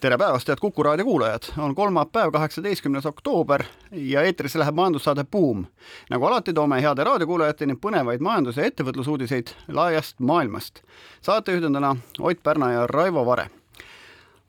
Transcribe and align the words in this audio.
tere 0.00 0.18
päevast, 0.18 0.48
head 0.48 0.60
Kuku 0.60 0.82
raadio 0.82 1.04
kuulajad, 1.04 1.42
on 1.58 1.74
kolmapäev, 1.74 2.30
kaheksateistkümnes 2.32 3.06
oktoober 3.06 3.64
ja 3.92 4.22
eetrisse 4.22 4.58
läheb 4.58 4.74
majandussaade 4.74 5.24
Buum. 5.24 5.64
nagu 6.10 6.26
alati, 6.26 6.52
toome 6.52 6.82
heade 6.82 7.04
raadiokuulajateni 7.04 7.74
põnevaid 7.74 8.20
majandus- 8.20 8.56
ja 8.56 8.64
ettevõtlusuudiseid 8.64 9.54
laiast 9.68 10.20
maailmast. 10.20 10.82
saatejuhid 11.22 11.64
on 11.64 11.72
täna 11.72 11.96
Ott 12.20 12.42
Pärna 12.42 12.72
ja 12.72 12.86
Raivo 12.86 13.26
Vare 13.26 13.50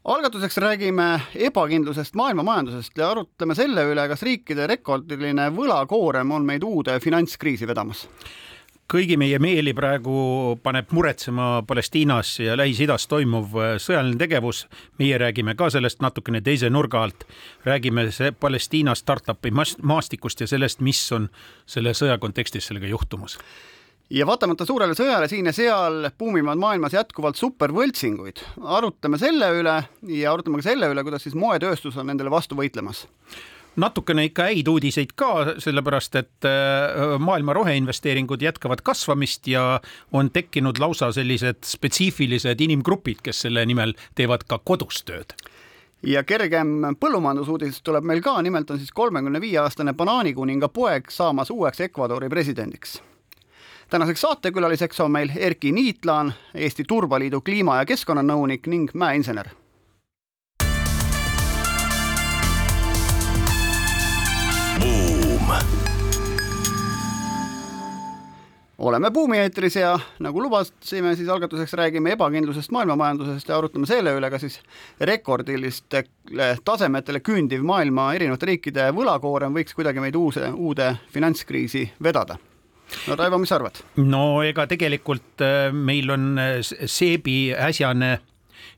algatuseks 0.04 0.58
räägime 0.58 1.22
ebakindlusest 1.36 2.16
maailma 2.16 2.44
majandusest 2.44 2.98
ja 2.98 3.10
arutleme 3.12 3.56
selle 3.56 3.84
üle, 3.84 4.08
kas 4.08 4.22
riikide 4.22 4.68
rekordiline 4.68 5.50
võlakoorem 5.56 6.32
on 6.32 6.46
meid 6.46 6.64
uude 6.64 7.00
finantskriisi 7.00 7.68
vedamas 7.68 8.08
kõigi 8.92 9.18
meie 9.20 9.40
meeli 9.44 9.74
praegu 9.76 10.58
paneb 10.64 10.92
muretsema 10.96 11.62
Palestiinas 11.68 12.38
ja 12.40 12.56
Lähis-Idas 12.58 13.08
toimuv 13.12 13.56
äh, 13.60 13.74
sõjaline 13.84 14.18
tegevus. 14.20 14.68
meie 15.00 15.18
räägime 15.18 15.56
ka 15.56 15.70
sellest 15.70 16.02
natukene 16.02 16.42
teise 16.42 16.70
nurga 16.70 17.04
alt. 17.04 17.26
räägime 17.66 18.08
Palestiina 18.40 18.96
startup'i 18.96 19.52
maastikust 19.82 20.42
ja 20.42 20.48
sellest, 20.48 20.80
mis 20.80 21.12
on 21.12 21.30
selle 21.66 21.94
sõja 21.94 22.18
kontekstis 22.18 22.68
sellega 22.68 22.88
juhtumas 22.88 23.38
ja 24.10 24.26
vaatamata 24.26 24.66
suurele 24.66 24.96
sõjale 24.96 25.28
siin 25.28 25.46
ja 25.46 25.54
seal 25.54 26.10
buumivad 26.18 26.58
maailmas 26.58 26.94
jätkuvalt 26.94 27.36
supervõltsinguid. 27.36 28.40
arutame 28.64 29.18
selle 29.18 29.52
üle 29.52 29.84
ja 30.08 30.32
arutame 30.32 30.58
ka 30.58 30.70
selle 30.70 30.88
üle, 30.88 31.04
kuidas 31.04 31.24
siis 31.24 31.36
moetööstus 31.36 31.98
on 31.98 32.08
nendele 32.08 32.32
vastu 32.32 32.56
võitlemas 32.56 33.06
natukene 33.78 34.28
ikka 34.28 34.50
häid 34.50 34.68
uudiseid 34.68 35.14
ka, 35.16 35.60
sellepärast 35.64 36.16
et 36.20 36.48
äh, 36.50 37.18
maailma 37.20 37.54
roheinvesteeringud 37.58 38.42
jätkavad 38.42 38.82
kasvamist 38.84 39.48
ja 39.48 39.80
on 40.12 40.32
tekkinud 40.34 40.82
lausa 40.82 41.12
sellised 41.12 41.64
spetsiifilised 41.66 42.62
inimgrupid, 42.62 43.22
kes 43.24 43.46
selle 43.48 43.66
nimel 43.66 43.94
teevad 44.16 44.48
ka 44.50 44.60
kodus 44.64 45.04
tööd 45.08 45.38
ja 46.04 46.24
kergem 46.24 46.96
põllumajandusuudis 47.00 47.82
tuleb 47.84 48.06
meil 48.06 48.22
ka, 48.22 48.38
nimelt 48.42 48.70
on 48.72 48.80
siis 48.80 48.94
kolmekümne 48.94 49.42
viie 49.42 49.58
aastane 49.62 49.94
banaanikuninga 49.98 50.70
poeg 50.70 51.12
saamas 51.12 51.50
uueks 51.52 51.82
Ecuadori 51.90 52.30
presidendiks. 52.30 53.02
tänaseks 53.90 54.22
saatekülaliseks 54.22 55.00
on 55.00 55.12
meil 55.12 55.32
Erki 55.36 55.72
Niitlaan, 55.72 56.34
Eesti 56.54 56.84
Turbaliidu 56.88 57.42
kliima- 57.42 57.78
ja 57.78 57.86
keskkonnanõunik 57.86 58.68
ning 58.68 58.94
mäeinsener 58.94 59.50
oleme 68.78 69.12
Buumi 69.12 69.38
eetris 69.42 69.76
ja 69.76 70.00
nagu 70.20 70.42
lubasime, 70.42 71.16
siis 71.16 71.30
algatuseks 71.30 71.74
räägime 71.74 72.12
ebakindlusest 72.14 72.72
maailmamajandusest 72.72 73.50
ja 73.50 73.58
arutame 73.58 73.90
selle 73.90 74.14
üle, 74.18 74.30
ka 74.30 74.40
siis 74.42 74.60
rekordilistele 75.02 76.50
tasemetele 76.66 77.22
küündiv 77.26 77.66
maailma 77.66 78.12
erinevate 78.18 78.52
riikide 78.52 78.90
võlakoorem 78.96 79.56
võiks 79.58 79.78
kuidagi 79.78 80.04
meid 80.04 80.16
uuse, 80.16 80.52
uude 80.54 80.94
finantskriisi 81.14 81.88
vedada 82.04 82.38
no 83.08 83.18
Raivo, 83.20 83.42
mis 83.42 83.50
sa 83.52 83.58
arvad? 83.60 83.82
no 83.98 84.42
ega 84.46 84.68
tegelikult 84.70 85.46
äh, 85.46 85.72
meil 85.74 86.14
on 86.14 86.30
äh, 86.42 86.60
SEB-i 86.64 87.56
äsjane 87.70 88.18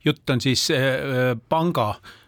jutt 0.05 0.29
on 0.29 0.41
siis 0.41 0.69
äh, 0.71 1.35
panga 1.49 1.93
Äh, 1.95 2.18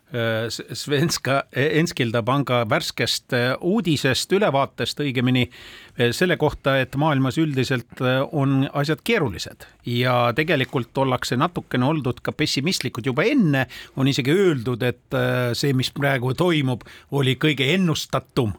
Svenska, 0.74 1.44
Enskilda 1.56 2.20
panga 2.28 2.62
värskest 2.70 3.36
äh, 3.38 3.54
uudisest, 3.62 4.34
ülevaatest 4.36 5.00
õigemini 5.00 5.46
äh, 5.48 6.12
selle 6.16 6.36
kohta, 6.42 6.78
et 6.82 6.98
maailmas 7.00 7.38
üldiselt 7.42 8.02
on 8.32 8.66
asjad 8.74 9.04
keerulised. 9.08 9.68
Ja 9.88 10.34
tegelikult 10.36 10.98
ollakse 10.98 11.38
natukene 11.40 11.88
oldud 11.88 12.20
ka 12.24 12.36
pessimistlikud 12.36 13.08
juba 13.08 13.24
enne, 13.30 13.68
on 13.96 14.10
isegi 14.12 14.36
öeldud, 14.36 14.84
et 14.84 15.20
see, 15.58 15.72
mis 15.78 15.92
praegu 15.96 16.36
toimub, 16.38 16.84
oli 17.18 17.38
kõige 17.40 17.72
ennustatum 17.74 18.54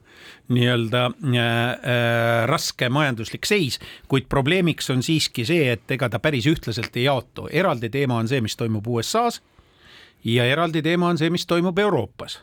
nii-öelda 0.53 1.07
äh, 1.07 2.47
raske 2.51 2.89
majanduslik 2.93 3.47
seis, 3.49 3.79
kuid 4.09 4.29
probleemiks 4.33 4.91
on 4.93 5.03
siiski 5.05 5.47
see, 5.49 5.71
et 5.73 5.97
ega 5.97 6.09
ta 6.13 6.21
päris 6.23 6.47
ühtlaselt 6.51 6.97
ei 6.97 7.07
jaotu. 7.07 7.49
eraldi 7.51 7.91
teema 7.93 8.19
on 8.21 8.29
see, 8.29 8.41
mis 8.45 8.57
toimub 8.59 8.87
USA-s 8.87 9.41
ja 10.25 10.45
eraldi 10.45 10.83
teema 10.83 11.09
on 11.09 11.19
see, 11.19 11.31
mis 11.31 11.47
toimub 11.47 11.79
Euroopas 11.79 12.41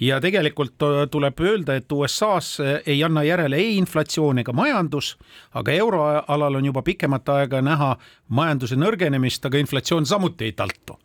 ja 0.00 0.20
tegelikult 0.20 0.82
äh, 0.82 1.04
tuleb 1.10 1.40
öelda, 1.40 1.76
et 1.76 1.92
USA-s 1.92 2.60
äh, 2.60 2.80
ei 2.86 3.04
anna 3.04 3.22
järele 3.22 3.56
ei 3.56 3.76
inflatsioon 3.76 4.40
ega 4.40 4.52
majandus, 4.56 5.16
aga 5.54 5.72
euroalal 5.72 6.58
on 6.60 6.64
juba 6.64 6.82
pikemat 6.82 7.28
aega 7.28 7.60
näha 7.62 7.90
majanduse 8.28 8.78
nõrgenemist, 8.80 9.44
aga 9.46 9.60
inflatsioon 9.60 10.06
samuti 10.06 10.48
ei 10.48 10.56
taltu. 10.56 10.98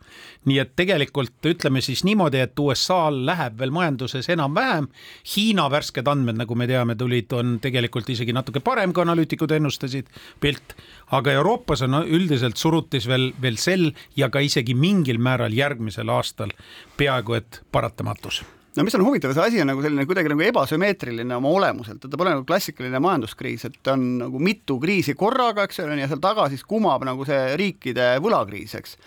nii 0.46 0.60
et 0.62 0.76
tegelikult 0.78 1.48
ütleme 1.50 1.82
siis 1.82 2.04
niimoodi, 2.06 2.40
et 2.40 2.60
USA-l 2.60 3.24
läheb 3.26 3.58
veel 3.60 3.72
majanduses 3.74 4.30
enam-vähem. 4.30 4.88
Hiina 5.36 5.66
värsked 5.72 6.08
andmed, 6.08 6.38
nagu 6.38 6.56
me 6.56 6.68
teame, 6.70 6.96
tulid, 6.96 7.34
on 7.34 7.58
tegelikult 7.62 8.10
isegi 8.14 8.34
natuke 8.34 8.62
parem, 8.64 8.94
kui 8.94 9.04
analüütikud 9.04 9.52
ennustasid 9.58 10.12
pilt, 10.40 10.76
aga 11.18 11.34
Euroopas 11.34 11.82
on 11.90 12.04
üldiselt 12.06 12.62
surutis 12.62 13.10
veel, 13.10 13.32
veel 13.42 13.58
sel 13.58 13.90
ja 14.16 14.30
ka 14.30 14.40
isegi 14.40 14.78
mingil 14.78 15.18
määral 15.18 15.54
järgmisel 15.54 16.14
aastal 16.14 16.54
peaaegu 16.98 17.42
et 17.42 17.64
paratamatus 17.72 18.44
no 18.76 18.84
mis 18.84 18.98
on 18.98 19.06
huvitav, 19.06 19.34
see 19.36 19.46
asi 19.46 19.62
on 19.64 19.72
nagu 19.72 19.84
selline 19.84 20.08
kuidagi 20.08 20.32
nagu 20.32 20.44
ebasümmeetriline 20.48 21.38
oma 21.38 21.52
olemuselt, 21.56 22.04
et 22.04 22.12
ta 22.12 22.20
pole 22.20 22.34
nagu 22.34 22.44
klassikaline 22.48 23.00
majanduskriis, 23.04 23.68
et 23.70 23.94
on 23.94 24.04
nagu 24.26 24.42
mitu 24.44 24.80
kriisi 24.82 25.16
korraga, 25.18 25.68
eks 25.68 25.84
ole, 25.86 26.00
ja 26.02 26.10
seal 26.12 26.24
taga 26.24 26.50
siis 26.52 26.66
kumab 26.68 27.06
nagu 27.08 27.28
see 27.28 27.56
riikide 27.60 28.16
võlakriis, 28.24 28.76
eks 28.80 28.98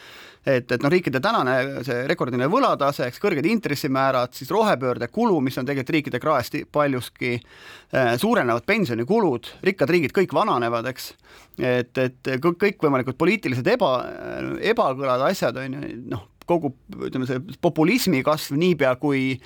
et, 0.48 0.70
et 0.72 0.82
noh, 0.82 0.92
riikide 0.92 1.20
tänane 1.24 1.82
see 1.86 2.04
rekordiline 2.08 2.48
võlatase, 2.50 3.08
eks 3.08 3.20
kõrged 3.22 3.46
intressimäärad, 3.48 4.32
siis 4.36 4.50
rohepöörde 4.54 5.10
kulu, 5.12 5.40
mis 5.44 5.58
on 5.60 5.68
tegelikult 5.68 5.96
riikide 5.98 6.20
kraest 6.22 6.56
paljuski 6.72 7.34
äh, 7.36 8.14
suurenevad 8.20 8.64
pensionikulud, 8.68 9.52
rikkad 9.68 9.92
riigid 9.92 10.16
kõik 10.16 10.32
vananevad, 10.36 10.88
eks. 10.92 11.12
et, 11.58 11.92
et 11.98 12.32
kõikvõimalikud 12.40 13.18
poliitilised 13.20 13.68
eba, 13.74 13.92
ebakõlad, 14.72 15.28
asjad 15.28 15.60
on 15.60 15.78
ju 15.78 15.94
noh 16.14 16.26
kogu 16.48 16.75
ütleme, 17.06 17.28
see 17.28 17.41
populismi 17.62 18.25
kasv 18.26 18.59
niipea, 18.59 18.94
kui 19.00 19.38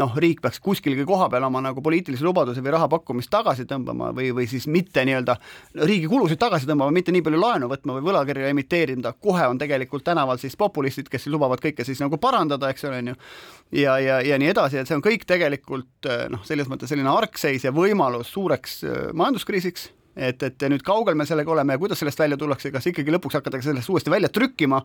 noh, 0.00 0.14
riik 0.18 0.40
peaks 0.42 0.58
kuskilgi 0.62 1.04
koha 1.06 1.28
peal 1.30 1.46
oma 1.46 1.60
nagu 1.62 1.82
poliitilisi 1.84 2.24
lubadusi 2.26 2.62
või 2.64 2.72
raha 2.74 2.88
pakkumist 2.90 3.30
tagasi 3.30 3.66
tõmbama 3.70 4.10
või, 4.16 4.32
või 4.34 4.46
siis 4.50 4.66
mitte 4.70 5.04
nii-öelda 5.06 5.36
riigi 5.86 6.08
kulusid 6.10 6.40
tagasi 6.40 6.66
tõmbama, 6.66 6.94
mitte 6.94 7.14
nii 7.14 7.22
palju 7.24 7.40
laenu 7.40 7.70
võtma 7.70 7.98
või 7.98 8.06
võlakirja 8.08 8.50
emiteerida, 8.50 9.14
kohe 9.22 9.46
on 9.50 9.60
tegelikult 9.60 10.06
tänaval 10.06 10.40
siis 10.42 10.58
populistid, 10.58 11.10
kes 11.12 11.28
lubavad 11.30 11.62
kõike 11.62 11.86
siis 11.86 12.02
nagu 12.02 12.18
parandada, 12.18 12.70
eks 12.74 12.88
ole, 12.88 13.02
on 13.04 13.12
ju. 13.12 13.18
ja, 13.84 13.98
ja, 14.02 14.20
ja 14.26 14.38
nii 14.40 14.50
edasi, 14.50 14.80
et 14.82 14.90
see 14.90 14.98
on 14.98 15.04
kõik 15.04 15.26
tegelikult 15.30 16.10
noh, 16.32 16.42
selles 16.46 16.70
mõttes 16.70 16.90
selline 16.90 17.10
argseis 17.14 17.66
ja 17.66 17.74
võimalus 17.74 18.34
suureks 18.34 18.82
majanduskriisiks 19.14 19.92
et, 20.16 20.42
et 20.42 20.66
nüüd 20.70 20.82
kaugel 20.86 21.16
me 21.18 21.26
sellega 21.26 21.50
oleme 21.52 21.74
ja 21.74 21.80
kuidas 21.82 22.00
sellest 22.02 22.18
välja 22.18 22.38
tullakse, 22.40 22.70
kas 22.74 22.86
ikkagi 22.90 23.14
lõpuks 23.14 23.38
hakatakse 23.40 23.70
sellest 23.70 23.90
uuesti 23.90 24.12
välja 24.12 24.30
trükkima, 24.32 24.80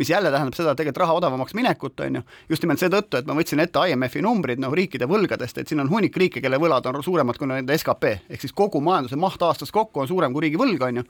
mis 0.00 0.10
jälle 0.10 0.32
tähendab 0.34 0.58
seda, 0.58 0.74
tegelikult 0.74 1.04
raha 1.04 1.16
odavamaks 1.20 1.56
minekut, 1.56 2.00
on 2.06 2.20
ju, 2.20 2.24
just 2.52 2.66
nimelt 2.66 2.82
seetõttu, 2.82 3.20
et 3.20 3.30
ma 3.30 3.36
võtsin 3.38 3.62
ette 3.64 3.86
IMF-i 3.90 4.22
numbrid 4.24 4.62
noh, 4.62 4.74
riikide 4.76 5.08
võlgadest, 5.10 5.58
et 5.60 5.72
siin 5.72 5.80
on 5.84 5.90
hunnik 5.92 6.16
riike, 6.20 6.44
kelle 6.44 6.60
võlad 6.60 6.86
on 6.90 7.02
suuremad 7.04 7.40
kui 7.40 7.50
nende 7.50 7.78
skp, 7.80 8.14
ehk 8.28 8.44
siis 8.44 8.54
kogu 8.56 8.82
majanduse 8.84 9.18
maht 9.20 9.42
aastas 9.42 9.72
kokku 9.74 10.04
on 10.04 10.10
suurem 10.10 10.32
kui 10.34 10.48
riigi 10.48 10.60
võlg, 10.60 10.88
on 10.88 11.02
ju 11.02 11.08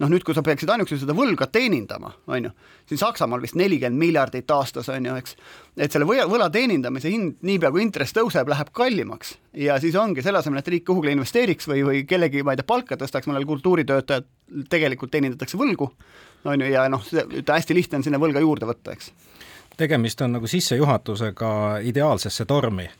noh, 0.00 0.08
nüüd, 0.10 0.24
kui 0.24 0.36
sa 0.36 0.42
peaksid 0.44 0.70
ainuüksi 0.72 0.98
seda 1.02 1.14
võlga 1.16 1.46
teenindama, 1.52 2.12
on 2.30 2.48
ju, 2.48 2.52
siin 2.88 3.00
Saksamaal 3.02 3.42
vist 3.44 3.56
nelikümmend 3.60 4.00
miljardit 4.00 4.50
aastas, 4.54 4.88
on 4.92 5.06
ju, 5.10 5.16
eks, 5.20 5.36
et 5.76 5.92
selle 5.92 6.08
võla, 6.08 6.48
teenindamise 6.52 7.12
hind, 7.12 7.36
niipea 7.46 7.72
kui 7.74 7.84
intress 7.84 8.16
tõuseb, 8.16 8.48
läheb 8.50 8.72
kallimaks. 8.76 9.36
Ja 9.60 9.76
siis 9.82 9.98
ongi 10.00 10.24
selle 10.24 10.40
asemel, 10.40 10.62
et 10.62 10.72
riik 10.72 10.86
kuhugile 10.88 11.12
investeeriks 11.16 11.68
või, 11.70 11.84
või 11.86 12.02
kellegi, 12.08 12.44
ma 12.46 12.56
ei 12.56 12.60
tea, 12.60 12.68
palka 12.72 12.98
tõstaks, 13.00 13.28
mõnel 13.30 13.48
kultuuritöötajal 13.48 14.24
tegelikult 14.72 15.12
teenindatakse 15.12 15.60
võlgu, 15.60 15.90
on 16.48 16.64
ju, 16.64 16.72
ja 16.72 16.88
noh, 16.92 17.04
hästi 17.04 17.76
lihtne 17.76 18.00
on 18.00 18.08
sinna 18.08 18.22
võlga 18.22 18.42
juurde 18.42 18.68
võtta, 18.70 18.96
eks 18.96 19.12
tegemist 19.76 20.20
on 20.20 20.32
nagu 20.32 20.46
sissejuhatusega 20.46 21.78
ideaalsesse 21.82 22.44
tormi. 22.44 22.90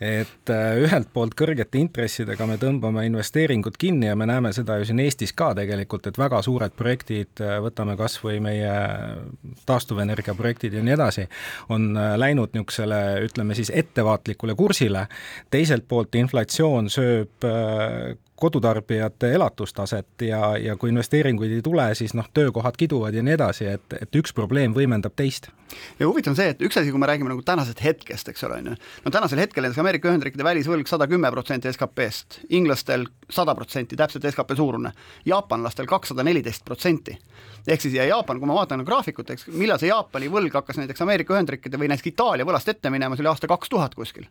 et 0.00 0.50
äh, 0.50 0.76
ühelt 0.82 1.08
poolt 1.12 1.34
kõrgete 1.38 1.78
intressidega 1.80 2.46
me 2.46 2.56
tõmbame 2.60 3.04
investeeringud 3.06 3.76
kinni 3.78 4.10
ja 4.10 4.16
me 4.16 4.26
näeme 4.26 4.52
seda 4.52 4.76
ju 4.78 4.88
siin 4.88 5.00
Eestis 5.00 5.32
ka 5.32 5.52
tegelikult, 5.54 6.06
et 6.06 6.18
väga 6.18 6.42
suured 6.42 6.74
projektid, 6.76 7.40
äh, 7.40 7.56
võtame 7.64 7.96
kas 7.96 8.18
või 8.24 8.40
meie 8.44 8.74
taastuvenergia 9.66 10.34
projektid 10.34 10.74
ja 10.74 10.82
nii 10.82 10.96
edasi, 10.96 11.28
on 11.68 11.94
äh, 11.96 12.12
läinud 12.20 12.52
niisugusele, 12.52 13.00
ütleme 13.24 13.54
siis 13.54 13.72
ettevaatlikule 13.74 14.54
kursile, 14.54 15.06
teiselt 15.50 15.88
poolt 15.88 16.14
inflatsioon 16.20 16.90
sööb 16.92 17.48
kodutarbijate 18.36 19.32
elatustaset 19.32 20.22
ja, 20.26 20.56
ja 20.58 20.76
kui 20.76 20.90
investeeringuid 20.90 21.52
ei 21.54 21.62
tule, 21.62 21.86
siis 21.94 22.14
noh, 22.18 22.26
töökohad 22.34 22.76
kiduvad 22.78 23.14
ja 23.14 23.22
nii 23.22 23.36
edasi, 23.36 23.68
et, 23.76 23.94
et 24.00 24.18
üks 24.18 24.34
probleem 24.34 24.74
võimendab 24.74 25.14
teist. 25.16 25.48
ja 25.98 26.08
huvitav 26.08 26.34
on 26.34 26.38
see, 26.38 26.48
et 26.50 26.62
üks 26.66 26.78
asi, 26.80 26.90
kui 26.90 27.00
me 27.00 27.06
räägime 27.06 27.30
nagu 27.30 27.42
tänasest 27.46 27.82
hetkest, 27.84 28.28
eks 28.28 28.44
ole, 28.48 28.58
on 28.58 28.72
ju, 28.72 28.74
no 29.04 29.12
tänasel 29.14 29.38
hetkel 29.38 29.62
näiteks 29.62 29.78
Ameerika 29.82 30.10
Ühendriikide 30.10 30.46
välisvõlg 30.46 30.90
sada 30.90 31.06
kümme 31.10 31.30
protsenti 31.30 31.70
SKP-st, 31.70 32.40
inglastel 32.58 33.06
sada 33.30 33.54
protsenti, 33.54 33.96
täpselt 33.96 34.26
SKP 34.30 34.58
suurune, 34.58 34.92
jaapanlastel 35.26 35.86
kakssada 35.86 36.26
neliteist 36.26 36.64
protsenti. 36.64 37.18
ehk 37.66 37.80
siis 37.80 37.94
ja 37.94 38.04
Jaapan, 38.04 38.38
kui 38.38 38.50
ma 38.50 38.58
vaatan 38.58 38.82
graafikut, 38.84 39.30
eks, 39.30 39.46
millal 39.46 39.78
see 39.78 39.88
Jaapani 39.88 40.28
võlg 40.30 40.58
hakkas 40.58 40.82
näiteks 40.82 41.06
Ameerika 41.06 41.34
Ühendriikide 41.34 41.78
või 41.78 41.88
näiteks 41.88 42.10
Itaalia 42.12 42.44
võlast 42.44 42.68
ette 42.68 42.90
minema, 42.90 43.16
see 43.16 43.24
oli 43.24 43.30
aasta 43.32 43.48
kaks 43.48 43.70
tuhat 43.72 43.94
kuskil. 43.94 44.26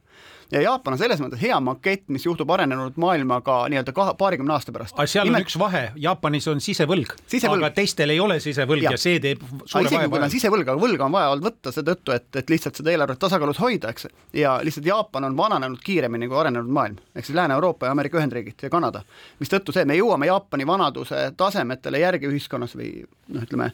Ja 0.54 0.62
Jaapan 0.62 0.96
on 0.96 1.02
selles 1.02 1.22
mõttes 1.24 1.42
hea 1.42 1.58
makett, 1.64 2.06
mis 2.14 2.26
juhtub 2.26 2.50
arenenud 2.54 2.98
maailmaga 3.02 3.64
nii-öelda 3.74 3.96
kahe, 3.96 4.16
paarikümne 4.20 4.56
aasta 4.56 4.74
pärast. 4.76 4.96
aga 4.98 5.08
seal 5.10 5.28
Nimelt... 5.28 5.44
on 5.44 5.50
üks 5.50 5.60
vahe, 5.60 5.84
Jaapanis 6.06 6.48
on 6.52 6.62
sisevõlg, 6.64 7.16
sisevõlg., 7.32 7.66
aga 7.66 7.74
teistel 7.80 8.14
ei 8.14 8.22
ole 8.24 8.40
sisevõlg 8.44 8.88
ja, 8.88 8.94
ja 8.96 9.02
see 9.02 9.22
teeb 9.24 9.44
suure 9.66 9.90
vahe. 9.90 10.10
kui 10.12 10.22
on 10.22 10.34
sisevõlg, 10.34 10.68
aga 10.68 10.78
võlga 10.82 11.08
on 11.08 11.16
vaja 11.18 11.34
olnud 11.34 11.48
võtta 11.50 11.74
seetõttu, 11.76 12.16
et, 12.16 12.30
et 12.42 12.54
lihtsalt 12.54 12.82
seda 12.82 12.94
eelarvet 12.94 13.22
tasakaalus 13.22 13.62
hoida, 13.64 13.94
eks, 13.94 14.10
ja 14.38 14.58
lihtsalt 14.64 14.88
Jaapan 14.90 15.30
on 15.30 15.38
vananenud 15.38 15.82
kiiremini 15.84 16.30
kui 16.32 16.40
arenenud 16.44 16.72
maailm, 16.74 17.02
ehk 17.16 17.28
siis 17.28 17.38
Lääne-Euroopa 17.40 17.90
ja 17.90 17.98
Ameerika 17.98 18.22
Ühendriigid 18.22 18.68
ja 18.68 18.72
Kanada 18.74 19.04
mistõttu 19.42 19.74
see, 19.76 19.86
me 19.90 19.98
jõuame 19.98 20.30
Jaapani 20.30 20.68
vanaduse 20.68 21.26
tasemetele 21.38 22.02
järgi 22.04 22.30
ühiskonnas 22.30 22.78
või 22.78 22.92
noh, 23.04 23.46
ütleme 23.46 23.72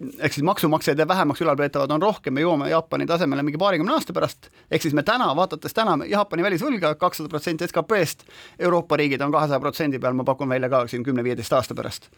ehk 0.00 0.32
siis 0.32 0.44
maksumaksjaid 0.44 0.98
ja 0.98 1.08
vähemaks 1.08 1.40
ülalpeetavad 1.40 1.90
on 1.94 2.02
rohkem, 2.02 2.34
me 2.34 2.42
jõuame 2.42 2.68
Jaapani 2.70 3.06
tasemele 3.06 3.44
mingi 3.46 3.58
paarikümne 3.60 3.94
aasta 3.94 4.12
pärast, 4.16 4.50
ehk 4.70 4.82
siis 4.82 4.94
me 4.94 5.04
täna, 5.06 5.28
vaadates 5.36 5.74
täna 5.76 5.96
Jaapani 6.10 6.42
välisvõlga 6.42 6.94
kakssada 6.98 7.30
protsenti 7.30 7.68
SKP-st, 7.68 8.26
Euroopa 8.58 8.98
riigid 8.98 9.22
on 9.22 9.32
kahesaja 9.32 9.60
protsendi 9.62 10.02
peal, 10.02 10.16
ma 10.18 10.26
pakun 10.26 10.50
välja 10.50 10.68
ka 10.68 10.86
siin 10.90 11.06
kümne-viieteist 11.06 11.54
aasta 11.54 11.78
pärast. 11.78 12.10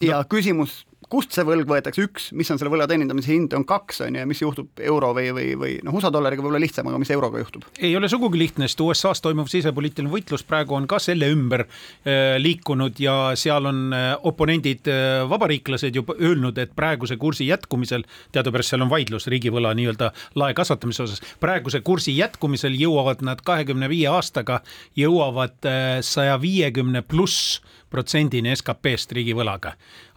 Ja 0.00 0.22
no. 0.22 0.28
küsimus 0.30 0.82
kust 1.10 1.34
see 1.34 1.44
võlg 1.46 1.68
võetakse, 1.68 2.04
üks, 2.04 2.28
mis 2.36 2.50
on 2.52 2.58
selle 2.60 2.72
võla 2.72 2.86
teenindamise 2.90 3.30
hind, 3.32 3.54
on 3.56 3.64
kaks, 3.68 4.00
on 4.06 4.16
ju, 4.16 4.22
ja 4.22 4.28
mis 4.28 4.40
juhtub 4.40 4.82
euro 4.82 5.12
või, 5.16 5.28
või, 5.36 5.46
või 5.58 5.74
noh, 5.84 5.96
USA 5.96 6.10
dollariga 6.12 6.42
võib-olla 6.42 6.62
lihtsam, 6.62 6.88
aga 6.90 7.00
mis 7.00 7.12
euroga 7.14 7.40
juhtub? 7.42 7.66
ei 7.78 7.92
ole 7.96 8.08
sugugi 8.10 8.40
lihtne, 8.40 8.68
sest 8.70 8.82
USA-s 8.84 9.24
toimuv 9.24 9.50
sisepoliitiline 9.52 10.12
võitlus 10.12 10.46
praegu 10.48 10.76
on 10.78 10.88
ka 10.90 10.98
selle 11.02 11.28
ümber 11.32 11.66
äh, 11.66 12.36
liikunud 12.40 13.00
ja 13.02 13.16
seal 13.38 13.70
on 13.70 13.84
äh, 13.96 14.08
oponendid 14.30 14.90
äh,, 14.90 15.22
vabariiklased 15.30 16.00
juba 16.00 16.16
öelnud, 16.18 16.58
et 16.62 16.74
praeguse 16.76 17.18
kursi 17.20 17.48
jätkumisel, 17.50 18.06
teadupärast 18.34 18.74
seal 18.74 18.86
on 18.86 18.92
vaidlus 18.92 19.28
riigivõla 19.32 19.74
nii-öelda 19.76 20.10
lae 20.40 20.56
kasvatamise 20.56 21.06
osas, 21.06 21.22
praeguse 21.42 21.84
kursi 21.86 22.16
jätkumisel 22.16 22.76
jõuavad 22.80 23.22
nad 23.26 23.44
kahekümne 23.44 23.90
viie 23.92 24.08
aastaga, 24.10 24.62
jõuavad 24.98 25.72
saja 26.04 26.36
viiekümne 26.40 27.04
pluss 27.06 27.60
protsendini 27.90 28.52
SKP-st 28.56 29.12
riigivõlaga. 29.12 29.72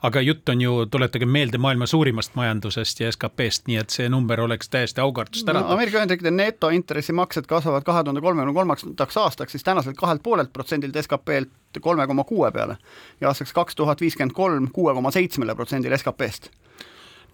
aga 0.07 0.21
jutt 0.21 0.49
on 0.49 0.61
ju, 0.61 0.73
tuletage 0.85 1.25
meelde, 1.25 1.57
maailma 1.57 1.85
suurimast 1.85 2.35
majandusest 2.35 2.99
ja 2.99 3.11
SKP-st, 3.11 3.67
nii 3.67 3.79
et 3.81 3.89
see 3.89 4.09
number 4.09 4.41
oleks 4.41 4.69
täiesti 4.69 5.01
aukartust 5.01 5.49
äratav 5.49 5.69
no,. 5.69 5.73
Ameerika 5.73 5.97
Ühendriikide 5.97 6.31
netointressimaksed 6.31 7.49
kasvavad 7.49 7.83
kahe 7.87 8.03
tuhande 8.03 8.21
kolmekümne 8.21 8.53
kolmandaks 8.53 9.17
aastaks 9.17 9.57
siis 9.57 9.63
tänaselt 9.63 9.97
kahelt 9.97 10.23
poolelt 10.23 10.53
protsendilt 10.53 10.95
SKP-lt 11.01 11.81
kolme 11.81 12.07
koma 12.07 12.23
kuue 12.23 12.51
peale 12.51 12.77
ja 13.21 13.27
aastaks 13.33 13.53
kaks 13.53 13.75
tuhat 13.75 14.01
viiskümmend 14.01 14.33
kolm 14.37 14.71
kuue 14.73 14.93
koma 14.93 15.11
seitsmele 15.11 15.55
protsendile 15.55 15.97
SKP-st 15.97 16.51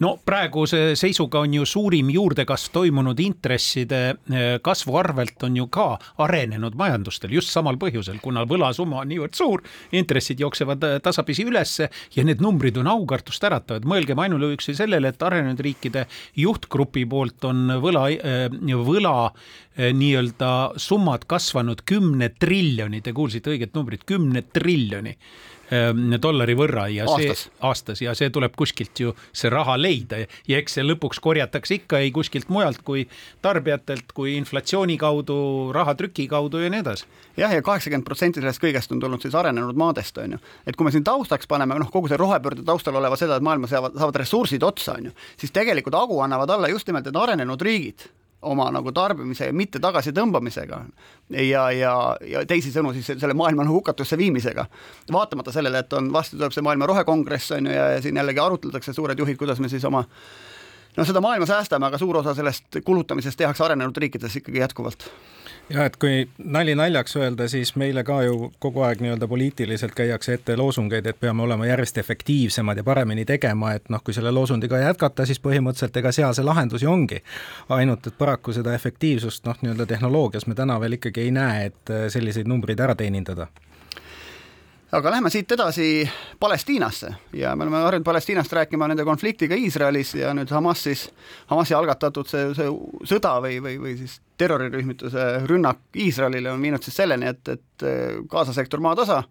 no 0.02 0.14
praeguse 0.26 0.96
seisuga 0.98 1.44
on 1.44 1.54
ju 1.54 1.66
suurim 1.70 2.10
juurdekasv 2.14 2.72
toimunud 2.74 3.20
intresside 3.22 4.00
eh, 4.10 4.56
kasvu 4.64 4.98
arvelt 4.98 5.44
on 5.46 5.58
ju 5.58 5.68
ka 5.74 5.88
arenenud 6.26 6.76
majandustel 6.80 7.34
just 7.36 7.54
samal 7.54 7.78
põhjusel, 7.82 8.18
kuna 8.24 8.46
võlasumma 8.50 9.04
on 9.04 9.12
niivõrd 9.12 9.38
suur, 9.38 9.64
intressid 9.94 10.42
jooksevad 10.42 10.88
eh, 10.88 10.98
tasapisi 11.04 11.46
ülesse 11.46 11.90
ja 12.16 12.26
need 12.26 12.42
numbrid 12.42 12.78
on 12.82 12.90
aukartust 12.90 13.44
äratavad. 13.44 13.86
mõelgem 13.86 14.20
ainuüksi 14.20 14.76
sellele, 14.78 15.14
et 15.14 15.24
arenenud 15.24 15.62
riikide 15.62 16.08
juhtgrupi 16.40 17.06
poolt 17.10 17.46
on 17.50 17.78
võla, 17.84 18.10
eh, 18.14 18.48
võla 18.84 19.18
nii-öelda 19.74 20.78
summad 20.78 21.24
kasvanud 21.26 21.80
kümne 21.86 22.28
triljoni, 22.38 23.00
te 23.02 23.14
kuulsite 23.14 23.50
õiget 23.50 23.74
numbrit, 23.74 24.04
kümne 24.06 24.44
triljoni 24.54 25.16
dollari 26.22 26.56
võrra 26.58 26.88
ja 26.92 27.08
aastas. 27.08 27.44
see 27.46 27.52
aastas 27.70 28.02
ja 28.02 28.14
see 28.18 28.30
tuleb 28.34 28.56
kuskilt 28.58 29.00
ju 29.00 29.14
see 29.32 29.52
raha 29.54 29.76
leida 29.80 30.22
ja 30.24 30.60
eks 30.60 30.78
see 30.78 30.86
lõpuks 30.86 31.22
korjatakse 31.24 31.80
ikka 31.80 32.02
ei 32.04 32.12
kuskilt 32.16 32.50
mujalt 32.54 32.82
kui 32.86 33.06
tarbijatelt, 33.42 34.12
kui 34.14 34.36
inflatsiooni 34.38 34.98
kaudu, 35.02 35.38
rahatrüki 35.76 36.28
kaudu 36.32 36.64
ja 36.64 36.72
nii 36.74 36.84
edasi. 36.84 37.06
jah, 37.38 37.54
ja 37.54 37.62
kaheksakümmend 37.62 38.08
protsenti 38.08 38.42
sellest 38.42 38.64
kõigest 38.64 38.92
on 38.94 39.04
tulnud 39.04 39.22
siis 39.22 39.36
arenenud 39.36 39.78
maadest, 39.80 40.18
on 40.18 40.38
ju. 40.38 40.42
et 40.68 40.76
kui 40.76 40.88
me 40.88 40.96
siin 40.96 41.06
taustaks 41.08 41.50
paneme, 41.50 41.80
noh, 41.80 41.92
kogu 41.92 42.12
see 42.12 42.20
rohepöörde 42.20 42.66
taustal 42.68 43.00
oleva 43.00 43.20
seda, 43.20 43.38
et 43.38 43.46
maailmas 43.46 43.74
saavad, 43.74 43.98
saavad 43.98 44.20
ressursid 44.24 44.64
otsa, 44.64 44.98
on 45.00 45.10
ju, 45.10 45.16
siis 45.40 45.56
tegelikult 45.56 45.98
hagu 45.98 46.20
annavad 46.26 46.50
alla 46.54 46.72
just 46.72 46.88
nimelt 46.88 47.10
need 47.10 47.24
arenenud 47.24 47.62
riigid 47.62 48.10
oma 48.44 48.70
nagu 48.72 48.92
tarbimise 48.92 49.52
mitte 49.52 49.80
tagasitõmbamisega 49.84 50.80
ja, 51.30 51.66
ja, 51.72 51.94
ja 52.28 52.46
teisisõnu 52.48 52.94
siis 52.94 53.14
selle 53.14 53.34
maailma 53.38 53.66
nagu 53.66 53.80
hukatusse 53.80 54.18
viimisega. 54.18 54.66
vaatamata 55.12 55.52
sellele, 55.52 55.80
et 55.80 55.94
on, 55.94 56.12
varsti 56.14 56.38
tuleb 56.38 56.56
see 56.56 56.66
maailma 56.66 56.90
rohekongress 56.90 57.52
on 57.58 57.68
ju 57.68 57.76
ja, 57.76 57.92
ja 57.96 58.02
siin 58.02 58.18
jällegi 58.18 58.40
arutletakse 58.40 58.94
suured 58.94 59.20
juhid, 59.20 59.38
kuidas 59.38 59.60
me 59.60 59.70
siis 59.70 59.86
oma 59.86 60.04
no 60.98 61.06
seda 61.06 61.22
maailma 61.22 61.48
säästame, 61.50 61.88
aga 61.88 61.98
suur 61.98 62.18
osa 62.22 62.36
sellest 62.38 62.82
kulutamisest 62.86 63.38
tehakse 63.38 63.64
arenenud 63.66 63.98
riikides 63.98 64.42
ikkagi 64.42 64.62
jätkuvalt 64.62 65.10
ja 65.70 65.86
et 65.86 65.96
kui 65.98 66.28
nali 66.38 66.76
naljaks 66.76 67.16
öelda, 67.16 67.48
siis 67.48 67.76
meile 67.80 68.04
ka 68.04 68.22
ju 68.24 68.52
kogu 68.60 68.84
aeg 68.86 69.02
nii-öelda 69.04 69.28
poliitiliselt 69.28 69.96
käiakse 69.96 70.34
ette 70.38 70.58
loosungeid, 70.60 71.06
et 71.06 71.20
peame 71.20 71.44
olema 71.44 71.68
järjest 71.68 71.98
efektiivsemad 71.98 72.78
ja 72.78 72.84
paremini 72.84 73.26
tegema, 73.26 73.74
et 73.74 73.90
noh, 73.90 74.04
kui 74.04 74.14
selle 74.14 74.32
loosundiga 74.32 74.80
jätkata, 74.84 75.26
siis 75.26 75.42
põhimõtteliselt 75.44 75.98
ega 76.04 76.12
seal 76.12 76.34
see 76.34 76.46
lahendus 76.46 76.84
ju 76.84 76.92
ongi. 76.92 77.24
ainult 77.70 78.08
et 78.08 78.18
paraku 78.18 78.54
seda 78.54 78.74
efektiivsust 78.74 79.46
noh, 79.46 79.60
nii-öelda 79.62 79.86
tehnoloogias 79.86 80.48
me 80.48 80.56
täna 80.56 80.80
veel 80.80 81.00
ikkagi 81.00 81.28
ei 81.28 81.32
näe, 81.32 81.66
et 81.66 81.96
selliseid 82.10 82.48
numbreid 82.48 82.80
ära 82.80 82.96
teenindada 82.96 83.48
aga 84.94 85.12
lähme 85.12 85.30
siit 85.30 85.52
edasi 85.52 86.10
Palestiinasse. 86.40 87.14
Ja 87.34 87.56
me 87.56 87.64
oleme 87.64 87.78
harjunud 87.78 88.06
Palestiinast 88.06 88.54
rääkima 88.54 88.88
nende 88.88 89.06
konfliktiga 89.06 89.56
Iisraelis 89.56 90.14
ja 90.16 90.34
nüüd 90.38 90.52
Hamas 90.54 90.84
siis, 90.84 91.08
Hamasi 91.50 91.74
algatatud 91.74 92.30
see, 92.30 92.54
see 92.58 92.70
sõda 93.10 93.36
või, 93.42 93.58
või, 93.64 93.80
või 93.82 93.98
siis 93.98 94.20
terrorirühmituse 94.38 95.28
rünnak 95.50 95.82
Iisraelile 95.98 96.54
on 96.54 96.62
viinud 96.62 96.86
siis 96.86 96.98
selleni, 97.02 97.34
et, 97.34 97.56
et 97.56 97.88
Gaza 98.30 98.54
sektor 98.54 98.82
maatasa 98.84 99.24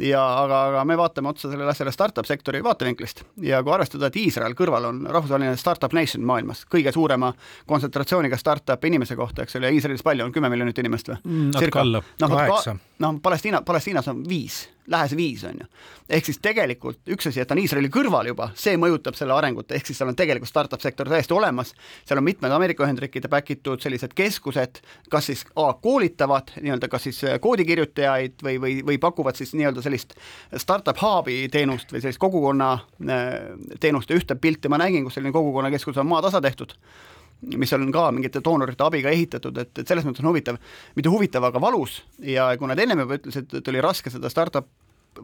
ja 0.00 0.22
aga, 0.42 0.60
aga 0.70 0.84
me 0.88 0.96
vaatame 0.98 1.30
otsa 1.30 1.50
sellele 1.50 1.70
asjale 1.70 1.92
startup 1.92 2.26
sektori 2.26 2.62
vaatevinklist. 2.64 3.22
Ja 3.42 3.62
kui 3.62 3.74
arvestada, 3.74 4.08
et 4.08 4.16
Iisrael 4.18 4.56
kõrval 4.58 4.88
on 4.88 5.02
rahvusvaheline 5.06 5.56
startup 5.60 5.94
nation 5.94 6.24
maailmas, 6.26 6.64
kõige 6.70 6.92
suurema 6.94 7.32
kontsentratsiooniga 7.70 8.38
startup'e 8.40 8.90
inimese 8.90 9.16
kohta, 9.16 9.44
eks 9.44 9.60
ole, 9.60 9.70
ja 9.70 9.78
Iisraelis 9.78 10.02
palju 10.06 10.26
on, 10.26 10.34
kümme 10.34 10.50
miljonit 10.52 10.78
inimest 10.82 11.12
või? 11.12 11.20
Mm,? 11.24 11.50
natuke 11.54 11.82
alla. 11.84 12.02
noh, 12.24 12.38
noh, 13.04 13.18
Palestiina, 13.22 13.62
Palestiinas 13.66 14.10
on 14.10 14.24
viis 14.28 14.64
lähes 14.90 15.16
viis, 15.16 15.44
on 15.44 15.60
ju. 15.60 15.66
ehk 16.08 16.26
siis 16.28 16.38
tegelikult 16.44 17.00
üks 17.08 17.28
asi, 17.30 17.40
et 17.40 17.48
ta 17.48 17.56
on 17.56 17.60
Iisraeli 17.62 17.88
kõrval 17.92 18.28
juba, 18.28 18.50
see 18.58 18.76
mõjutab 18.80 19.16
selle 19.18 19.34
arengut, 19.36 19.72
ehk 19.72 19.86
siis 19.88 19.98
seal 20.00 20.10
on 20.12 20.18
tegelikult 20.18 20.50
startup 20.50 20.82
sektor 20.84 21.08
täiesti 21.08 21.34
olemas, 21.36 21.72
seal 22.04 22.20
on 22.20 22.26
mitmed 22.26 22.52
Ameerika 22.52 22.84
Ühendriikide 22.84 23.30
back-itud 23.32 23.84
sellised 23.84 24.12
keskused, 24.16 24.82
kas 25.10 25.30
siis 25.30 25.46
A 25.56 25.70
koolitavad 25.80 26.52
nii-öelda 26.60 26.88
kas 26.92 27.08
siis 27.08 27.22
koodikirjutajaid 27.40 28.44
või, 28.44 28.58
või, 28.60 28.76
või 28.86 28.98
pakuvad 29.00 29.38
siis 29.38 29.54
nii-öelda 29.56 29.84
sellist 29.84 30.14
startup 30.60 31.00
hub'i 31.00 31.48
teenust 31.52 31.92
või 31.92 32.04
sellist 32.04 32.20
kogukonna 32.22 32.72
äh, 32.74 33.32
teenust 33.80 34.10
ja 34.10 34.20
ühte 34.20 34.36
pilti 34.36 34.68
ma 34.68 34.80
nägin, 34.82 35.06
kus 35.06 35.18
selline 35.18 35.32
kogukonnakeskus 35.32 35.98
on 36.02 36.10
maatasa 36.12 36.42
tehtud 36.44 36.76
mis 37.54 37.72
on 37.76 37.90
ka 37.92 38.06
mingite 38.14 38.42
doonorite 38.44 38.86
abiga 38.86 39.12
ehitatud, 39.12 39.58
et, 39.60 39.72
et 39.78 39.88
selles 39.88 40.06
mõttes 40.06 40.24
on 40.24 40.30
huvitav, 40.30 40.60
mitte 40.96 41.12
huvitav, 41.12 41.44
aga 41.50 41.60
valus. 41.60 42.00
Ja 42.24 42.50
kui 42.58 42.70
nad 42.70 42.80
ennem 42.80 43.04
juba 43.04 43.18
ütlesid, 43.20 43.52
et 43.60 43.72
oli 43.72 43.84
raske 43.84 44.12
seda 44.12 44.30
startup 44.32 44.70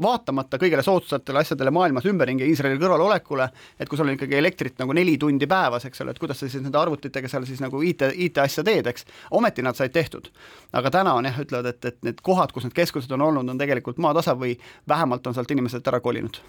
vaatamata 0.03 0.59
kõigele 0.61 0.83
soodsatele 0.83 1.43
asjadele 1.43 1.71
maailmas 1.75 2.07
ümberringi 2.07 2.47
Iisraeli 2.49 2.79
kõrvalolekule, 2.81 3.49
et 3.81 3.89
kui 3.89 3.99
sul 3.99 4.09
on 4.09 4.15
ikkagi 4.15 4.37
elektrit 4.39 4.79
nagu 4.79 4.95
neli 4.97 5.17
tundi 5.19 5.49
päevas, 5.51 5.85
eks 5.89 6.05
ole, 6.05 6.15
et 6.15 6.21
kuidas 6.23 6.41
sa 6.41 6.49
siis 6.49 6.63
nende 6.63 6.79
arvutitega 6.79 7.29
seal 7.29 7.47
siis 7.49 7.61
nagu 7.63 7.83
IT, 7.83 8.07
IT-asja 8.15 8.65
teed, 8.67 8.87
eks, 8.91 9.07
ometi 9.37 9.65
nad 9.67 9.79
said 9.79 9.93
tehtud. 9.93 10.31
aga 10.73 10.91
täna 10.91 11.15
on 11.15 11.27
jah, 11.27 11.41
ütlevad, 11.43 11.67
et, 11.67 11.85
et 11.85 11.99
need 12.07 12.21
kohad, 12.23 12.53
kus 12.53 12.65
need 12.65 12.75
keskused 12.77 13.11
on 13.13 13.23
olnud, 13.27 13.49
on 13.49 13.59
tegelikult 13.59 13.99
maatasa 13.99 14.37
või 14.39 14.55
vähemalt 14.89 15.27
on 15.27 15.35
sealt 15.35 15.51
inimesed 15.51 15.87
ära 15.87 16.01
kolinud. 16.01 16.41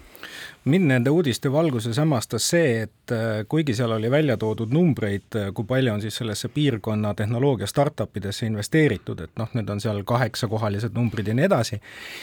mind 0.64 0.86
nende 0.86 1.10
uudiste 1.10 1.52
valguses 1.52 1.98
hämmastas 1.98 2.48
see, 2.50 2.82
et 2.82 3.12
äh, 3.12 3.42
kuigi 3.48 3.74
seal 3.74 3.92
oli 3.92 4.10
välja 4.10 4.36
toodud 4.36 4.70
numbreid, 4.72 5.28
äh, 5.36 5.50
kui 5.54 5.64
palju 5.64 5.92
on 5.92 6.00
siis 6.00 6.16
sellesse 6.16 6.48
piirkonna 6.48 7.14
tehnoloogia 7.14 7.66
startup 7.66 8.16
idesse 8.16 8.46
investeeritud, 8.46 9.20
et 9.20 9.30
noh, 9.36 9.50
need 9.54 9.68
on 9.70 9.80
seal 9.80 10.02
kaheksakohalised 10.06 10.94
numbrid 10.94 11.28
ja 11.28 11.34
nii 11.34 11.48
edasi, 11.48 11.80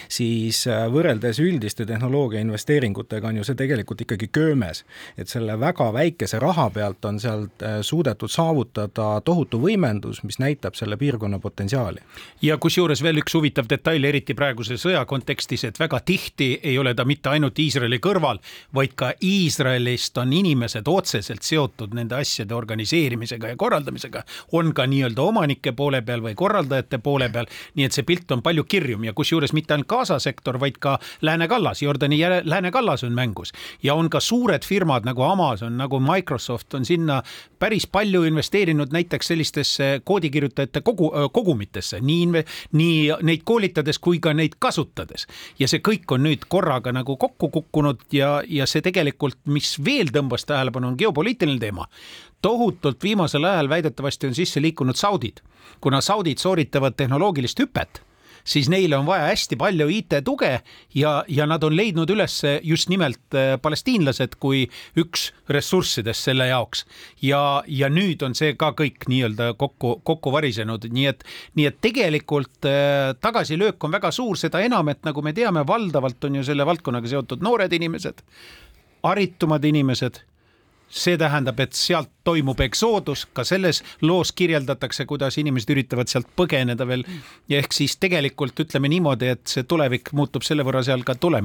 siis 0.07 0.65
äh, 0.67 0.87
võrreldes 1.09 1.39
üldiste 1.41 1.85
tehnoloogia 1.89 2.41
investeeringutega 2.43 3.31
on 3.31 3.39
ju 3.39 3.43
see 3.47 3.57
tegelikult 3.57 4.03
ikkagi 4.03 4.27
köömes. 4.29 4.83
et 5.17 5.27
selle 5.27 5.55
väga 5.59 5.87
väikese 5.93 6.39
raha 6.39 6.69
pealt 6.69 7.05
on 7.05 7.19
sealt 7.19 7.63
äh, 7.63 7.79
suudetud 7.81 8.29
saavutada 8.29 9.21
tohutu 9.25 9.57
võimendus, 9.59 10.21
mis 10.23 10.37
näitab 10.39 10.75
selle 10.75 10.97
piirkonna 10.97 11.39
potentsiaali. 11.39 11.99
ja 12.41 12.57
kusjuures 12.57 13.01
veel 13.01 13.17
üks 13.17 13.33
huvitav 13.33 13.65
detail, 13.69 14.03
eriti 14.05 14.33
praeguse 14.33 14.77
sõja 14.77 15.05
kontekstis, 15.05 15.63
et 15.63 15.79
väga 15.79 15.99
tihti 15.99 16.59
ei 16.63 16.77
ole 16.77 16.93
ta 16.93 17.05
mitte 17.05 17.29
ainult 17.29 17.59
Iisraeli 17.59 17.97
kõrval, 17.97 18.39
vaid 18.73 18.93
ka 18.95 19.11
Iisraelist 19.23 20.17
on 20.17 20.33
inimesed 20.33 20.87
otseselt 20.87 21.41
seotud 21.41 21.93
nende 21.93 22.15
asjade 22.15 22.53
organiseerimisega 22.53 23.47
ja 23.47 23.55
korraldamisega, 23.57 24.23
on 24.51 24.73
ka 24.73 24.85
nii-öelda 24.85 25.21
omanike 25.25 25.71
poole 25.71 26.01
peal 26.01 26.21
või 26.21 26.35
korraldajate 26.35 27.01
poole 27.01 27.29
peal, 27.33 27.49
nii 27.75 27.89
et 27.89 27.97
see 27.97 28.05
pilt 28.05 28.31
on 28.31 28.45
palju 28.45 28.63
kirjum 28.63 29.09
ja 29.09 29.13
kusjuures 29.13 29.53
mitte 29.57 29.73
ainult 29.73 29.89
Gaza 29.89 30.19
sektor, 30.19 30.59
vaid 30.59 30.77
ka 30.77 30.98
Lääne 31.21 31.47
kallas, 31.47 31.81
Jordani 31.81 32.19
Lääne 32.43 32.71
kallas 32.71 33.03
on 33.03 33.13
mängus. 33.13 33.51
Ja 33.83 33.95
on 33.95 34.09
ka 34.09 34.19
suured 34.19 34.65
firmad 34.65 35.05
nagu 35.05 35.23
Amazon, 35.23 35.77
nagu 35.77 35.99
Microsoft 35.99 36.73
on 36.73 36.85
sinna 36.85 37.23
päris 37.59 37.87
palju 37.87 38.23
investeerinud 38.23 38.91
näiteks 38.91 39.27
sellistesse 39.27 40.01
koodikirjutajate 40.03 40.81
kogu, 40.81 41.11
kogumitesse, 41.33 41.99
nii, 42.01 42.43
nii 42.71 43.11
neid 43.23 43.45
koolitades 43.45 43.99
kui 43.99 44.19
ka 44.19 44.33
neid 44.33 44.57
kasutades. 44.59 45.27
ja 45.59 45.67
see 45.67 45.81
kõik 45.85 46.11
on 46.15 46.23
nüüd 46.23 46.47
korraga 46.47 46.91
nagu 46.95 47.17
kokku 47.17 47.49
kukkunud 47.49 48.01
ja, 48.11 48.41
ja 48.47 48.67
see 48.67 48.81
tegelikult, 48.81 49.39
mis 49.45 49.75
veel 49.85 50.11
tõmbas 50.13 50.45
tähelepanu, 50.45 50.93
on 50.93 50.99
geopoliitiline 50.99 51.59
teema. 51.59 51.87
Tohutult 52.41 53.03
viimasel 53.03 53.43
ajal 53.43 53.69
väidetavasti 53.69 54.27
on 54.27 54.35
sisse 54.35 54.61
liikunud 54.61 54.95
saudid, 54.95 55.41
kuna 55.81 56.01
saudid 56.01 56.39
sooritavad 56.39 56.95
tehnoloogilist 56.95 57.59
hüpet 57.59 58.03
siis 58.49 58.69
neile 58.71 58.97
on 58.97 59.05
vaja 59.07 59.29
hästi 59.29 59.57
palju 59.59 59.87
IT-tuge 59.93 60.51
ja, 60.97 61.13
ja 61.27 61.47
nad 61.49 61.63
on 61.65 61.75
leidnud 61.77 62.09
üles 62.13 62.39
just 62.65 62.89
nimelt 62.89 63.37
äh, 63.37 63.55
palestiinlased 63.61 64.37
kui 64.41 64.65
üks 64.99 65.29
ressurssidest 65.49 66.29
selle 66.29 66.49
jaoks. 66.49 66.85
ja, 67.21 67.63
ja 67.67 67.89
nüüd 67.93 68.23
on 68.25 68.35
see 68.37 68.55
ka 68.59 68.71
kõik 68.77 69.07
nii-öelda 69.09 69.53
kokku, 69.59 69.99
kokku 70.05 70.33
varisenud, 70.33 70.89
nii 70.93 71.09
et, 71.11 71.25
nii 71.59 71.69
et 71.69 71.81
tegelikult 71.83 72.69
äh, 72.69 73.13
tagasilöök 73.21 73.83
on 73.83 73.93
väga 73.97 74.13
suur, 74.15 74.37
seda 74.39 74.63
enam, 74.65 74.89
et 74.89 75.03
nagu 75.07 75.23
me 75.25 75.33
teame, 75.37 75.65
valdavalt 75.67 76.29
on 76.29 76.39
ju 76.39 76.47
selle 76.47 76.65
valdkonnaga 76.65 77.11
seotud 77.11 77.45
noored 77.45 77.73
inimesed, 77.75 78.25
haritumad 79.05 79.65
inimesed 79.65 80.23
see 80.89 81.17
tähendab, 81.19 81.59
et 81.61 81.75
sealt 81.77 82.09
toimub 82.25 82.59
eksoodus, 82.61 83.25
ka 83.33 83.45
selles 83.47 83.81
loos 84.05 84.31
kirjeldatakse, 84.37 85.05
kuidas 85.09 85.37
inimesed 85.41 85.71
üritavad 85.73 86.09
sealt 86.11 86.29
põgeneda 86.37 86.87
veel. 86.89 87.05
ehk 87.49 87.73
siis 87.73 87.97
tegelikult 88.01 88.59
ütleme 88.65 88.89
niimoodi, 88.91 89.31
et 89.35 89.45
see 89.49 89.63
tulevik 89.63 90.13
muutub 90.17 90.45
selle 90.45 90.65
võrra 90.67 90.83
seal 90.85 91.05
ka 91.07 91.15
tule-, 91.15 91.43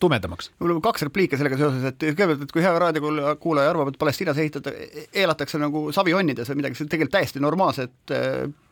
tumedamaks. 0.00 0.52
mul 0.60 0.76
on 0.76 0.82
kaks 0.84 1.06
repliiki 1.08 1.38
sellega 1.40 1.60
seoses, 1.60 1.84
et 1.92 1.98
kõigepealt, 2.02 2.46
et 2.46 2.52
kui 2.52 2.64
hea 2.64 2.74
raadiokuulaja 2.78 3.72
arvab, 3.72 3.92
et 3.92 3.98
Palestiinas 4.00 4.38
ehitada, 4.42 4.72
elatakse 5.14 5.60
nagu 5.60 5.88
savijonnides 5.96 6.52
või 6.52 6.62
midagi, 6.62 6.78
see 6.78 6.88
on 6.88 6.94
tegelikult 6.94 7.18
täiesti 7.18 7.44
normaalsed 7.44 8.14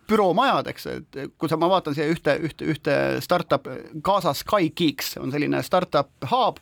büroomajad, 0.08 0.68
eks, 0.73 0.87
et 0.90 1.18
kui 1.40 1.50
sa, 1.50 1.56
ma 1.61 1.68
vaatan 1.73 1.94
siia 1.96 2.06
ühte, 2.11 2.34
ühte, 2.44 2.66
ühte 2.68 2.96
startup, 3.25 3.68
Gaza 4.04 4.34
Sky 4.37 4.70
Geeks 4.76 5.14
on 5.20 5.32
selline 5.32 5.62
startup 5.64 6.11
hub, 6.30 6.61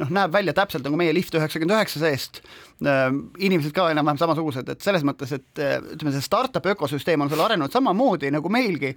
noh, 0.00 0.12
näeb 0.14 0.34
välja 0.34 0.54
täpselt 0.56 0.86
nagu 0.86 0.98
meie 0.98 1.14
lift 1.16 1.34
üheksakümmend 1.34 1.74
üheksa 1.74 2.02
seest, 2.02 2.40
ehm, 2.84 3.20
inimesed 3.42 3.74
ka 3.74 3.88
enam-vähem 3.92 4.20
samasugused, 4.22 4.70
et 4.70 4.86
selles 4.86 5.06
mõttes, 5.06 5.34
et 5.34 5.62
eh, 5.62 5.76
ütleme, 5.96 6.14
see 6.14 6.24
startup 6.24 6.66
ökosüsteem 6.74 7.24
on 7.24 7.32
seal 7.32 7.44
arenenud 7.46 7.74
samamoodi 7.74 8.30
nagu 8.34 8.52
meilgi, 8.52 8.94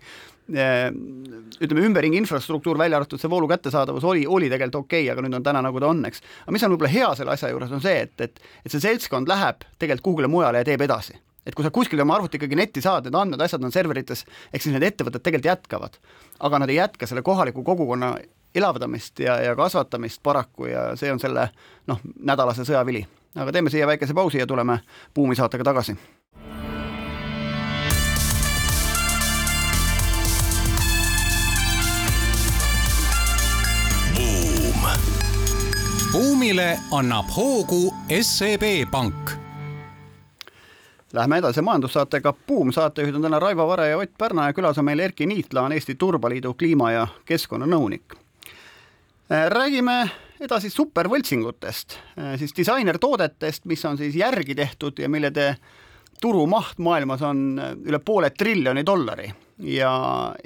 ehm, 0.53 0.97
ütleme, 1.57 1.85
ümberringi 1.89 2.21
infrastruktuur, 2.21 2.77
välja 2.77 3.01
arvatud 3.01 3.21
see 3.21 3.31
voolu 3.33 3.49
kättesaadavus 3.49 4.05
oli, 4.05 4.27
oli 4.27 4.51
tegelikult 4.53 4.85
okei 4.85 5.07
okay,, 5.07 5.13
aga 5.15 5.25
nüüd 5.25 5.41
on 5.41 5.47
täna 5.47 5.65
nagu 5.65 5.81
ta 5.81 5.89
on, 5.93 6.05
eks. 6.09 6.25
aga 6.45 6.57
mis 6.57 6.67
on 6.67 6.75
võib-olla 6.75 6.93
hea 6.93 7.13
selle 7.17 7.33
asja 7.33 7.53
juures, 7.53 7.73
on 7.73 7.83
see, 7.83 8.01
et, 8.05 8.19
et, 8.21 8.43
et 8.65 8.73
see 8.73 8.83
seltskond 8.83 9.29
läheb 9.31 9.65
tegelikult 9.77 10.11
kuhugile 10.11 10.29
mujale 10.31 10.61
ja 10.61 10.69
teeb 10.69 10.85
edasi 10.85 11.17
et 11.47 11.55
kui 11.55 11.65
sa 11.65 11.71
kuskil 11.73 12.01
oma 12.03 12.17
arvuti 12.17 12.39
ikkagi 12.39 12.57
netti 12.59 12.83
saad, 12.83 13.07
need 13.07 13.15
andmed, 13.15 13.41
asjad 13.41 13.63
on 13.63 13.73
serverites, 13.73 14.25
ehk 14.51 14.63
siis 14.63 14.75
need 14.75 14.85
ettevõtted 14.89 15.23
tegelikult 15.23 15.51
jätkavad. 15.53 15.99
aga 16.39 16.59
nad 16.59 16.69
ei 16.69 16.81
jätka 16.81 17.07
selle 17.07 17.23
kohaliku 17.25 17.63
kogukonna 17.63 18.17
elavdamist 18.55 19.19
ja, 19.19 19.39
ja 19.41 19.55
kasvatamist 19.55 20.23
paraku 20.23 20.65
ja 20.65 20.91
see 20.95 21.11
on 21.11 21.19
selle 21.19 21.49
noh, 21.87 22.03
nädalase 22.19 22.65
sõja 22.67 22.85
vili. 22.85 23.05
aga 23.35 23.51
teeme 23.51 23.69
siia 23.69 23.87
väikese 23.87 24.13
pausi 24.13 24.43
ja 24.43 24.47
tuleme 24.47 24.79
Buumi 25.15 25.35
saatega 25.35 25.63
tagasi. 25.63 25.97
buum. 34.17 34.87
buumile 36.11 36.77
annab 36.91 37.35
hoogu 37.37 37.93
SEB 38.21 38.89
Pank 38.91 39.46
Läheme 41.13 41.37
edasi 41.37 41.61
majandussaatega. 41.61 42.33
Buum, 42.47 42.71
saatejuhid 42.71 43.15
on 43.15 43.21
täna 43.21 43.39
Raivo 43.39 43.67
Vare 43.67 43.87
ja 43.87 43.97
Ott 43.97 44.17
Pärna 44.17 44.49
ja 44.49 44.53
külas 44.53 44.77
on 44.77 44.85
meil 44.85 44.99
Erki 44.99 45.25
Niitla, 45.25 45.61
on 45.61 45.71
Eesti 45.71 45.95
Turbaliidu 45.95 46.53
kliima- 46.53 46.91
ja 46.91 47.07
keskkonnanõunik. 47.25 48.15
Äh, 49.31 49.47
räägime 49.47 50.09
edasi 50.39 50.69
supervõltsingutest, 50.69 51.97
äh, 52.19 52.37
siis 52.39 52.53
disainertoodetest, 52.57 53.65
mis 53.65 53.85
on 53.85 53.97
siis 53.97 54.15
järgi 54.15 54.55
tehtud 54.55 54.99
ja 54.99 55.09
mille 55.09 55.31
turumaht 56.21 56.77
maailmas 56.77 57.21
on 57.21 57.59
äh, 57.59 57.75
üle 57.85 57.99
poole 57.99 58.29
triljoni 58.29 58.85
dollari 58.85 59.31
ja, 59.59 59.91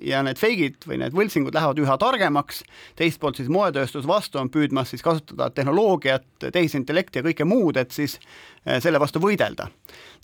ja 0.02 0.22
need 0.24 0.40
feigid 0.40 0.86
või 0.88 1.00
need 1.02 1.16
võltsingud 1.16 1.56
lähevad 1.56 1.80
üha 1.84 1.98
targemaks, 2.00 2.62
teist 3.00 3.20
poolt 3.22 3.40
siis 3.40 3.52
moetööstus 3.52 4.08
vastu 4.08 4.40
on 4.42 4.52
püüdmas 4.52 4.94
siis 4.94 5.04
kasutada 5.04 5.50
tehnoloogiat, 5.56 6.28
tehisintellekti 6.48 7.20
ja 7.20 7.26
kõike 7.26 7.48
muud, 7.48 7.80
et 7.82 7.92
siis 7.96 8.18
eh, 8.66 8.80
selle 8.84 9.02
vastu 9.04 9.22
võidelda. 9.24 9.68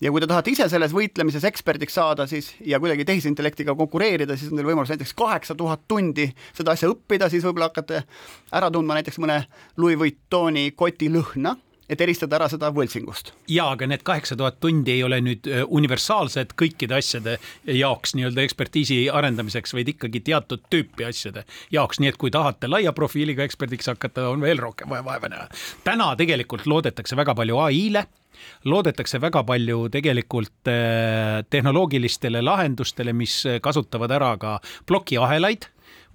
ja 0.00 0.10
kui 0.10 0.20
te 0.20 0.30
tahate 0.30 0.54
ise 0.54 0.68
selles 0.72 0.94
võitlemises 0.96 1.44
eksperdiks 1.44 1.98
saada, 2.00 2.26
siis 2.26 2.54
ja 2.64 2.80
kuidagi 2.80 3.04
tehisintellektiga 3.04 3.76
konkureerida, 3.76 4.36
siis 4.36 4.52
on 4.52 4.60
teil 4.60 4.70
võimalus 4.70 4.92
näiteks 4.94 5.14
kaheksa 5.14 5.54
tuhat 5.54 5.84
tundi 5.88 6.30
seda 6.56 6.72
asja 6.72 6.90
õppida, 6.92 7.28
siis 7.28 7.44
võib-olla 7.44 7.70
hakkate 7.72 8.04
ära 8.52 8.70
tundma 8.72 8.98
näiteks 8.98 9.20
mõne 9.20 9.42
Louis 9.76 9.98
Vuittoni 9.98 10.70
koti 10.76 11.12
lõhna 11.12 11.56
et 11.88 12.00
eristada 12.04 12.36
ära 12.38 12.48
seda 12.52 12.70
võltsingust. 12.74 13.32
ja 13.48 13.68
aga 13.72 13.88
need 13.90 14.04
kaheksa 14.06 14.36
tuhat 14.36 14.60
tundi 14.60 14.92
ei 14.92 15.02
ole 15.06 15.20
nüüd 15.24 15.48
universaalsed 15.66 16.54
kõikide 16.58 16.98
asjade 16.98 17.38
jaoks 17.64 18.14
nii-öelda 18.18 18.44
ekspertiisi 18.44 19.00
arendamiseks, 19.10 19.74
vaid 19.76 19.92
ikkagi 19.94 20.22
teatud 20.28 20.64
tüüpi 20.72 21.08
asjade 21.08 21.44
jaoks, 21.74 22.00
nii 22.02 22.12
et 22.12 22.20
kui 22.20 22.32
tahate 22.34 22.70
laia 22.70 22.92
profiiliga 22.96 23.46
eksperdiks 23.46 23.90
hakata, 23.92 24.28
on 24.32 24.44
veel 24.44 24.60
rohkem 24.62 24.90
vaja 24.92 25.04
vaeva 25.06 25.32
näha. 25.32 25.48
täna 25.84 26.12
tegelikult 26.16 26.66
loodetakse 26.66 27.16
väga 27.16 27.34
palju 27.38 27.60
ai-le 27.64 28.06
loodetakse 28.68 29.20
väga 29.20 29.42
palju 29.46 29.88
tegelikult 29.90 30.70
tehnoloogilistele 31.50 32.42
lahendustele, 32.44 33.12
mis 33.12 33.40
kasutavad 33.62 34.12
ära 34.14 34.36
ka 34.38 34.58
plokiahelaid 34.86 35.66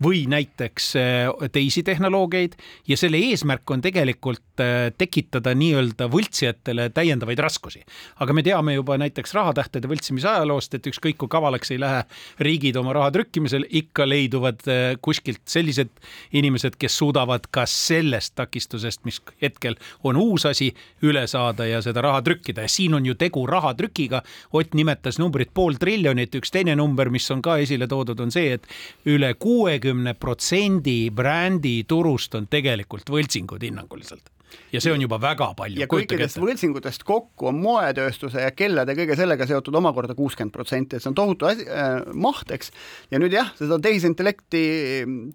või 0.01 0.25
näiteks 0.27 0.95
äh, 0.95 1.49
teisi 1.51 1.83
tehnoloogiaid 1.83 2.55
ja 2.87 2.97
selle 2.97 3.17
eesmärk 3.17 3.71
on 3.71 3.81
tegelikult 3.81 4.61
äh, 4.61 4.91
tekitada 4.97 5.53
nii-öelda 5.55 6.07
võltsijatele 6.11 6.89
täiendavaid 6.93 7.39
raskusi. 7.39 7.83
aga 8.19 8.33
me 8.33 8.43
teame 8.43 8.73
juba 8.73 8.97
näiteks 8.97 9.33
rahatähtede 9.33 9.87
võltsimise 9.87 10.27
ajaloost, 10.29 10.73
et 10.73 10.87
ükskõik 10.87 11.17
kui 11.17 11.29
kavalaks 11.29 11.71
ei 11.71 11.79
lähe 11.79 12.03
riigid 12.39 12.75
oma 12.75 12.93
raha 12.93 13.11
trükkimisel, 13.11 13.65
ikka 13.69 14.07
leiduvad 14.09 14.65
äh, 14.67 14.81
kuskilt 15.01 15.41
sellised 15.45 15.89
inimesed, 16.33 16.77
kes 16.79 16.97
suudavad 16.97 17.47
ka 17.51 17.65
sellest 17.69 18.35
takistusest, 18.35 19.05
mis 19.05 19.21
hetkel 19.41 19.77
on 20.03 20.17
uus 20.17 20.45
asi, 20.45 20.73
üle 21.03 21.27
saada 21.27 21.67
ja 21.69 21.81
seda 21.81 22.01
raha 22.01 22.21
trükkida 22.21 22.65
ja 22.65 22.69
siin 22.71 22.93
on 22.93 23.05
ju 23.05 23.15
tegu 23.15 23.45
rahatrükiga. 23.47 24.23
Ott 24.53 24.73
nimetas 24.73 25.19
numbrit 25.19 25.53
pool 25.53 25.77
triljonit, 25.79 26.35
üks 26.35 26.51
teine 26.51 26.75
number, 26.75 27.09
mis 27.09 27.29
on 27.31 27.41
ka 27.41 27.57
esile 27.61 27.87
toodud, 27.87 28.19
on 28.19 28.31
see, 28.31 28.53
et 28.57 28.67
üle 29.09 29.33
kuuekümne 29.33 29.82
kahekümne 29.83 30.13
protsendi 30.13 31.11
brändi 31.11 31.83
turust 31.83 32.35
on 32.39 32.47
tegelikult 32.47 33.09
võltsingud 33.11 33.63
hinnanguliselt 33.67 34.32
ja 34.73 34.81
see 34.81 34.93
on 34.93 35.01
juba 35.03 35.19
väga 35.21 35.51
palju. 35.57 35.81
ja 35.81 35.87
kõikidest 35.89 36.39
võltsingutest 36.41 37.05
kokku 37.07 37.49
on 37.51 37.59
moetööstuse 37.61 38.41
ja 38.43 38.51
kellade 38.55 38.95
kõige 38.97 39.17
sellega 39.19 39.47
seotud 39.49 39.75
omakorda 39.79 40.15
kuuskümmend 40.17 40.53
protsenti, 40.55 40.97
et 40.97 41.05
see 41.05 41.11
on 41.11 41.17
tohutu 41.17 41.49
asi 41.49 41.67
äh,, 41.67 41.99
maht, 42.13 42.51
eks. 42.53 42.73
ja 43.13 43.21
nüüd 43.21 43.35
jah, 43.35 43.51
seda 43.59 43.79
tehisintellekti 43.83 44.63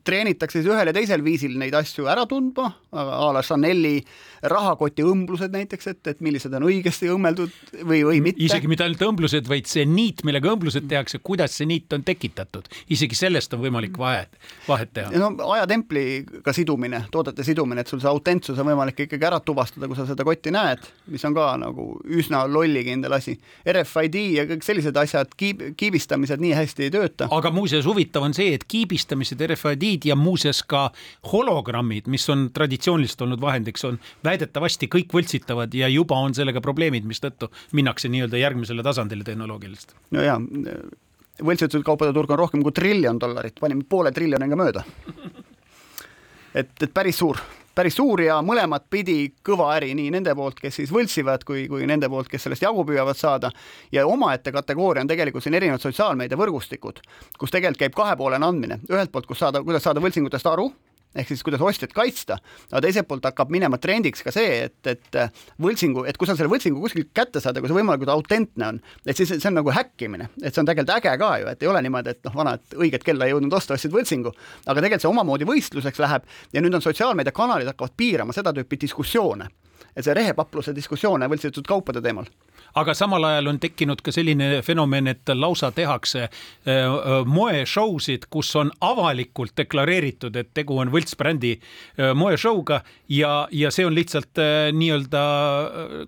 treenitakse 0.06 0.60
siis 0.60 0.70
ühel 0.70 0.90
ja 0.90 0.96
teisel 0.96 1.24
viisil 1.24 1.58
neid 1.60 1.76
asju 1.78 2.08
ära 2.10 2.26
tundma, 2.28 2.70
a 2.92 3.30
la 3.34 3.42
Chanel'i 3.44 3.98
rahakoti 4.48 5.04
õmblused 5.06 5.54
näiteks, 5.54 5.90
et, 5.92 6.00
et 6.12 6.22
millised 6.24 6.52
on 6.54 6.66
õigesti 6.68 7.10
õmmeldud 7.12 7.54
või, 7.82 8.02
või 8.06 8.22
mitte. 8.24 8.42
isegi 8.44 8.70
mitte 8.70 8.86
ainult 8.86 9.02
õmblused, 9.08 9.48
vaid 9.50 9.68
see 9.70 9.86
niit, 9.88 10.22
millega 10.26 10.52
õmblused 10.52 10.86
tehakse, 10.90 11.20
kuidas 11.24 11.56
see 11.58 11.68
niit 11.68 11.92
on 11.94 12.04
tekitatud, 12.06 12.68
isegi 12.94 13.18
sellest 13.18 13.54
on 13.56 13.62
võimalik 13.64 13.98
vahet, 13.98 14.38
vahet 14.68 14.92
teha. 14.94 15.12
no 15.18 15.32
ajatempliga 15.54 16.54
sidumine, 16.56 17.04
toodete 17.14 17.46
sidumine, 17.46 17.82
et 17.84 17.90
sul 17.90 18.02
see 18.02 18.10
autentsus 18.10 18.58
on 18.58 18.70
võimalik 18.70 19.07
ikkagi 19.08 19.26
ära 19.28 19.40
tuvastada, 19.42 19.88
kui 19.88 19.96
sa 19.98 20.04
seda 20.08 20.26
kotti 20.26 20.52
näed, 20.54 20.84
mis 21.12 21.24
on 21.26 21.34
ka 21.36 21.48
nagu 21.60 21.88
üsna 22.04 22.44
lollikindel 22.48 23.16
asi. 23.16 23.34
RFID 23.68 24.18
ja 24.36 24.44
kõik 24.50 24.66
sellised 24.66 25.00
asjad, 25.00 25.32
kiib, 25.40 25.64
kiibistamised 25.80 26.42
nii 26.44 26.52
hästi 26.58 26.86
ei 26.86 26.92
tööta. 26.94 27.30
aga 27.34 27.52
muuseas, 27.54 27.88
huvitav 27.88 28.28
on 28.28 28.36
see, 28.36 28.52
et 28.54 28.68
kiibistamised, 28.68 29.42
RFID-d 29.48 30.12
ja 30.12 30.18
muuseas 30.18 30.62
ka 30.68 30.88
hologrammid, 31.32 32.06
mis 32.12 32.28
on 32.32 32.48
traditsiooniliselt 32.54 33.26
olnud 33.26 33.42
vahendiks, 33.42 33.84
on 33.88 33.98
väidetavasti 34.24 34.90
kõik 34.92 35.16
võltsitavad 35.16 35.74
ja 35.74 35.90
juba 35.92 36.20
on 36.20 36.36
sellega 36.36 36.62
probleemid, 36.64 37.08
mistõttu 37.08 37.50
minnakse 37.72 38.12
nii-öelda 38.12 38.40
järgmisele 38.44 38.84
tasandile 38.86 39.26
tehnoloogiliselt. 39.26 39.96
no 40.14 40.24
ja, 40.24 40.38
võltsitud 41.44 41.84
kaupade 41.86 42.12
turg 42.16 42.30
on 42.34 42.40
rohkem 42.40 42.62
kui 42.64 42.74
triljon 42.74 43.18
dollarit, 43.20 43.58
panime 43.60 43.86
poole 43.88 44.12
triljoniga 44.14 44.58
mööda. 44.58 44.84
et, 46.54 46.70
et 46.82 46.92
päris 46.94 47.18
suur, 47.20 47.40
päris 47.78 47.94
suur 47.98 48.22
ja 48.24 48.40
mõlemat 48.42 48.88
pidi 48.90 49.30
kõva 49.46 49.70
äri 49.76 49.92
nii 49.94 50.10
nende 50.16 50.34
poolt, 50.38 50.58
kes 50.62 50.80
siis 50.80 50.90
võltsivad, 50.94 51.44
kui, 51.46 51.66
kui 51.70 51.86
nende 51.86 52.10
poolt, 52.10 52.30
kes 52.30 52.48
sellest 52.48 52.66
jagu 52.66 52.82
püüavad 52.88 53.18
saada. 53.18 53.52
ja 53.92 54.06
omaette 54.06 54.52
kategooria 54.52 55.06
on 55.06 55.10
tegelikult 55.10 55.44
siin 55.44 55.54
erinevad 55.54 55.84
sotsiaalmeediavõrgustikud, 55.84 57.00
kus 57.38 57.54
tegelikult 57.54 57.84
käib 57.84 57.94
kahepoolene 57.94 58.46
andmine, 58.46 58.80
ühelt 58.90 59.12
poolt, 59.12 59.30
kus 59.30 59.38
saada, 59.44 59.62
kuidas 59.62 59.86
saada 59.86 60.02
võltsingutest 60.02 60.50
aru 60.50 60.72
ehk 61.16 61.30
siis 61.30 61.42
kuidas 61.46 61.62
ostjat 61.64 61.92
kaitsta, 61.96 62.38
aga 62.70 62.82
teiselt 62.84 63.08
poolt 63.08 63.24
hakkab 63.24 63.52
minema 63.52 63.78
trendiks 63.80 64.22
ka 64.26 64.32
see, 64.34 64.66
et, 64.68 64.90
et 64.90 65.18
võltsingu, 65.62 66.04
et 66.08 66.18
kui 66.20 66.28
sa 66.28 66.36
selle 66.38 66.50
võltsingu 66.52 66.82
kuskilt 66.82 67.12
kätte 67.16 67.42
saad 67.42 67.60
kui 67.60 67.70
see 67.70 67.78
võimalikult 67.78 68.12
autentne 68.12 68.68
on, 68.72 68.80
et 69.06 69.16
siis 69.16 69.32
see 69.32 69.50
on 69.50 69.58
nagu 69.60 69.72
häkkimine, 69.74 70.28
et 70.42 70.52
see 70.52 70.62
on 70.62 70.68
tegelikult 70.68 70.96
äge 70.98 71.14
ka 71.22 71.30
ju, 71.42 71.48
et 71.52 71.64
ei 71.64 71.70
ole 71.70 71.82
niimoodi, 71.86 72.16
et 72.16 72.28
noh, 72.28 72.36
vana, 72.42 72.56
et 72.58 72.76
õiget 72.76 73.06
kella 73.06 73.28
ei 73.28 73.34
jõudnud 73.34 73.56
osta, 73.56 73.78
ostsid 73.78 73.94
võltsingu, 73.94 74.34
aga 74.66 74.80
tegelikult 74.80 75.06
see 75.06 75.12
omamoodi 75.12 75.48
võistluseks 75.48 76.04
läheb 76.04 76.28
ja 76.52 76.64
nüüd 76.64 76.76
on 76.76 76.84
sotsiaalmeediakanalid 76.84 77.72
hakkavad 77.72 77.96
piirama 77.96 78.36
seda 78.36 78.52
tüüpi 78.56 78.80
diskussioone. 78.84 79.48
Et 79.96 80.04
see 80.04 80.14
rehepapluse 80.14 80.74
diskussioone 80.76 81.26
võltsitud 81.30 81.66
kaupade 81.66 82.02
teemal 82.04 82.28
aga 82.74 82.94
samal 82.94 83.24
ajal 83.24 83.52
on 83.52 83.60
tekkinud 83.62 84.02
ka 84.04 84.12
selline 84.14 84.60
fenomen, 84.66 85.10
et 85.12 85.32
lausa 85.34 85.70
tehakse 85.74 86.24
äh, 86.26 86.30
äh, 86.68 87.24
moeshow'sid, 87.26 88.28
kus 88.30 88.54
on 88.58 88.72
avalikult 88.84 89.56
deklareeritud, 89.58 90.36
et 90.36 90.52
tegu 90.56 90.78
on 90.78 90.92
võltsbrändi 90.92 91.54
äh, 91.56 92.12
moeshow'ga. 92.18 92.82
Ja, 93.08 93.32
ja 93.52 93.72
see 93.74 93.86
on 93.88 93.96
lihtsalt 93.96 94.38
nii-öelda, 94.76 95.20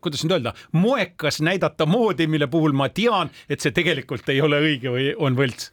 kuidas 0.04 0.24
nüüd 0.24 0.36
öelda, 0.36 0.54
moekas 0.76 1.40
näidata 1.44 1.86
moodi, 1.88 2.28
mille 2.30 2.50
puhul 2.50 2.76
ma 2.76 2.90
tean, 2.92 3.32
et 3.48 3.60
see 3.64 3.74
tegelikult 3.74 4.28
ei 4.28 4.42
ole 4.44 4.60
õige 4.66 4.92
või 4.92 5.12
on 5.16 5.38
võlts 5.38 5.70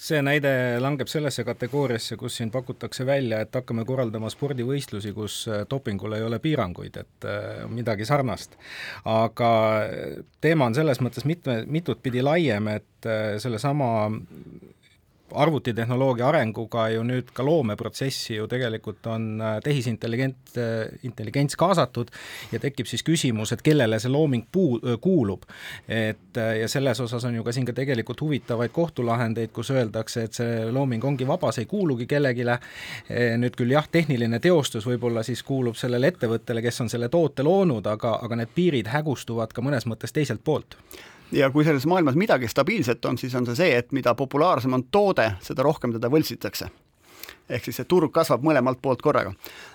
see 0.00 0.20
näide 0.24 0.50
langeb 0.82 1.08
sellesse 1.10 1.44
kategooriasse, 1.46 2.16
kus 2.20 2.38
siin 2.38 2.50
pakutakse 2.54 3.06
välja, 3.06 3.40
et 3.44 3.54
hakkame 3.54 3.84
korraldama 3.88 4.30
spordivõistlusi, 4.32 5.12
kus 5.16 5.38
äh, 5.48 5.64
dopingul 5.70 6.16
ei 6.16 6.24
ole 6.26 6.38
piiranguid, 6.42 6.98
et 7.04 7.28
äh, 7.28 7.64
midagi 7.70 8.06
sarnast. 8.08 8.58
aga 9.04 9.50
teema 10.40 10.70
on 10.70 10.74
selles 10.74 11.00
mõttes 11.04 11.26
mitme, 11.28 11.62
mitut 11.66 12.02
pidi 12.02 12.22
laiem, 12.22 12.68
et 12.74 13.08
äh, 13.08 13.36
sellesama 13.42 13.90
arvutitehnoloogia 15.32 16.28
arenguga 16.28 16.88
ju 16.92 17.02
nüüd 17.06 17.30
ka 17.34 17.44
loomeprotsessi 17.46 18.36
ju 18.36 18.46
tegelikult 18.50 19.06
on 19.10 19.40
äh, 19.40 19.56
tehisintelligent, 19.64 20.56
äh, 20.60 20.92
intelligents 21.02 21.56
kaasatud 21.56 22.10
ja 22.52 22.60
tekib 22.60 22.88
siis 22.90 23.02
küsimus, 23.06 23.52
et 23.54 23.62
kellele 23.64 23.98
see 24.02 24.12
looming 24.12 24.44
puu-, 24.52 24.80
äh, 24.84 24.98
kuulub. 25.00 25.42
et 25.88 26.36
ja 26.60 26.68
selles 26.68 27.00
osas 27.00 27.24
on 27.24 27.34
ju 27.34 27.44
ka 27.44 27.52
siin 27.52 27.66
ka 27.66 27.72
tegelikult 27.72 28.20
huvitavaid 28.20 28.72
kohtulahendeid, 28.72 29.52
kus 29.52 29.70
öeldakse, 29.70 30.24
et 30.24 30.36
see 30.36 30.64
looming 30.72 31.04
ongi 31.04 31.26
vaba, 31.26 31.52
see 31.52 31.64
ei 31.64 31.70
kuulugi 31.70 32.06
kellelegi, 32.10 32.44
nüüd 33.38 33.56
küll 33.58 33.74
jah, 33.74 33.86
tehniline 33.90 34.40
teostus 34.42 34.86
võib-olla 34.88 35.22
siis 35.22 35.42
kuulub 35.46 35.78
sellele 35.78 36.10
ettevõttele, 36.12 36.62
kes 36.64 36.80
on 36.84 36.90
selle 36.92 37.08
toote 37.08 37.46
loonud, 37.46 37.86
aga, 37.86 38.18
aga 38.22 38.40
need 38.42 38.54
piirid 38.54 38.90
hägustuvad 38.90 39.54
ka 39.54 39.62
mõnes 39.62 39.86
mõttes 39.90 40.12
teiselt 40.12 40.42
poolt 40.44 40.76
ja 41.34 41.50
kui 41.50 41.64
selles 41.64 41.86
maailmas 41.86 42.14
midagi 42.14 42.48
stabiilset 42.48 43.04
on, 43.04 43.18
siis 43.18 43.34
on 43.34 43.46
see 43.46 43.58
see, 43.58 43.76
et 43.78 43.92
mida 43.92 44.14
populaarsem 44.14 44.72
on 44.76 44.86
toode, 44.90 45.30
seda 45.42 45.66
rohkem 45.66 45.94
teda 45.96 46.10
võltsitakse. 46.12 46.70
ehk 47.48 47.64
siis 47.64 47.76
see 47.76 47.84
turg 47.88 48.08
kasvab 48.12 48.40
mõlemalt 48.44 48.78
poolt 48.82 49.02
korraga. 49.02 49.32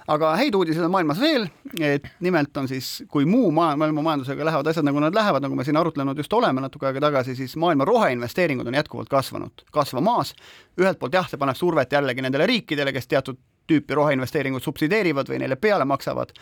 aga 0.08 0.32
häid 0.38 0.56
uudiseid 0.56 0.86
on 0.86 0.92
maailmas 0.92 1.20
veel, 1.20 1.48
et 1.80 2.08
nimelt 2.20 2.58
on 2.58 2.68
siis, 2.68 3.04
kui 3.08 3.26
muu 3.26 3.52
maailma 3.52 4.02
majandusega 4.02 4.46
lähevad 4.46 4.68
asjad 4.68 4.86
nagu 4.86 5.00
nad 5.00 5.16
lähevad, 5.16 5.44
nagu 5.44 5.56
me 5.56 5.64
siin 5.64 5.78
arutlenud 5.78 6.18
just 6.18 6.34
oleme 6.34 6.62
natuke 6.62 6.88
aega 6.88 7.00
tagasi, 7.00 7.36
siis 7.36 7.56
maailma 7.56 7.86
roheinvesteeringud 7.86 8.68
on 8.68 8.80
jätkuvalt 8.80 9.10
kasvanud, 9.10 9.66
kasvamas. 9.72 10.34
ühelt 10.80 11.00
poolt 11.00 11.14
jah, 11.14 11.30
see 11.30 11.38
paneb 11.38 11.56
survet 11.56 11.92
jällegi 11.92 12.22
nendele 12.22 12.48
riikidele, 12.48 12.94
kes 12.94 13.08
teatud 13.08 13.38
tüüpi 13.70 13.98
roheinvesteeringuid 13.98 14.66
subsideerivad 14.66 15.30
või 15.30 15.42
neile 15.44 15.56
peale 15.60 15.86
maksavad, 15.90 16.34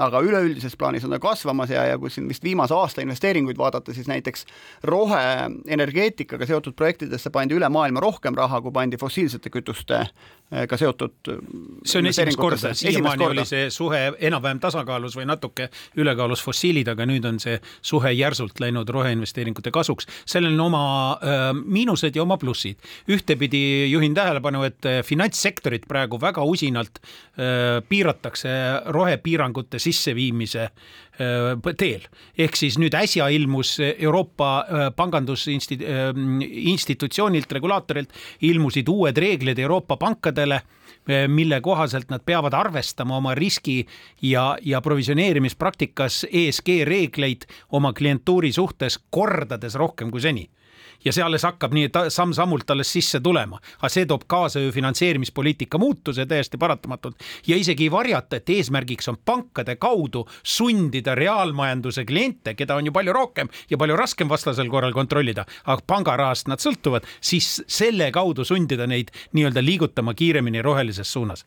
aga 0.00 0.22
üleüldises 0.24 0.76
plaanis 0.78 1.04
on 1.06 1.14
ta 1.14 1.20
kasvamas 1.22 1.72
ja, 1.74 1.84
ja 1.90 1.98
kui 1.98 2.12
siin 2.12 2.28
vist 2.30 2.44
viimase 2.46 2.74
aasta 2.74 3.04
investeeringuid 3.04 3.58
vaadata, 3.58 3.94
siis 3.96 4.08
näiteks 4.10 4.46
roheenergeetikaga 4.86 6.46
seotud 6.46 6.76
projektidesse 6.78 7.32
pandi 7.34 7.58
üle 7.58 7.68
maailma 7.72 8.02
rohkem 8.04 8.38
raha, 8.38 8.62
kui 8.62 8.74
pandi 8.74 9.00
fossiilsete 9.00 9.52
kütustega 9.52 10.06
eh, 10.52 10.66
seotud 10.76 11.32
see 11.84 12.00
on 12.00 12.10
esimest 12.10 12.40
korda, 12.40 12.72
siiamaani 12.74 13.26
oli 13.26 13.44
see 13.48 13.70
suhe 13.70 14.00
enam-vähem 14.28 14.60
tasakaalus 14.62 15.16
või 15.18 15.26
natuke 15.28 15.68
ülekaalus 15.96 16.42
fossiilid, 16.44 16.88
aga 16.92 17.06
nüüd 17.08 17.26
on 17.28 17.40
see 17.42 17.58
suhe 17.82 18.12
järsult 18.16 18.60
läinud 18.62 18.88
roheinvesteeringute 18.88 19.70
kasuks. 19.74 20.06
sellel 20.24 20.54
on 20.54 20.66
oma 20.68 20.84
äh, 21.12 21.50
miinused 21.64 22.16
ja 22.16 22.22
oma 22.22 22.36
plussid. 22.36 22.78
ühtepidi 23.08 23.90
juhin 23.90 24.14
tähelepanu, 24.14 24.62
et 24.62 24.86
äh, 24.86 25.02
finantssektorit 25.04 25.88
praegu 25.88 26.20
väga 26.20 26.44
usinalt 26.44 26.76
pinnalt 26.76 27.86
piiratakse 27.88 28.48
rohepiirangute 28.92 29.78
sisseviimise 29.78 30.68
teel. 31.76 32.00
ehk 32.38 32.56
siis 32.56 32.78
nüüd 32.78 32.94
äsja 32.94 33.28
ilmus 33.32 33.80
Euroopa 33.80 34.66
pangandusinstitutsioonilt, 34.96 37.52
regulaatorilt 37.52 38.10
ilmusid 38.40 38.88
uued 38.88 39.18
reeglid 39.18 39.58
Euroopa 39.58 39.96
pankadele 39.96 40.60
mille 41.28 41.60
kohaselt 41.60 42.10
nad 42.10 42.20
peavad 42.26 42.54
arvestama 42.54 43.16
oma 43.16 43.34
riski 43.34 43.86
ja, 44.22 44.58
ja 44.62 44.80
provisioneerimispraktikas 44.80 46.26
ESG 46.32 46.68
reegleid 46.84 47.42
oma 47.72 47.92
klientuuri 47.92 48.52
suhtes 48.52 48.98
kordades 49.10 49.74
rohkem 49.74 50.10
kui 50.10 50.20
seni 50.20 50.50
ja 51.04 51.12
see 51.12 51.24
alles 51.24 51.44
hakkab 51.46 51.74
nii 51.76 51.90
samm-sammult 52.12 52.70
alles 52.70 52.92
sisse 52.92 53.20
tulema. 53.20 53.60
aga 53.78 53.88
see 53.92 54.06
toob 54.06 54.26
kaasa 54.26 54.60
ju 54.60 54.72
finantseerimispoliitika 54.72 55.78
muutuse 55.78 56.26
täiesti 56.26 56.58
paratamatult. 56.58 57.16
Ja 57.46 57.56
isegi 57.56 57.86
ei 57.86 57.90
varjata, 57.90 58.36
et 58.36 58.50
eesmärgiks 58.50 59.08
on 59.08 59.18
pankade 59.24 59.76
kaudu 59.76 60.26
sundida 60.42 61.14
reaalmajanduse 61.14 62.04
kliente, 62.04 62.54
keda 62.54 62.76
on 62.76 62.86
ju 62.86 62.92
palju 62.92 63.12
rohkem 63.12 63.48
ja 63.70 63.78
palju 63.78 63.96
raskem 63.96 64.28
vastasel 64.28 64.70
korral 64.70 64.92
kontrollida, 64.92 65.46
aga 65.64 65.82
pangarahast 65.86 66.48
nad 66.48 66.62
sõltuvad, 66.62 67.06
siis 67.20 67.62
selle 67.66 68.10
kaudu 68.12 68.44
sundida 68.44 68.86
neid 68.86 69.12
nii-öelda 69.32 69.64
liigutama 69.64 70.14
kiiremini 70.14 70.62
rohelises 70.62 71.12
suunas 71.12 71.46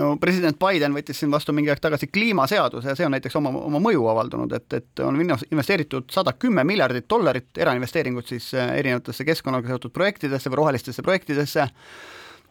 no 0.00 0.14
president 0.20 0.58
Biden 0.60 0.94
võttis 0.96 1.20
siin 1.22 1.32
vastu 1.32 1.54
mingi 1.54 1.70
aeg 1.72 1.82
tagasi 1.82 2.08
kliimaseaduse 2.12 2.90
ja 2.90 2.96
see 2.98 3.06
on 3.06 3.14
näiteks 3.14 3.36
oma, 3.38 3.52
oma 3.68 3.80
mõju 3.82 4.08
avaldanud, 4.10 4.52
et, 4.56 4.66
et 4.80 5.04
on 5.04 5.20
investeeritud 5.20 6.10
sada 6.14 6.34
kümme 6.38 6.64
miljardit 6.66 7.06
dollarit 7.10 7.62
erainvesteeringut 7.62 8.34
siis 8.34 8.50
äh, 8.58 8.74
erinevatesse 8.80 9.26
keskkonnaga 9.28 9.70
seotud 9.70 9.94
projektidesse 9.94 10.50
või 10.50 10.62
rohelistesse 10.64 11.04
projektidesse, 11.06 11.68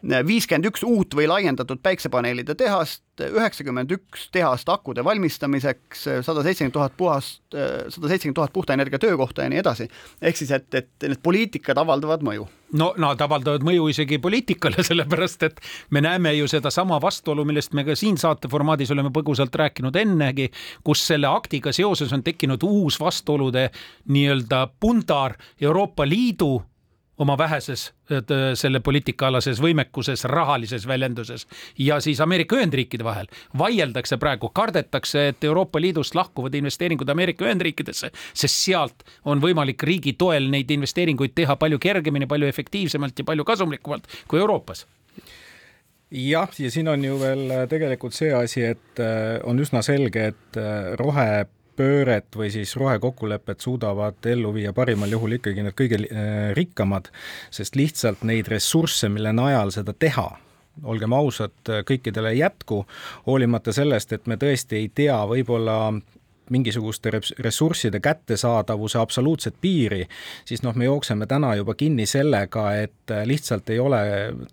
viiskümmend 0.04 0.68
üks 0.68 0.84
uut 0.84 1.16
või 1.16 1.28
laiendatud 1.32 1.80
päiksepaneelide 1.84 2.56
tehast, 2.60 3.04
üheksakümmend 3.24 3.92
üks 3.96 4.28
tehast 4.34 4.70
akude 4.70 5.04
valmistamiseks, 5.06 6.08
sada 6.26 6.44
seitsekümmend 6.44 6.76
tuhat 6.76 6.98
puhast, 6.98 7.42
sada 7.52 8.12
seitsekümmend 8.12 8.42
tuhat 8.42 8.54
puhta 8.54 8.76
energia 8.76 9.00
töökohta 9.00 9.46
ja 9.46 9.54
nii 9.54 9.62
edasi. 9.64 9.88
ehk 10.22 10.38
siis, 10.38 10.52
et, 10.52 10.68
et 10.76 11.08
need 11.08 11.24
poliitikad 11.24 11.78
avaldavad 11.78 12.26
mõju 12.26 12.48
no 12.78 12.90
nad 13.00 13.22
avaldavad 13.22 13.64
mõju 13.66 13.88
isegi 13.94 14.20
poliitikale, 14.22 14.84
sellepärast 14.90 15.48
et 15.48 15.62
me 15.94 16.02
näeme 16.04 16.34
ju 16.38 16.48
sedasama 16.50 17.00
vastuolu, 17.02 17.46
millest 17.46 17.74
me 17.78 17.86
ka 17.88 17.96
siin 17.96 18.18
saate 18.18 18.50
formaadis 18.52 18.92
oleme 18.92 19.14
põgusalt 19.14 19.56
rääkinud 19.56 19.96
ennegi, 20.04 20.50
kus 20.84 21.06
selle 21.08 21.30
aktiga 21.30 21.74
seoses 21.76 22.14
on 22.14 22.26
tekkinud 22.26 22.64
uus 22.68 23.00
vastuolude 23.00 23.70
nii-öelda 24.10 24.68
pundar 24.80 25.38
Euroopa 25.62 26.08
Liidu 26.08 26.58
oma 27.24 27.38
väheses 27.40 27.90
selle 28.60 28.82
poliitikaalases 28.84 29.62
võimekuses, 29.64 30.26
rahalises 30.30 30.88
väljenduses 30.88 31.48
ja 31.80 32.00
siis 32.04 32.22
Ameerika 32.22 32.58
Ühendriikide 32.60 33.06
vahel. 33.08 33.30
vaieldakse 33.58 34.18
praegu, 34.22 34.50
kardetakse, 34.50 35.28
et 35.34 35.44
Euroopa 35.44 35.82
Liidust 35.82 36.16
lahkuvad 36.16 36.56
investeeringud 36.60 37.10
Ameerika 37.10 37.46
Ühendriikidesse, 37.48 38.12
sest 38.34 38.56
sealt 38.66 39.08
on 39.26 39.42
võimalik 39.42 39.84
riigi 39.84 40.14
toel 40.20 40.50
neid 40.52 40.72
investeeringuid 40.72 41.36
teha 41.36 41.56
palju 41.56 41.80
kergemini, 41.80 42.28
palju 42.28 42.52
efektiivsemalt 42.52 43.20
ja 43.20 43.32
palju 43.32 43.48
kasumlikumalt 43.48 44.08
kui 44.28 44.40
Euroopas 44.40 44.86
jah, 46.14 46.50
ja 46.60 46.72
siin 46.72 46.88
on 46.92 47.04
ju 47.04 47.18
veel 47.20 47.52
tegelikult 47.70 48.14
see 48.14 48.34
asi, 48.36 48.68
et 48.76 49.02
on 49.50 49.60
üsna 49.60 49.82
selge, 49.86 50.28
et 50.34 50.64
rohe 51.00 51.46
pööret 51.78 52.36
või 52.38 52.50
siis 52.54 52.76
rohekokkulepet 52.80 53.66
suudavad 53.66 54.26
ellu 54.30 54.54
viia 54.56 54.74
parimal 54.74 55.12
juhul 55.12 55.38
ikkagi 55.40 55.66
need 55.66 55.78
kõige 55.78 56.00
äh, 56.06 56.32
rikkamad, 56.58 57.10
sest 57.54 57.78
lihtsalt 57.80 58.24
neid 58.28 58.50
ressursse, 58.52 59.10
mille 59.10 59.34
najal 59.36 59.74
seda 59.76 59.94
teha, 59.94 60.28
olgem 60.84 61.14
ausad, 61.14 61.56
kõikidele 61.88 62.34
ei 62.34 62.42
jätku, 62.42 62.84
hoolimata 63.28 63.74
sellest, 63.76 64.14
et 64.14 64.28
me 64.28 64.40
tõesti 64.42 64.82
ei 64.82 64.90
tea 64.96 65.20
võib-olla 65.30 65.78
mingisuguste 66.50 67.12
ressursside 67.40 68.00
kättesaadavuse 68.00 69.00
absoluutset 69.00 69.56
piiri, 69.62 70.08
siis 70.46 70.64
noh, 70.64 70.76
me 70.76 70.86
jookseme 70.86 71.26
täna 71.26 71.56
juba 71.56 71.74
kinni 71.74 72.06
sellega, 72.06 72.66
et 72.76 73.14
lihtsalt 73.26 73.70
ei 73.70 73.80
ole 73.80 74.02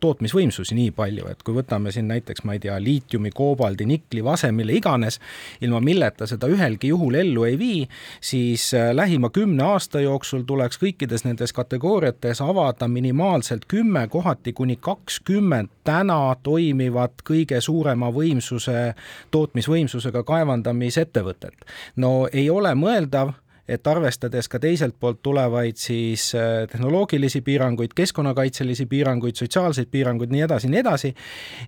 tootmisvõimsusi 0.01 0.75
nii 0.79 0.91
palju, 0.97 1.27
et 1.31 1.43
kui 1.43 1.55
võtame 1.57 1.93
siin 1.95 2.09
näiteks, 2.11 2.45
ma 2.45 2.57
ei 2.57 2.63
tea, 2.63 2.77
liitiumi, 2.83 3.31
koobaldi, 3.35 3.87
nikli, 3.87 4.25
vase, 4.25 4.53
mille 4.53 4.77
iganes, 4.79 5.21
ilma 5.61 5.81
milleta 5.85 6.27
seda 6.31 6.49
ühelgi 6.51 6.93
juhul 6.93 7.19
ellu 7.21 7.45
ei 7.49 7.59
vii, 7.59 7.81
siis 8.21 8.71
äh, 8.75 8.91
lähima 8.95 9.31
kümne 9.31 9.65
aasta 9.73 10.01
jooksul 10.01 10.45
tuleks 10.47 10.81
kõikides 10.83 11.25
nendes 11.27 11.53
kategooriates 11.57 12.41
avada 12.45 12.89
minimaalselt 12.89 13.67
kümme, 13.69 14.07
kohati 14.09 14.53
kuni 14.53 14.77
kakskümmend 14.77 15.71
täna 15.85 16.37
toimivat 16.43 17.23
kõige 17.27 17.61
suurema 17.61 18.11
võimsuse, 18.15 18.95
tootmisvõimsusega 19.31 20.23
kaevandamisettevõtet 20.27 21.67
no 21.97 22.29
ei 22.33 22.51
ole 22.51 22.75
mõeldav 22.75 23.35
et 23.71 23.87
arvestades 23.87 24.49
ka 24.51 24.59
teiselt 24.63 24.97
poolt 25.01 25.21
tulevaid 25.23 25.79
siis 25.81 26.31
äh, 26.35 26.67
tehnoloogilisi 26.71 27.43
piiranguid, 27.47 27.95
keskkonnakaitselisi 27.97 28.87
piiranguid, 28.91 29.39
sotsiaalseid 29.39 29.91
piiranguid, 29.91 30.33
nii 30.35 30.45
edasi, 30.47 30.71
nii 30.73 30.81
edasi, 30.83 31.13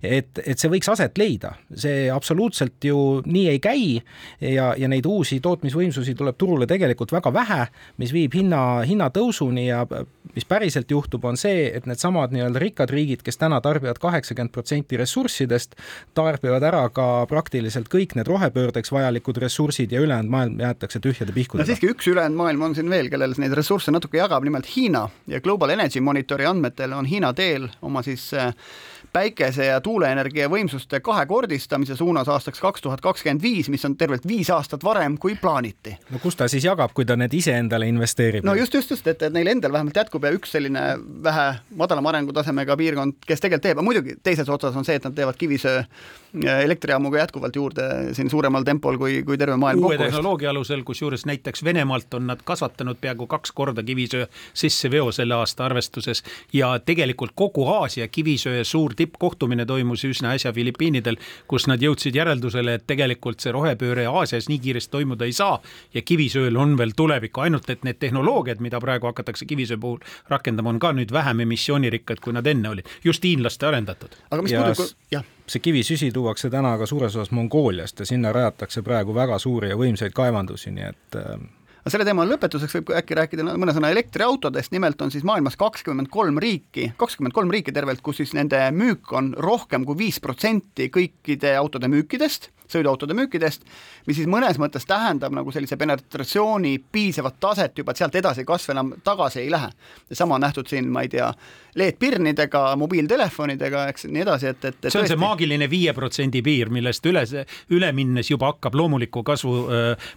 et, 0.03 0.41
et 0.43 0.59
see 0.59 0.71
võiks 0.71 0.91
aset 0.91 1.17
leida. 1.17 1.53
see 1.75 2.09
absoluutselt 2.11 2.83
ju 2.83 3.21
nii 3.25 3.47
ei 3.49 3.59
käi 3.63 3.85
ja, 4.53 4.73
ja 4.77 4.89
neid 4.91 5.05
uusi 5.09 5.39
tootmisvõimsusi 5.43 6.15
tuleb 6.19 6.37
turule 6.37 6.67
tegelikult 6.69 7.11
väga 7.15 7.33
vähe, 7.33 7.61
mis 7.97 8.13
viib 8.13 8.35
hinna, 8.35 8.83
hinnatõusuni 8.87 9.67
ja 9.67 9.85
mis 10.35 10.45
päriselt 10.49 10.91
juhtub, 10.91 11.25
on 11.25 11.37
see, 11.37 11.67
et 11.75 11.85
needsamad 11.89 12.33
nii-öelda 12.33 12.61
rikkad 12.61 12.91
riigid, 12.93 13.21
kes 13.25 13.37
täna 13.37 13.59
tarbivad 13.61 13.99
kaheksakümmend 14.01 14.53
protsenti 14.53 14.97
ressurssidest, 14.97 15.77
tarbivad 16.17 16.63
ära 16.65 16.83
ka 16.93 17.07
praktiliselt 17.29 17.89
kõik 17.91 18.15
need 18.17 18.29
rohepöördeks 18.29 18.91
vajalikud 18.93 19.39
ressursid 19.43 19.93
ja 19.93 20.01
ülejäänud 20.03 20.33
maailm 20.33 20.59
jäetakse 20.63 21.01
tühjade 21.03 21.35
pihkudega. 21.35 21.67
no 21.67 21.71
üks 21.93 22.07
ülejäänud 22.09 22.37
maailm 22.37 22.61
on 22.65 22.75
siin 22.75 22.89
veel, 22.89 23.09
kellel 23.13 23.35
neid 23.37 23.53
ressursse 23.57 23.93
natuke 23.93 24.17
jagab, 24.17 24.43
nimelt 24.45 24.67
Hiina. 24.75 25.05
Ja 25.29 25.41
Global 25.41 25.73
Energy 25.75 26.01
Monitori 26.01 26.47
andmetel 26.49 26.93
on 26.97 27.05
Hiina 27.09 27.33
teel 27.37 27.69
oma 27.81 28.01
siis 28.05 28.31
äh, 28.33 28.53
päikese- 29.13 29.65
ja 29.65 29.81
tuuleenergia 29.81 30.49
võimsuste 30.49 30.99
kahekordistamise 30.99 31.95
suunas 31.95 32.27
aastaks 32.27 32.59
kaks 32.59 32.81
tuhat 32.81 33.01
kakskümmend 33.01 33.41
viis, 33.41 33.69
mis 33.69 33.85
on 33.85 33.97
tervelt 33.97 34.27
viis 34.27 34.49
aastat 34.49 34.83
varem, 34.83 35.17
kui 35.17 35.35
plaaniti. 35.35 35.97
no 36.09 36.19
kus 36.19 36.35
ta 36.35 36.47
siis 36.47 36.65
jagab, 36.65 36.91
kui 36.93 37.05
ta 37.05 37.15
need 37.15 37.33
iseendale 37.33 37.87
investeerib? 37.87 38.43
no 38.43 38.55
just, 38.55 38.73
just, 38.73 38.89
just, 38.89 39.07
et, 39.07 39.21
et 39.21 39.33
neil 39.33 39.47
endal 39.47 39.71
vähemalt 39.71 39.95
jätkub 39.95 40.23
ja 40.23 40.33
üks 40.33 40.51
selline 40.57 40.81
vähe 41.23 41.47
madalama 41.75 42.09
arengutasemega 42.09 42.77
piirkond, 42.77 43.21
kes 43.27 43.39
tegelikult 43.39 43.63
teeb, 43.63 43.83
muidugi 43.85 44.17
teises 44.23 44.49
otsas 44.49 44.75
on 44.75 44.85
see, 44.85 44.97
et 44.97 45.05
nad 45.07 45.15
teevad 45.15 45.37
kivisöe 45.37 45.85
elektrijaamu 46.63 47.11
ka 47.11 47.17
jätkuvalt 47.17 47.55
juurde 47.55 47.83
siin 48.17 48.29
suuremal 48.29 48.63
tempol 48.63 48.97
kui, 48.97 49.21
kui 49.23 49.37
terve 49.37 49.57
maailm 49.61 49.85
uue 49.85 49.97
tehnoloogia 49.97 50.49
alusel, 50.49 50.81
kusjuures 50.83 51.25
näiteks 51.29 51.63
Venemaalt 51.63 52.13
on 52.13 52.27
nad 52.27 52.41
kasvatanud 52.43 52.97
peaaegu 53.01 53.27
kaks 53.27 53.51
korda 53.51 53.83
kivisöe 53.83 54.27
sisseveo 54.53 55.11
selle 55.11 55.37
aasta 55.37 55.65
arvestuses 55.65 56.23
ja 56.53 56.73
tegelikult 56.79 57.31
kogu 57.35 57.67
Aasia 57.69 58.07
kivisöe 58.07 58.63
suur 58.63 58.95
tippkohtumine 59.03 59.67
toimus 59.69 60.05
üsna 60.07 60.33
äsja 60.37 60.53
Filipiinidel, 60.55 61.19
kus 61.47 61.67
nad 61.69 61.83
jõudsid 61.83 62.15
järeldusele, 62.17 62.79
et 62.79 62.87
tegelikult 62.89 63.43
see 63.43 63.53
rohepööre 63.55 64.07
Aasias 64.09 64.49
nii 64.51 64.59
kiiresti 64.63 64.93
toimuda 64.97 65.27
ei 65.29 65.35
saa 65.35 65.59
ja 65.93 66.01
kivisööl 66.01 66.57
on 66.59 66.77
veel 66.79 66.95
tulevikku, 66.97 67.43
ainult 67.45 67.69
et 67.69 67.85
need 67.87 67.99
tehnoloogiad, 68.01 68.63
mida 68.63 68.81
praegu 68.83 69.11
hakatakse 69.11 69.45
kivisöe 69.49 69.77
puhul 69.77 70.01
rakendama, 70.31 70.73
on 70.73 70.81
ka 70.81 70.93
nüüd 70.95 71.13
vähem 71.13 71.45
emissioonirikkad, 71.45 72.23
kui 72.23 72.33
nad 72.33 72.47
enne 72.47 72.73
olid, 72.73 72.89
just 73.03 73.23
hiinlaste 73.23 73.69
arendatud. 73.69 74.19
aga 74.31 74.41
mis 74.41 74.57
puudutab, 74.57 74.99
jah 75.11 75.31
see 75.47 75.59
kivisüsi 75.59 76.11
tuuakse 76.15 76.49
täna 76.49 76.77
ka 76.79 76.85
suures 76.87 77.15
osas 77.15 77.31
Mongooliast 77.35 77.99
ja 77.99 78.05
sinna 78.07 78.31
rajatakse 78.33 78.81
praegu 78.81 79.15
väga 79.15 79.39
suuri 79.39 79.73
ja 79.73 79.77
võimsaid 79.79 80.15
kaevandusi, 80.15 80.71
nii 80.71 80.85
et 80.87 81.17
äh, 81.19 81.33
aga 81.83 81.91
selle 81.91 82.05
teema 82.07 82.23
lõpetuseks 82.23 82.77
võib 82.77 82.91
äkki 82.95 83.15
rääkida 83.19 83.43
mõne 83.59 83.73
sõna 83.75 83.89
elektriautodest, 83.91 84.71
nimelt 84.71 85.01
on 85.03 85.11
siis 85.11 85.25
maailmas 85.27 85.57
kakskümmend 85.59 86.07
kolm 86.13 86.39
riiki, 86.39 86.93
kakskümmend 86.97 87.35
kolm 87.35 87.51
riiki 87.51 87.73
tervelt, 87.75 87.99
kus 88.01 88.21
siis 88.21 88.31
nende 88.37 88.61
müük 88.71 89.11
on 89.11 89.33
rohkem 89.35 89.83
kui 89.83 89.99
viis 90.05 90.21
protsenti 90.23 90.87
kõikide 90.93 91.57
autode 91.59 91.91
müükidest 91.91 92.53
sõiduautode 92.73 93.15
müükidest, 93.17 93.65
mis 94.07 94.19
siis 94.19 94.29
mõnes 94.29 94.59
mõttes 94.61 94.87
tähendab 94.89 95.33
nagu 95.35 95.51
sellise 95.53 95.77
penetratsiooni 95.79 96.77
piisavat 96.91 97.39
taset 97.39 97.77
juba, 97.77 97.93
et 97.93 98.01
sealt 98.01 98.15
edasi 98.19 98.45
kasv 98.47 98.73
enam 98.73 98.93
tagasi 99.03 99.43
ei 99.43 99.51
lähe. 99.51 99.69
sama 100.11 100.35
on 100.35 100.41
nähtud 100.41 100.67
siin, 100.67 100.89
ma 100.91 101.01
ei 101.01 101.09
tea, 101.09 101.31
LED-pirnidega, 101.75 102.75
mobiiltelefonidega, 102.77 103.87
eks 103.89 104.05
nii 104.05 104.21
edasi, 104.21 104.51
et, 104.51 104.65
et, 104.65 104.77
see 104.83 104.99
on 104.99 105.03
tõesti... 105.03 105.13
see 105.13 105.21
maagiline 105.21 105.69
viie 105.69 105.93
protsendi 105.93 106.43
piir, 106.45 106.69
millest 106.73 107.05
üle, 107.09 107.23
üle 107.73 107.91
minnes 107.95 108.29
juba 108.29 108.51
hakkab 108.51 108.75
loomuliku 108.77 109.23
kasvu 109.25 109.55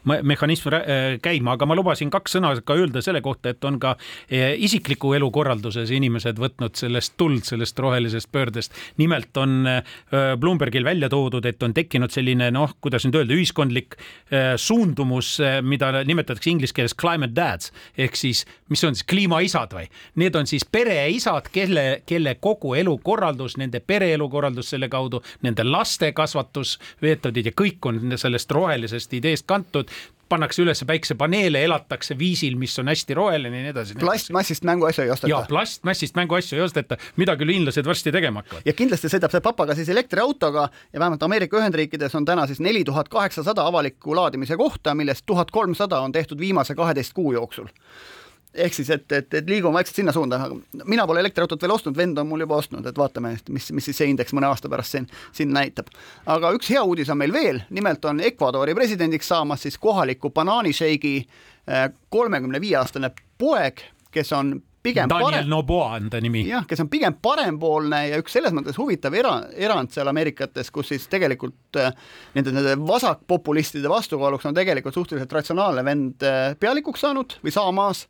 mehhanism 0.05 0.77
käima, 1.23 1.57
aga 1.57 1.69
ma 1.69 1.77
lubasin 1.79 2.11
kaks 2.13 2.37
sõna 2.37 2.53
ka 2.67 2.77
öelda 2.77 3.03
selle 3.05 3.23
kohta, 3.25 3.55
et 3.55 3.65
on 3.65 3.79
ka 3.81 3.95
äh, 3.97 4.55
isikliku 4.67 5.15
elu 5.17 5.31
korralduses 5.33 5.91
inimesed 5.95 6.41
võtnud 6.41 6.77
sellest 6.79 7.17
tuld, 7.17 7.45
sellest 7.49 7.79
rohelisest 7.79 8.31
pöördest. 8.33 8.73
nimelt 8.97 9.37
on 9.37 9.67
Bloombergil 10.41 10.85
välja 10.85 11.09
toodud, 11.09 11.45
et 11.47 11.63
on 11.63 11.75
tekkinud 11.75 12.13
selline 12.13 12.46
selline 12.47 12.55
noh, 12.55 12.75
kuidas 12.83 13.05
nüüd 13.07 13.17
öelda, 13.21 13.35
ühiskondlik 13.37 13.97
äh, 13.99 14.55
suundumus, 14.57 15.37
äh, 15.41 15.59
mida 15.63 16.05
nimetatakse 16.07 16.51
inglise 16.51 16.75
keeles 16.77 16.95
climate 16.95 17.35
dads 17.37 17.73
ehk 17.99 18.17
siis, 18.17 18.45
mis 18.71 18.83
on 18.85 18.95
siis 18.95 19.07
kliimaisad 19.09 19.75
või? 19.75 19.87
Need 20.17 20.37
on 20.37 20.47
siis 20.47 20.65
pereisad, 20.65 21.51
kelle, 21.53 22.03
kelle 22.07 22.37
kogu 22.41 22.75
elukorraldus, 22.79 23.57
nende 23.61 23.81
pereelukorraldus 23.81 24.71
selle 24.75 24.89
kaudu, 24.93 25.23
nende 25.43 25.65
laste 25.67 26.13
kasvatusmeetodid 26.17 27.51
ja 27.51 27.55
kõik 27.57 27.87
on 27.87 28.17
sellest 28.17 28.53
rohelisest 28.53 29.17
ideest 29.19 29.47
kantud 29.47 29.91
pannakse 30.29 30.63
üles 30.65 30.83
päiksepaneele, 30.87 31.63
elatakse 31.67 32.17
viisil, 32.19 32.57
mis 32.59 32.75
on 32.83 32.91
hästi 32.91 33.15
roheline 33.15 33.61
ja 33.61 33.67
nii 33.67 33.73
edasi. 33.75 33.97
plastmassist 34.01 34.67
mänguasju 34.67 35.05
ei 35.05 35.11
osteta. 35.15 35.31
ja 35.31 35.43
plastmassist 35.49 36.19
mänguasju 36.19 36.59
ei 36.59 36.65
osteta, 36.65 36.99
mida 37.17 37.37
küll 37.39 37.55
hiinlased 37.55 37.87
varsti 37.87 38.13
tegema 38.15 38.43
hakkavad. 38.43 38.67
ja 38.67 38.77
kindlasti 38.77 39.11
sõidab 39.13 39.35
see 39.35 39.45
papa 39.45 39.69
ka 39.71 39.79
siis 39.79 39.91
elektriautoga 39.95 40.69
ja 40.93 41.01
vähemalt 41.01 41.23
Ameerika 41.23 41.61
Ühendriikides 41.61 42.19
on 42.19 42.27
täna 42.29 42.47
siis 42.47 42.61
neli 42.61 42.85
tuhat 42.85 43.09
kaheksasada 43.09 43.67
avalikku 43.67 44.17
laadimise 44.17 44.57
kohta, 44.57 44.95
millest 44.95 45.27
tuhat 45.27 45.51
kolmsada 45.51 46.01
on 46.01 46.13
tehtud 46.13 46.39
viimase 46.43 46.75
kaheteist 46.75 47.15
kuu 47.15 47.33
jooksul 47.33 47.71
ehk 48.57 48.75
siis, 48.75 48.91
et, 48.95 49.07
et, 49.13 49.35
et 49.41 49.49
liigume 49.51 49.77
vaikselt 49.77 50.01
sinna 50.01 50.15
suunda, 50.15 50.41
mina 50.85 51.07
pole 51.07 51.21
elektriautot 51.23 51.63
veel 51.63 51.75
ostnud, 51.77 51.97
vend 51.97 52.19
on 52.19 52.29
mul 52.29 52.45
juba 52.45 52.61
ostnud, 52.61 52.87
et 52.87 52.99
vaatame, 52.99 53.35
mis, 53.53 53.71
mis 53.77 53.89
siis 53.91 54.01
see 54.03 54.11
indeks 54.13 54.35
mõne 54.37 54.51
aasta 54.51 54.71
pärast 54.73 54.97
siin, 54.97 55.09
siin 55.37 55.53
näitab. 55.55 55.91
aga 56.27 56.53
üks 56.57 56.71
hea 56.73 56.83
uudis 56.85 57.11
on 57.13 57.21
meil 57.23 57.35
veel, 57.35 57.63
nimelt 57.71 58.05
on 58.05 58.23
Ecuadori 58.25 58.75
presidendiks 58.75 59.29
saamas 59.33 59.67
siis 59.67 59.79
kohaliku 59.79 60.31
banaanišeigi 60.35 61.17
äh, 61.23 61.91
kolmekümne 62.09 62.61
viie 62.61 62.79
aastane 62.81 63.13
poeg, 63.39 63.85
kes 64.15 64.33
on 64.33 64.57
pigem 64.87 65.11
Daniel 65.11 65.31
parem... 65.31 65.51
Noboa 65.51 65.91
on 65.99 66.11
ta 66.11 66.21
nimi. 66.23 66.45
jah, 66.49 66.65
kes 66.69 66.83
on 66.85 66.91
pigem 66.93 67.17
parempoolne 67.23 68.03
ja 68.11 68.21
üks 68.23 68.37
selles 68.37 68.55
mõttes 68.57 68.79
huvitav 68.79 69.15
era, 69.19 69.35
erand 69.69 69.93
seal 69.95 70.11
Ameerikates, 70.11 70.71
kus 70.75 70.93
siis 70.93 71.07
tegelikult 71.13 71.81
äh, 71.81 71.93
nende, 72.37 72.55
nende 72.55 72.77
vasakpopulistide 72.87 73.91
vastukaaluks 73.91 74.47
on 74.49 74.57
tegelikult 74.57 74.97
suhteliselt 74.97 75.33
ratsionaalne 75.39 75.85
vend 75.87 76.27
äh, 76.27 76.53
pealikuks 76.61 77.07
saanud 77.07 77.39
või 77.45 77.55
saamas 77.55 78.07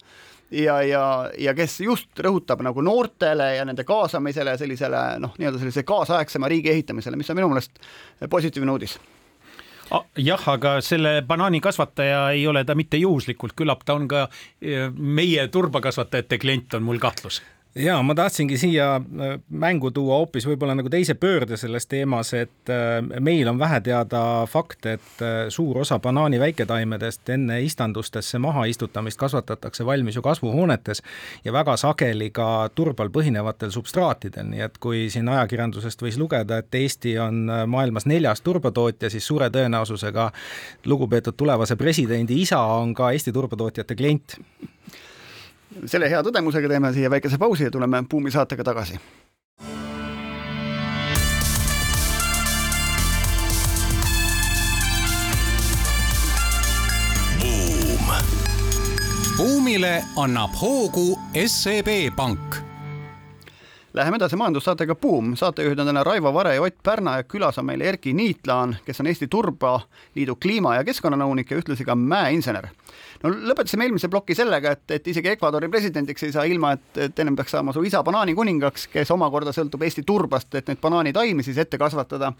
ja, 0.51 0.83
ja, 0.83 1.31
ja 1.39 1.55
kes 1.55 1.81
just 1.81 2.23
rõhutab 2.23 2.63
nagu 2.65 2.83
noortele 2.85 3.55
ja 3.57 3.65
nende 3.67 3.85
kaasamisele 3.85 4.57
sellisele 4.59 5.03
noh, 5.23 5.35
nii-öelda 5.39 5.61
sellise 5.63 5.83
kaasaegsema 5.87 6.49
riigi 6.49 6.71
ehitamisele, 6.71 7.17
mis 7.17 7.31
on 7.31 7.41
minu 7.41 7.51
meelest 7.53 7.83
positiivne 8.31 8.73
uudis. 8.73 8.99
Jah, 10.19 10.49
aga 10.51 10.81
selle 10.83 11.21
banaanikasvataja 11.27 12.31
ei 12.35 12.47
ole 12.51 12.65
ta 12.67 12.75
mitte 12.75 12.99
juhuslikult, 12.99 13.55
küllap 13.59 13.85
ta 13.87 13.95
on 13.95 14.09
ka 14.11 14.25
e, 14.59 14.89
meie 14.91 15.47
turbakasvatajate 15.49 16.41
klient, 16.43 16.75
on 16.75 16.83
mul 16.89 16.99
kahtlus 16.99 17.39
ja 17.77 18.03
ma 18.03 18.15
tahtsingi 18.15 18.59
siia 18.59 18.95
äh, 18.97 19.39
mängu 19.51 19.91
tuua 19.91 20.21
hoopis 20.21 20.47
võib-olla 20.49 20.75
nagu 20.79 20.91
teise 20.93 21.15
pöörde 21.15 21.59
selles 21.61 21.87
teemas, 21.87 22.33
et 22.35 22.73
äh, 22.73 22.99
meil 23.21 23.49
on 23.51 23.59
vähe 23.61 23.81
teada 23.85 24.21
fakt, 24.49 24.87
et 24.87 25.23
äh, 25.25 25.49
suur 25.53 25.83
osa 25.83 25.99
banaani 26.03 26.41
väiketaimedest 26.41 27.29
enne 27.35 27.61
istandustesse 27.65 28.41
maha 28.43 28.65
istutamist 28.71 29.21
kasvatatakse 29.21 29.87
valmis 29.87 30.17
ju 30.17 30.25
kasvuhoonetes 30.25 31.03
ja 31.45 31.53
väga 31.53 31.77
sageli 31.81 32.31
ka 32.31 32.69
turbal 32.75 33.13
põhinevatel 33.13 33.73
substraatidel, 33.75 34.49
nii 34.53 34.65
et 34.69 34.79
kui 34.81 35.07
siin 35.13 35.29
ajakirjandusest 35.29 36.03
võis 36.03 36.21
lugeda, 36.21 36.63
et 36.63 36.75
Eesti 36.75 37.17
on 37.21 37.45
maailmas 37.69 38.07
neljas 38.07 38.41
turbatootja, 38.47 39.11
siis 39.13 39.27
suure 39.27 39.51
tõenäosusega 39.53 40.31
lugupeetud 40.87 41.37
tulevase 41.37 41.77
presidendi 41.77 42.41
isa 42.41 42.63
on 42.81 42.95
ka 42.97 43.13
Eesti 43.13 43.35
turbatootjate 43.37 43.97
klient 43.99 44.39
selle 45.85 46.09
hea 46.11 46.23
tõdemusega 46.25 46.71
teeme 46.71 46.93
siia 46.95 47.11
väikese 47.11 47.39
pausi 47.39 47.69
ja 47.69 47.71
tuleme 47.71 48.05
Buumi 48.11 48.31
saatega 48.31 48.65
tagasi. 48.65 49.01
Buum. 57.41 58.15
buumile 59.37 59.99
annab 60.17 60.57
hoogu 60.61 61.19
SEB 61.47 62.17
Pank 62.17 62.67
Läheme 63.97 64.17
edasi 64.17 64.37
majandussaatega 64.37 64.95
Buum, 64.95 65.31
saatejuhid 65.41 65.79
on 65.81 65.87
täna 65.89 66.03
Raivo 66.05 66.35
Vare 66.35 66.55
ja 66.55 66.63
Ott 66.63 66.83
Pärna 66.83 67.15
ja 67.17 67.25
külas 67.25 67.59
on 67.59 67.65
meil 67.65 67.81
Erki 67.81 68.13
Niitlaan, 68.13 68.77
kes 68.85 69.01
on 69.01 69.07
Eesti 69.07 69.27
Turbaliidu 69.27 70.37
kliima- 70.37 70.75
ja 70.77 70.85
keskkonnanõunik 70.85 71.51
ja 71.51 71.57
ühtlasi 71.57 71.85
ka 71.85 71.95
mäeinsener 71.97 72.69
no 73.23 73.33
lõpetasime 73.51 73.87
eelmise 73.87 74.11
ploki 74.13 74.35
sellega, 74.37 74.73
et, 74.77 74.85
et 74.99 75.09
isegi 75.13 75.31
Ecuadori 75.33 75.69
presidendiks 75.73 76.27
ei 76.27 76.35
saa 76.35 76.45
ilma, 76.49 76.73
et, 76.77 77.01
et 77.07 77.23
ennem 77.23 77.37
peaks 77.39 77.55
saama 77.57 77.75
su 77.75 77.85
isa 77.87 78.03
banaanikuningaks, 78.07 78.89
kes 78.93 79.13
omakorda 79.15 79.55
sõltub 79.57 79.85
Eesti 79.87 80.05
turbast, 80.07 80.55
et 80.59 80.69
neid 80.71 80.81
banaanitaimi 80.83 81.45
siis 81.47 81.59
ette 81.63 81.79
kasvatada. 81.81 82.33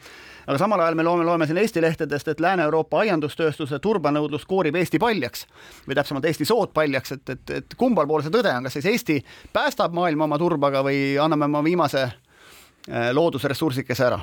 aga 0.47 0.59
samal 0.59 0.81
ajal 0.81 0.99
me 0.99 1.07
loome, 1.07 1.25
loeme 1.25 1.47
siin 1.47 1.61
Eesti 1.63 1.83
lehtedest, 1.83 2.29
et 2.29 2.41
Lääne-Euroopa 2.41 3.01
aiandustööstuse 3.05 3.79
turbanõudlus 3.83 4.47
koorib 4.47 4.77
Eesti 4.77 4.99
paljaks 5.03 5.47
või 5.89 5.99
täpsemalt 5.99 6.25
Eesti 6.25 6.49
sood 6.49 6.75
paljaks, 6.75 7.13
et, 7.13 7.29
et, 7.31 7.51
et 7.61 7.77
kumbal 7.77 8.07
pool 8.07 8.25
see 8.25 8.35
tõde 8.35 8.53
on, 8.53 8.69
kas 8.69 8.79
siis 8.79 8.91
Eesti 8.93 9.21
päästab 9.53 9.95
maailma 9.97 10.29
oma 10.29 10.39
turbaga 10.39 10.85
või 10.87 11.15
anname 11.21 11.49
oma 11.51 11.65
viimase 11.65 12.07
eh, 12.07 13.13
loodusressursikese 13.13 14.11
ära 14.11 14.21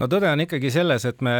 no 0.00 0.08
tõde 0.10 0.30
on 0.30 0.42
ikkagi 0.44 0.70
selles, 0.74 1.04
et 1.08 1.20
me 1.24 1.34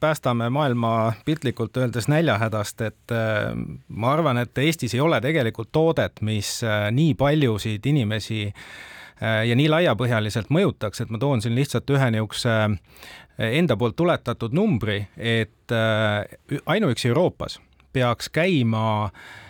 päästame 0.00 0.48
maailma 0.52 1.12
piltlikult 1.24 1.76
öeldes 1.80 2.08
näljahädast, 2.12 2.80
et 2.86 3.14
äh, 3.14 3.52
ma 3.88 4.12
arvan, 4.12 4.40
et 4.42 4.58
Eestis 4.58 4.94
ei 4.94 5.02
ole 5.04 5.20
tegelikult 5.24 5.72
toodet, 5.72 6.20
mis 6.26 6.56
äh, 6.66 6.88
nii 6.94 7.14
paljusid 7.18 7.86
inimesi 7.86 8.46
äh, 8.48 9.44
ja 9.48 9.56
nii 9.56 9.70
laiapõhjaliselt 9.72 10.52
mõjutaks, 10.54 11.04
et 11.04 11.14
ma 11.14 11.20
toon 11.22 11.44
siin 11.44 11.56
lihtsalt 11.56 11.90
ühe 11.94 12.10
niisuguse 12.14 12.58
enda 13.34 13.74
poolt 13.76 13.96
tuletatud 13.98 14.52
numbri, 14.54 15.00
et 15.18 15.72
ainuüksi 16.70 17.08
Euroopas 17.10 17.56
peaks 17.94 18.28
käima 18.30 18.84
äh, 19.08 19.43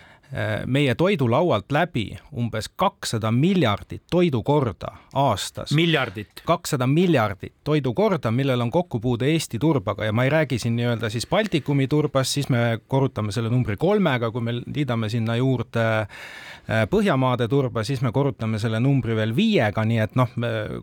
meie 0.67 0.95
toidulaualt 0.95 1.71
läbi 1.71 2.09
umbes 2.35 2.67
kakssada 2.75 3.31
miljardit 3.31 4.03
toidukorda 4.11 4.91
aastas. 5.13 5.71
miljardit? 5.71 6.41
kakssada 6.45 6.87
miljardit 6.87 7.53
toidukorda, 7.63 8.31
millel 8.31 8.61
on 8.61 8.71
kokkupuude 8.71 9.29
Eesti 9.31 9.59
turbaga 9.59 10.05
ja 10.05 10.13
ma 10.13 10.23
ei 10.23 10.29
räägi 10.29 10.59
siin 10.59 10.75
nii-öelda 10.75 11.09
siis 11.09 11.27
Baltikumi 11.27 11.87
turbast, 11.87 12.31
siis 12.35 12.49
me 12.49 12.79
korrutame 12.87 13.31
selle 13.31 13.49
numbri 13.49 13.77
kolmega, 13.77 14.31
kui 14.31 14.41
me 14.41 14.57
liidame 14.59 15.09
sinna 15.09 15.35
juurde 15.39 15.85
äh, 16.01 16.83
Põhjamaade 16.89 17.47
turba, 17.47 17.83
siis 17.83 18.01
me 18.01 18.11
korrutame 18.11 18.59
selle 18.59 18.79
numbri 18.79 19.15
veel 19.15 19.35
viiega, 19.35 19.85
nii 19.85 20.01
et 20.03 20.15
noh, 20.19 20.31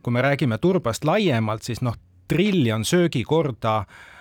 kui 0.02 0.14
me 0.14 0.22
räägime 0.22 0.58
turbast 0.62 1.04
laiemalt, 1.04 1.66
siis 1.66 1.82
noh, 1.82 1.96
triljon 2.30 2.84
söögikorda 2.88 3.76
äh, 3.82 4.12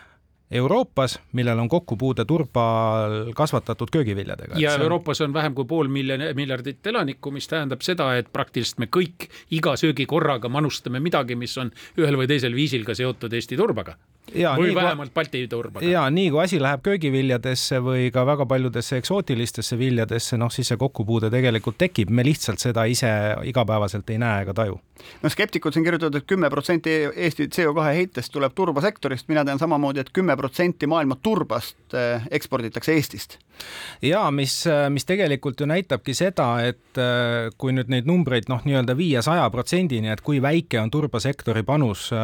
Euroopas, 0.51 1.19
millel 1.31 1.59
on 1.59 1.69
kokkupuude 1.69 2.25
turbal 2.27 3.31
kasvatatud 3.35 3.91
köögiviljadega. 3.91 4.59
ja 4.59 4.73
on... 4.75 4.81
Euroopas 4.81 5.21
on 5.21 5.33
vähem 5.33 5.55
kui 5.55 5.65
pool 5.65 5.87
miljon, 5.87 6.23
miljardit 6.35 6.87
elanikku, 6.87 7.31
mis 7.31 7.47
tähendab 7.47 7.81
seda, 7.87 8.11
et 8.19 8.31
praktiliselt 8.33 8.83
me 8.83 8.89
kõik 8.91 9.29
iga 9.51 9.77
söögikorraga 9.79 10.49
manustame 10.51 10.99
midagi, 10.99 11.39
mis 11.39 11.55
on 11.57 11.71
ühel 11.97 12.19
või 12.19 12.27
teisel 12.27 12.55
viisil 12.55 12.83
ka 12.85 12.97
seotud 12.97 13.33
Eesti 13.33 13.59
turbaga 13.59 13.95
ja, 14.36 14.53
või 14.57 14.75
vähemalt 14.75 15.13
Balti 15.13 15.47
turbaga. 15.47 15.86
ja 15.86 16.05
nii 16.10 16.29
kui 16.31 16.43
asi 16.43 16.60
läheb 16.62 16.84
köögiviljadesse 16.86 17.81
või 17.84 18.10
ka 18.13 18.23
väga 18.25 18.45
paljudesse 18.45 18.97
eksootilistesse 19.01 19.77
viljadesse, 19.79 20.38
noh 20.38 20.51
siis 20.53 20.71
see 20.71 20.79
kokkupuude 20.79 21.31
tegelikult 21.34 21.77
tekib, 21.81 22.10
me 22.10 22.25
lihtsalt 22.25 22.62
seda 22.63 22.86
ise 22.89 23.12
igapäevaselt 23.49 24.10
ei 24.10 24.19
näe 24.21 24.45
ega 24.45 24.53
taju. 24.53 24.79
no 25.23 25.29
skeptikud 25.29 25.73
siin 25.73 25.86
kirjutavad 25.86 26.15
et, 26.15 26.23
et 26.23 26.29
kümme 26.34 26.49
protsenti 26.49 26.97
Eesti 27.12 27.49
CO2 27.55 27.88
heitest 27.99 28.31
tuleb 28.34 28.55
turbasektorist, 28.55 29.27
mina 29.29 29.45
tean 29.45 29.60
samamoodi 29.60 29.99
et, 29.99 30.10
et 30.12 30.15
kümme 30.15 30.38
protsenti 30.38 30.88
maailma 30.88 31.17
turbast 31.21 31.95
eh, 31.97 32.27
eksporditakse 32.31 32.93
Eestist. 32.93 33.38
ja 34.01 34.23
mis, 34.31 34.63
mis 34.89 35.05
tegelikult 35.05 35.60
ju 35.60 35.67
näitabki 35.69 36.13
seda, 36.17 36.53
et 36.65 36.97
eh, 36.97 37.51
kui 37.57 37.75
nüüd 37.75 37.91
neid 37.91 38.07
numbreid 38.10 38.49
noh, 38.49 38.63
nii-öelda 38.65 38.95
viia 38.97 39.21
saja 39.25 39.49
protsendini, 39.49 40.12
et 40.13 40.21
kui 40.21 40.41
väike 40.41 40.79
on 40.79 40.91
turbasektori 40.91 41.63
panus 41.67 42.10
eh, 42.15 42.21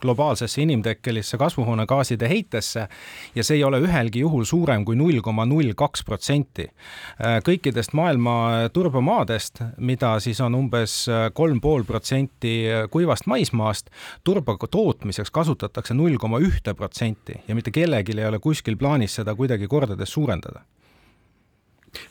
globaalsesse 0.00 0.62
inimtekkelisse 0.62 1.13
atmosfäärisse 1.14 1.38
kasvuhoonegaaside 1.38 2.28
heitesse 2.28 2.88
ja 3.34 3.44
see 3.44 3.56
ei 3.56 3.64
ole 3.64 3.80
ühelgi 3.80 4.20
juhul 4.20 4.44
suurem 4.44 4.84
kui 4.84 4.96
null 4.96 5.20
koma 5.22 5.44
null 5.46 5.74
kaks 5.74 6.04
protsenti. 6.04 6.68
kõikidest 7.44 7.94
maailma 7.94 8.68
turbamaadest, 8.72 9.62
mida 9.78 10.18
siis 10.20 10.40
on 10.40 10.54
umbes 10.54 11.06
kolm 11.34 11.60
pool 11.60 11.84
protsenti 11.84 12.64
kuivast 12.90 13.26
maismaast, 13.26 13.90
turba 14.24 14.56
tootmiseks 14.58 15.30
kasutatakse 15.30 15.94
null 15.94 16.16
koma 16.18 16.38
ühte 16.38 16.74
protsenti 16.74 17.40
ja 17.48 17.54
mitte 17.54 17.70
kellelgi 17.70 18.18
ei 18.18 18.26
ole 18.26 18.38
kuskil 18.38 18.76
plaanis 18.76 19.14
seda 19.14 19.34
kuidagi 19.34 19.66
kordades 19.66 20.12
suurendada 20.12 20.64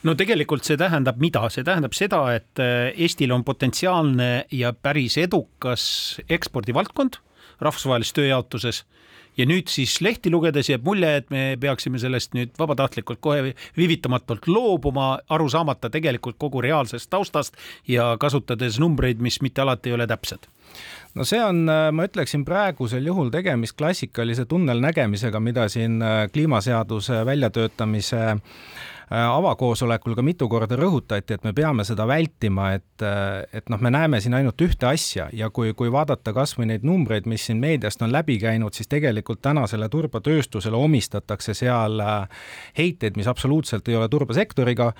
no 0.02 0.14
tegelikult 0.14 0.64
see 0.64 0.76
tähendab 0.80 1.20
mida, 1.20 1.48
see 1.50 1.64
tähendab 1.64 1.92
seda, 1.92 2.34
et 2.34 2.58
Eestil 2.96 3.32
on 3.32 3.44
potentsiaalne 3.44 4.46
ja 4.50 4.72
päris 4.72 5.18
edukas 5.18 6.20
ekspordivaldkond 6.28 7.20
rahvusvahelises 7.60 8.16
tööjaotuses. 8.16 8.84
Ja 9.36 9.46
nüüd 9.50 9.66
siis 9.66 9.96
lehti 9.98 10.30
lugedes 10.30 10.68
jääb 10.70 10.84
mulje, 10.86 11.08
et 11.18 11.30
me 11.34 11.56
peaksime 11.60 11.98
sellest 11.98 12.36
nüüd 12.38 12.52
vabatahtlikult 12.58 13.18
kohe 13.20 13.54
viivitamatult 13.76 14.46
loobuma, 14.46 15.16
aru 15.34 15.48
saamata 15.50 15.90
tegelikult 15.90 16.38
kogu 16.38 16.62
reaalsest 16.62 17.10
taustast 17.10 17.58
ja 17.90 18.12
kasutades 18.20 18.78
numbreid, 18.78 19.18
mis 19.18 19.40
mitte 19.42 19.64
alati 19.64 19.90
ei 19.90 19.98
ole 19.98 20.06
täpsed. 20.06 20.46
No 21.18 21.26
see 21.26 21.42
on, 21.42 21.66
ma 21.66 22.06
ütleksin 22.06 22.46
praegusel 22.46 23.06
juhul 23.06 23.30
tegemist 23.34 23.74
klassikalise 23.78 24.46
tunnelnägemisega, 24.50 25.42
mida 25.42 25.66
siin 25.70 25.98
kliimaseaduse 26.32 27.24
väljatöötamise 27.26 28.22
Äh, 28.24 28.93
avakoosolekul 29.10 30.14
ka 30.16 30.22
mitu 30.24 30.48
korda 30.48 30.76
rõhutati, 30.78 31.36
et 31.36 31.44
me 31.44 31.52
peame 31.52 31.84
seda 31.84 32.06
vältima, 32.08 32.72
et, 32.78 33.02
äh, 33.02 33.44
et 33.52 33.68
noh, 33.70 33.80
me 33.80 33.90
näeme 33.92 34.20
siin 34.20 34.34
ainult 34.34 34.60
ühte 34.64 34.88
asja 34.88 35.28
ja 35.32 35.50
kui, 35.50 35.74
kui 35.76 35.92
vaadata 35.92 36.32
kas 36.32 36.56
või 36.58 36.70
neid 36.72 36.84
numbreid, 36.86 37.28
mis 37.30 37.46
siin 37.46 37.60
meediast 37.60 38.02
on 38.02 38.12
läbi 38.12 38.38
käinud, 38.40 38.74
siis 38.74 38.88
tegelikult 38.88 39.42
tänasele 39.44 39.88
turbatööstusele 39.92 40.76
omistatakse 40.76 41.54
seal 41.54 42.00
äh, 42.00 42.28
heiteid, 42.78 43.16
mis 43.16 43.28
absoluutselt 43.30 43.88
ei 43.88 43.96
ole 43.96 44.08
turbasektoriga 44.08 44.92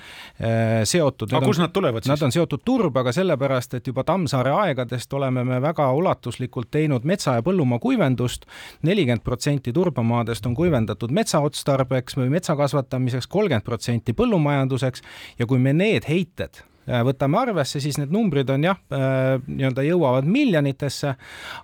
seotud. 0.85 1.33
aga 1.33 1.47
kust 1.47 1.63
nad 1.63 1.73
tulevad 1.73 2.05
siis? 2.05 2.13
Nad 2.13 2.23
on 2.27 2.33
seotud 2.33 2.63
turbaga 2.65 3.13
sellepärast, 3.13 3.75
et 3.79 3.87
juba 3.87 4.05
Tammsaare 4.05 4.53
aegadest 4.53 5.13
oleme 5.13 5.45
me 5.45 5.61
väga 5.63 5.91
ulatuslikult 5.93 6.71
teinud 6.71 7.05
metsa- 7.05 7.39
ja 7.39 7.43
põllumaa 7.43 7.79
kuivendust, 7.83 8.47
nelikümmend 8.83 9.25
protsenti 9.25 9.73
turbamaadest 9.73 10.47
on 10.47 10.55
kuivendatud 10.55 11.11
metsaotstarbeks 11.11 12.19
või 12.19 12.31
metsa 12.37 12.57
kasvatamiseks, 12.57 13.27
kolmkümmend 13.27 13.65
protsenti 13.65 13.94
protsenti 13.95 14.15
põllumajanduseks. 14.17 15.03
Ja 15.39 15.47
kui 15.47 15.59
me 15.59 15.73
need 15.73 16.07
heited 16.09 16.63
äh, 16.89 17.03
võtame 17.05 17.39
arvesse, 17.39 17.81
siis 17.81 17.97
need 17.99 18.13
numbrid 18.13 18.51
on 18.51 18.65
jah, 18.65 18.79
äh, 18.93 19.41
nii-öelda 19.47 19.85
jõuavad 19.87 20.27
miljonitesse, 20.27 21.15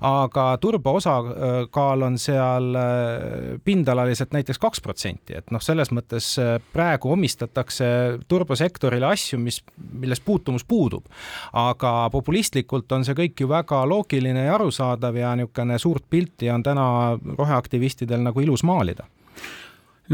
aga 0.01 0.57
turba 0.61 0.93
osakaal 0.93 2.03
on 2.07 2.19
seal 2.19 2.75
äh, 2.77 3.61
pindalaliselt 3.65 4.33
näiteks 4.33 4.59
kaks 4.59 4.81
protsenti, 4.81 5.37
et 5.37 5.51
noh, 5.51 5.61
selles 5.61 5.91
mõttes 5.91 6.39
praegu 6.73 7.13
omistatakse 7.13 8.19
turbasektorile 8.29 9.11
asju, 9.11 9.39
mis, 9.39 9.63
millest 9.77 10.25
puutumus 10.25 10.65
puudub. 10.65 11.07
aga 11.53 12.09
populistlikult 12.13 12.91
on 12.93 13.05
see 13.05 13.15
kõik 13.15 13.41
ju 13.41 13.49
väga 13.49 13.85
loogiline 13.87 14.45
ja 14.47 14.55
arusaadav 14.55 15.17
ja 15.17 15.35
niisugune 15.37 15.79
suurt 15.79 16.05
pilti 16.11 16.51
on 16.51 16.63
täna 16.63 17.19
roheaktivistidel 17.39 18.23
nagu 18.23 18.41
ilus 18.41 18.63
maalida 18.63 19.07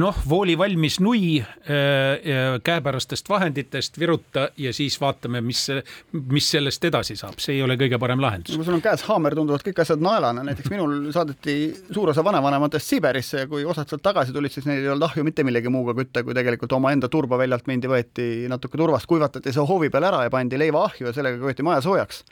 noh, 0.00 0.18
vooli 0.28 0.56
valmis 0.58 0.98
nui 1.00 1.38
äh, 1.40 2.58
käepärastest 2.64 3.28
vahenditest 3.28 3.98
viruta 3.98 4.48
ja 4.60 4.72
siis 4.76 4.98
vaatame, 5.00 5.40
mis, 5.40 5.66
mis 6.12 6.50
sellest 6.50 6.84
edasi 6.84 7.16
saab, 7.16 7.40
see 7.42 7.56
ei 7.56 7.62
ole 7.64 7.78
kõige 7.80 7.98
parem 8.00 8.20
lahendus. 8.22 8.56
kui 8.56 8.66
sul 8.66 8.76
on 8.76 8.84
käes 8.84 9.06
haamer, 9.08 9.36
tunduvad 9.38 9.64
kõik 9.66 9.80
asjad 9.84 10.04
naelana, 10.04 10.44
näiteks 10.46 10.72
minul 10.72 11.10
saadeti 11.16 11.56
suur 11.90 12.12
osa 12.12 12.24
vanavanematest 12.26 12.92
Siberisse 12.92 13.44
ja 13.44 13.50
kui 13.50 13.64
osad 13.64 13.88
sealt 13.88 14.04
tagasi 14.04 14.36
tulid, 14.36 14.52
siis 14.52 14.68
neil 14.68 14.84
ei 14.84 14.92
olnud 14.92 15.08
ahju 15.08 15.24
mitte 15.26 15.46
millegi 15.46 15.72
muuga 15.72 15.96
kütta, 15.96 16.24
kui 16.26 16.36
tegelikult 16.36 16.76
omaenda 16.76 17.10
turba 17.12 17.40
väljalt 17.40 17.68
mindi, 17.70 17.90
võeti 17.90 18.30
natuke 18.52 18.78
turvast, 18.80 19.08
kuivatati 19.08 19.54
see 19.54 19.66
hoovi 19.66 19.90
peal 19.92 20.10
ära 20.10 20.26
ja 20.26 20.32
pandi 20.32 20.60
leiva 20.60 20.84
ahju 20.90 21.08
ja 21.08 21.16
sellega 21.16 21.40
köeti 21.40 21.64
maja 21.66 21.84
soojaks 21.84 22.24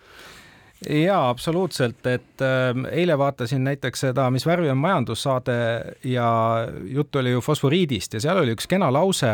jaa, 0.90 1.28
absoluutselt, 1.28 2.06
et 2.06 2.42
äh, 2.42 2.84
eile 2.92 3.18
vaatasin 3.18 3.64
näiteks 3.64 4.00
seda, 4.06 4.28
mis 4.30 4.46
värvi 4.46 4.70
on 4.70 4.78
majandussaade 4.78 5.56
ja 6.04 6.28
jutt 6.84 7.16
oli 7.16 7.30
ju 7.30 7.40
fosforiidist 7.40 8.14
ja 8.14 8.20
seal 8.20 8.40
oli 8.42 8.54
üks 8.56 8.68
kena 8.70 8.90
lause, 8.92 9.32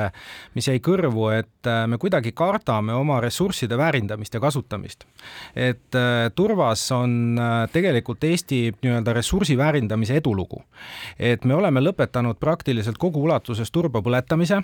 mis 0.54 0.68
jäi 0.68 0.80
kõrvu, 0.84 1.28
et 1.34 1.70
äh, 1.70 1.84
me 1.90 1.98
kuidagi 2.00 2.32
kardame 2.36 2.94
oma 2.96 3.20
ressursside 3.20 3.78
väärindamist 3.78 4.34
ja 4.34 4.40
kasutamist. 4.40 5.04
et 5.54 5.94
äh, 5.94 6.30
turvas 6.34 6.84
on 6.92 7.38
äh, 7.38 7.68
tegelikult 7.72 8.24
Eesti 8.24 8.60
nii-öelda 8.82 9.12
ressursi 9.12 9.56
väärindamise 9.58 10.16
edulugu. 10.16 10.62
et 11.18 11.44
me 11.44 11.54
oleme 11.54 11.80
lõpetanud 11.80 12.38
praktiliselt 12.40 12.98
kogu 12.98 13.22
ulatuses 13.22 13.70
turba 13.70 14.02
põletamise 14.02 14.62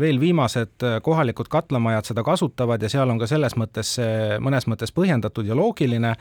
veel 0.00 0.16
viimased 0.20 0.80
kohalikud 1.04 1.48
katlamajad 1.52 2.08
seda 2.08 2.22
kasutavad 2.24 2.82
ja 2.82 2.88
seal 2.88 3.10
on 3.10 3.18
ka 3.20 3.26
selles 3.28 3.52
mõttes 3.60 3.90
see 3.98 4.38
mõnes 4.40 4.64
mõttes 4.70 4.94
põhjendatud 4.96 5.46
ja 5.46 5.53
loogiline. 5.56 6.14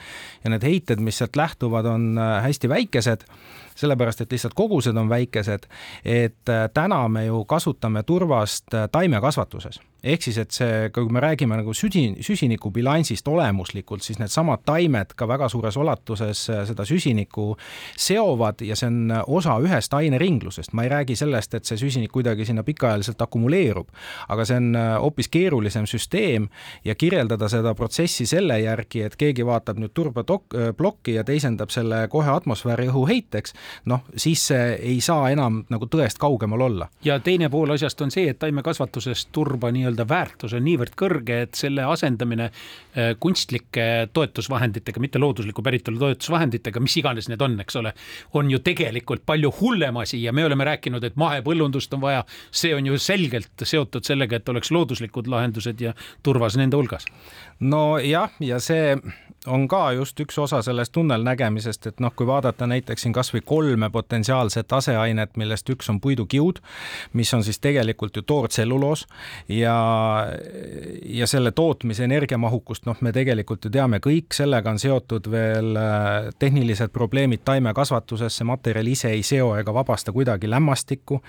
Ja 0.43 0.50
need 0.50 0.63
heited, 0.63 1.00
mis 1.04 1.17
sealt 1.22 1.36
lähtuvad, 1.36 1.86
on 1.86 2.17
äh, 2.17 2.39
hästi 2.43 2.69
väikesed 2.69 3.28
sellepärast 3.75 4.21
et 4.21 4.31
lihtsalt 4.31 4.53
kogused 4.53 4.97
on 4.97 5.09
väikesed, 5.09 5.67
et 6.05 6.49
äh, 6.49 6.67
täna 6.73 7.07
me 7.07 7.25
ju 7.25 7.43
kasutame 7.45 8.03
turvast 8.03 8.73
äh, 8.73 8.89
taimekasvatuses. 8.91 9.81
ehk 10.03 10.21
siis, 10.21 10.38
et 10.38 10.51
see, 10.51 10.89
kui 10.91 11.05
me 11.15 11.21
räägime 11.23 11.55
nagu 11.55 11.71
süsi, 11.73 12.01
süsinikubilansist 12.19 13.27
olemuslikult, 13.27 14.03
siis 14.03 14.19
needsamad 14.19 14.59
taimed 14.65 15.13
ka 15.15 15.27
väga 15.27 15.47
suures 15.49 15.77
ulatuses 15.79 16.41
äh, 16.49 16.65
seda 16.67 16.86
süsinikku 16.86 17.55
seovad 17.97 18.62
ja 18.67 18.75
see 18.75 18.89
on 18.91 19.13
osa 19.27 19.55
ühest 19.63 19.93
aineringlusest. 19.95 20.73
ma 20.73 20.83
ei 20.83 20.89
räägi 20.91 21.15
sellest, 21.15 21.53
et 21.53 21.65
see 21.65 21.79
süsinik 21.79 22.12
kuidagi 22.12 22.45
sinna 22.45 22.63
pikaajaliselt 22.63 23.21
akumuleerub, 23.21 23.88
aga 24.27 24.45
see 24.45 24.59
on 24.59 24.75
hoopis 24.75 25.29
keerulisem 25.31 25.88
süsteem 25.88 26.49
ja 26.86 26.95
kirjeldada 26.95 27.47
seda 27.49 27.73
protsessi 27.75 28.25
selle 28.25 28.59
järgi, 28.59 29.05
et 29.07 29.15
keegi 29.15 29.45
vaatab 29.45 29.79
nüüd 29.79 29.93
turbaplokki 29.95 31.15
ja 31.15 31.23
teisendab 31.23 31.71
selle 31.71 32.07
kohe 32.12 32.29
atmosfääri 32.33 32.89
õhuheiteks, 32.91 33.55
noh, 33.86 34.04
siis 34.15 34.47
see 34.52 34.73
ei 34.76 34.99
saa 35.02 35.30
enam 35.34 35.63
nagu 35.71 35.88
tõest 35.91 36.19
kaugemal 36.21 36.62
olla. 36.67 36.88
ja 37.04 37.19
teine 37.19 37.49
pool 37.49 37.73
asjast 37.76 38.02
on 38.02 38.12
see, 38.13 38.30
et 38.30 38.39
taimekasvatuses 38.39 39.28
turba 39.36 39.71
nii-öelda 39.73 40.08
väärtus 40.10 40.54
on 40.54 40.65
niivõrd 40.65 40.95
kõrge, 40.99 41.39
et 41.47 41.60
selle 41.60 41.86
asendamine 41.88 42.49
äh, 42.49 43.13
kunstlike 43.19 43.88
toetusvahenditega, 44.13 45.02
mitte 45.04 45.21
loodusliku 45.21 45.63
päritolu 45.63 45.99
toetusvahenditega, 45.99 46.84
mis 46.84 46.97
iganes 47.02 47.30
need 47.32 47.41
on, 47.41 47.60
eks 47.63 47.80
ole, 47.82 47.93
on 48.34 48.52
ju 48.52 48.60
tegelikult 48.63 49.26
palju 49.26 49.54
hullem 49.60 49.97
asi 50.04 50.23
ja 50.23 50.34
me 50.34 50.45
oleme 50.45 50.67
rääkinud, 50.67 51.04
et 51.04 51.19
mahepõllundust 51.19 51.93
on 51.93 52.02
vaja. 52.02 52.23
see 52.52 52.76
on 52.76 52.86
ju 52.86 52.97
selgelt 52.97 53.63
seotud 53.63 54.06
sellega, 54.06 54.38
et 54.38 54.49
oleks 54.49 54.71
looduslikud 54.71 55.28
lahendused 55.28 55.82
ja 55.82 55.93
turvas 56.23 56.58
nende 56.58 56.78
hulgas. 56.78 57.06
nojah, 57.60 58.32
ja 58.39 58.60
see 58.60 58.97
on 59.47 59.67
ka 59.67 59.91
just 59.91 60.19
üks 60.19 60.38
osa 60.39 60.62
sellest 60.63 60.93
tunnelnägemisest, 60.95 61.88
et 61.88 61.99
noh, 62.03 62.13
kui 62.15 62.27
vaadata 62.27 62.67
näiteks 62.69 63.06
siin 63.06 63.13
kasvõi 63.15 63.41
kolme 63.45 63.89
potentsiaalset 63.91 64.71
aseainet, 64.73 65.38
millest 65.38 65.69
üks 65.69 65.89
on 65.91 65.99
puidukiud, 66.03 66.62
mis 67.13 67.34
on 67.34 67.43
siis 67.43 67.60
tegelikult 67.63 68.15
ju 68.15 68.23
toortselluloos 68.27 69.06
ja, 69.51 69.75
ja 71.03 71.27
selle 71.27 71.51
tootmise 71.51 72.08
energiamahukust, 72.08 72.88
noh, 72.88 72.99
me 73.01 73.12
tegelikult 73.15 73.65
ju 73.65 73.73
teame 73.73 73.99
kõik, 74.03 74.32
sellega 74.36 74.71
on 74.71 74.79
seotud 74.79 75.29
veel 75.32 75.79
äh, 75.79 76.29
tehnilised 76.39 76.93
probleemid 76.95 77.43
taimekasvatuses, 77.45 78.38
see 78.38 78.47
materjal 78.47 78.88
ise 78.88 79.12
ei 79.13 79.23
seo 79.27 79.53
ega 79.60 79.75
vabasta 79.75 80.15
kuidagi 80.15 80.49
lämmastikku, 80.51 81.19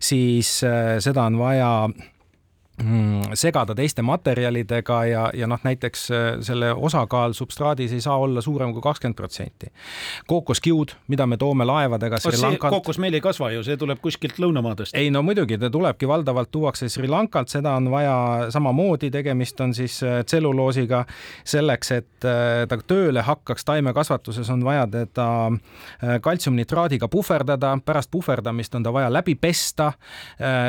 siis 0.00 0.58
äh, 0.68 0.96
seda 1.04 1.28
on 1.30 1.40
vaja 1.40 1.70
segada 3.34 3.74
teiste 3.74 4.02
materjalidega 4.02 4.96
ja, 5.06 5.24
ja 5.34 5.46
noh, 5.46 5.60
näiteks 5.62 6.08
äh, 6.10 6.24
selle 6.42 6.72
osakaal 6.74 7.32
substraadis 7.32 7.92
ei 7.94 8.00
saa 8.02 8.16
olla 8.18 8.40
suurem 8.42 8.72
kui 8.74 8.82
kakskümmend 8.82 9.14
protsenti. 9.16 9.66
kookoskiud, 10.26 10.96
mida 11.08 11.26
me 11.26 11.36
toome 11.36 11.64
laevadega 11.64 12.18
Sri 12.18 12.40
Lankalt. 12.40 12.74
kookos 12.74 12.98
meil 12.98 13.14
ei 13.14 13.20
kasva 13.22 13.52
ju, 13.52 13.62
see 13.62 13.76
tuleb 13.78 14.00
kuskilt 14.02 14.40
lõunamaadest. 14.42 14.96
ei 14.98 15.10
no 15.14 15.22
muidugi, 15.22 15.58
ta 15.58 15.70
tulebki 15.70 16.08
valdavalt 16.08 16.50
tuuakse 16.50 16.88
Sri 16.88 17.08
Lankalt, 17.08 17.48
seda 17.48 17.76
on 17.78 17.86
vaja 17.92 18.16
samamoodi, 18.50 19.10
tegemist 19.14 19.60
on 19.60 19.74
siis 19.74 20.00
äh, 20.02 20.24
tselluloosiga. 20.24 21.04
selleks, 21.44 21.92
et 21.94 22.26
äh, 22.26 22.64
ta 22.68 22.78
tööle 22.86 23.22
hakkaks 23.22 23.64
taimekasvatuses, 23.64 24.50
on 24.50 24.64
vaja 24.64 24.86
teda 24.90 25.28
kaltsiumnitraadiga 26.22 27.08
puhverdada, 27.08 27.76
pärast 27.84 28.10
puhverdamist 28.10 28.74
on 28.74 28.82
ta 28.82 28.92
vaja 28.92 29.12
läbi 29.12 29.34
pesta. 29.34 29.92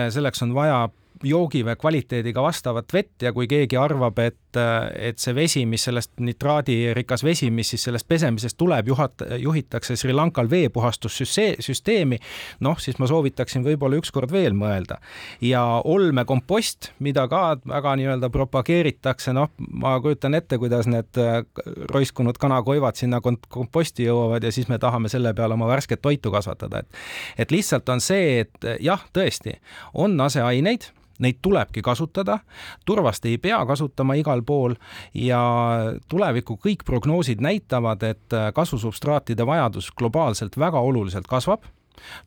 selleks 0.09 0.41
on 0.43 0.53
vaja 0.53 0.89
joogivee 1.25 1.75
kvaliteediga 1.75 2.43
vastavat 2.43 2.93
vett 2.93 3.21
ja 3.21 3.33
kui 3.33 3.47
keegi 3.47 3.77
arvab, 3.77 4.19
et, 4.19 4.59
et 4.95 5.19
see 5.21 5.35
vesi, 5.35 5.63
mis 5.69 5.83
sellest 5.87 6.13
nitraadirikas 6.23 7.23
vesi, 7.25 7.49
mis 7.51 7.73
siis 7.73 7.85
sellest 7.87 8.07
pesemisest 8.07 8.57
tuleb, 8.57 8.89
juhat-, 8.91 9.25
juhitakse 9.41 9.97
Sri 9.99 10.13
Lankal 10.13 10.49
veepuhastussüsteemi, 10.51 12.19
noh, 12.65 12.79
siis 12.81 12.99
ma 13.01 13.09
soovitaksin 13.09 13.65
võib-olla 13.65 13.99
ükskord 14.01 14.31
veel 14.31 14.55
mõelda. 14.57 14.99
ja 15.41 15.63
olmekompost, 15.83 16.91
mida 16.99 17.27
ka 17.31 17.57
väga 17.67 17.95
nii-öelda 17.99 18.29
propageeritakse, 18.29 19.33
noh, 19.33 19.51
ma 19.57 19.95
kujutan 20.01 20.37
ette, 20.37 20.59
kuidas 20.61 20.87
need 20.91 21.19
roiskunud 21.91 22.37
kanakoivad 22.41 22.95
sinna 22.99 23.21
komposti 23.21 24.05
jõuavad 24.05 24.43
ja 24.43 24.51
siis 24.51 24.69
me 24.69 24.79
tahame 24.79 25.09
selle 25.09 25.33
peale 25.33 25.57
oma 25.57 25.67
värsket 25.67 26.01
toitu 26.01 26.31
kasvatada, 26.31 26.83
et 26.83 27.45
et 27.45 27.51
lihtsalt 27.51 27.89
on 27.89 28.01
see, 28.03 28.45
et 28.45 28.69
jah, 28.83 29.01
tõesti, 29.15 29.57
on 29.93 30.19
aseaineid 30.21 30.89
neid 31.19 31.39
tulebki 31.41 31.81
kasutada, 31.81 32.39
turvast 32.85 33.25
ei 33.25 33.37
pea 33.37 33.61
kasutama 33.65 34.17
igal 34.19 34.43
pool 34.43 34.75
ja 35.13 35.39
tuleviku 36.09 36.59
kõik 36.61 36.83
prognoosid 36.85 37.41
näitavad, 37.41 38.03
et 38.03 38.37
kasvusubstraatide 38.53 39.47
vajadus 39.47 39.91
globaalselt 39.95 40.59
väga 40.59 40.79
oluliselt 40.79 41.27
kasvab, 41.27 41.63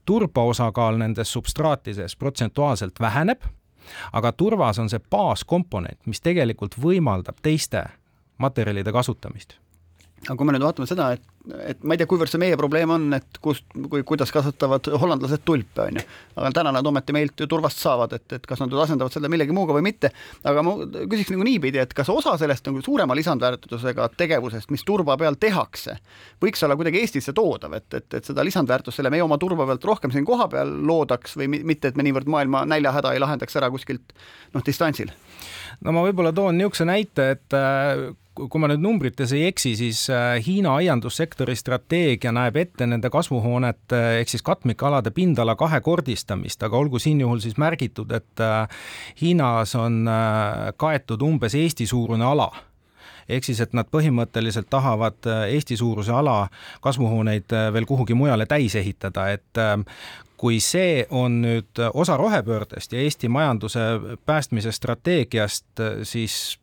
turba 0.05 0.45
osakaal 0.49 0.99
nendes 0.99 1.33
substraatides 1.33 2.17
protsentuaalselt 2.17 3.01
väheneb, 3.01 3.45
aga 4.13 4.33
turvas 4.33 4.79
on 4.79 4.91
see 4.91 5.01
baaskomponent, 5.11 6.01
mis 6.07 6.21
tegelikult 6.21 6.77
võimaldab 6.81 7.41
teiste 7.43 7.85
materjalide 8.39 8.93
kasutamist 8.93 9.59
aga 10.27 10.37
kui 10.37 10.49
me 10.49 10.55
nüüd 10.55 10.65
vaatame 10.65 10.89
seda, 10.89 11.09
et, 11.15 11.23
et 11.71 11.85
ma 11.87 11.95
ei 11.95 12.01
tea, 12.01 12.09
kuivõrd 12.11 12.31
see 12.33 12.41
meie 12.43 12.57
probleem 12.59 12.91
on, 12.91 13.07
et 13.17 13.39
kust, 13.45 13.65
kui, 13.91 14.03
kuidas 14.07 14.33
kasvatavad 14.35 14.89
hollandlased 15.01 15.45
tulpe, 15.47 15.85
on 15.85 16.01
ju. 16.01 16.05
aga 16.37 16.51
täna 16.59 16.73
nad 16.75 16.87
ometi 16.91 17.15
meilt 17.15 17.39
ju 17.39 17.49
turvast 17.51 17.81
saavad, 17.83 18.17
et, 18.19 18.27
et 18.37 18.49
kas 18.49 18.61
nad 18.63 18.73
nüüd 18.73 18.83
asendavad 18.83 19.15
selle 19.15 19.31
millegi 19.33 19.55
muuga 19.55 19.77
või 19.77 19.87
mitte. 19.87 20.11
aga 20.49 20.65
ma 20.67 20.75
küsiks 20.85 21.33
nagu 21.35 21.47
niipidi, 21.47 21.81
et 21.83 21.95
kas 21.97 22.11
osa 22.13 22.35
sellest 22.41 22.67
nagu 22.69 22.83
suurema 22.85 23.17
lisandväärtusega 23.19 24.11
tegevusest, 24.19 24.73
mis 24.75 24.85
turba 24.89 25.17
peal 25.21 25.39
tehakse, 25.41 25.99
võiks 26.43 26.65
olla 26.67 26.77
kuidagi 26.79 27.03
Eestisse 27.05 27.33
toodav, 27.37 27.79
et, 27.79 27.89
et, 27.95 28.21
et 28.21 28.33
seda 28.33 28.45
lisandväärtust 28.47 28.99
selle 28.99 29.13
meie 29.15 29.25
oma 29.25 29.39
turba 29.39 29.69
pealt 29.71 29.87
rohkem 29.87 30.15
siin 30.15 30.27
kohapeal 30.29 30.75
loodaks 30.89 31.39
või 31.39 31.53
mitte, 31.57 31.93
et 31.93 31.97
me 31.99 32.07
niivõrd 32.07 32.29
maailma 32.29 32.67
näljahäda 32.69 33.15
ei 33.15 33.23
lahendaks 33.23 33.57
ära 33.61 33.71
kuskilt 33.73 34.17
noh, 34.55 34.65
distantsil? 34.67 35.15
no 35.85 35.95
ma 35.95 36.03
võib-olla 36.09 36.35
toon 36.35 36.59
niisuguse 36.59 36.89
näite, 36.89 37.31
et 37.37 37.55
äh, 37.57 38.09
kui 38.47 38.61
ma 38.63 38.69
nüüd 38.71 38.83
numbrites 38.83 39.33
ei 39.35 39.49
eksi, 39.49 39.73
siis 39.79 40.05
äh, 40.13 40.39
Hiina 40.45 40.77
aiandussektori 40.79 41.57
strateegia 41.59 42.33
näeb 42.35 42.59
ette 42.61 42.87
nende 42.87 43.11
kasvuhoonete 43.13 44.01
ehk 44.21 44.31
siis 44.33 44.45
katmikalade 44.47 45.13
pindala 45.15 45.57
kahekordistamist, 45.59 46.63
aga 46.63 46.79
olgu 46.79 47.01
siin 47.03 47.23
juhul 47.25 47.43
siis 47.43 47.59
märgitud, 47.59 48.13
et 48.15 48.45
äh, 48.45 48.85
Hiinas 49.21 49.75
on 49.79 50.05
äh, 50.09 50.71
kaetud 50.77 51.25
umbes 51.27 51.59
Eesti-suurune 51.59 52.25
ala. 52.25 52.51
Ehk 53.29 53.45
siis, 53.45 53.59
et 53.61 53.75
nad 53.77 53.85
põhimõtteliselt 53.93 54.71
tahavad 54.73 55.27
Eesti 55.53 55.77
suuruse 55.77 56.15
ala 56.17 56.47
kasvuhooneid 56.81 57.53
veel 57.75 57.85
kuhugi 57.85 58.17
mujale 58.17 58.47
täis 58.49 58.73
ehitada, 58.81 59.27
et 59.37 59.61
kui 60.41 60.63
see 60.65 61.03
on 61.13 61.43
nüüd 61.43 61.83
osa 61.93 62.17
rohepöördest 62.17 62.95
ja 62.97 63.03
Eesti 63.05 63.29
majanduse 63.29 63.85
päästmise 64.25 64.73
strateegiast, 64.73 65.85
siis 66.09 66.57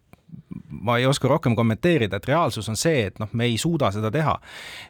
ma 0.70 0.98
ei 0.98 1.06
oska 1.06 1.28
rohkem 1.28 1.56
kommenteerida, 1.56 2.18
et 2.18 2.28
reaalsus 2.28 2.70
on 2.70 2.78
see, 2.80 3.06
et 3.10 3.20
noh, 3.20 3.30
me 3.34 3.46
ei 3.46 3.58
suuda 3.58 3.92
seda 3.92 4.12
teha. 4.12 4.36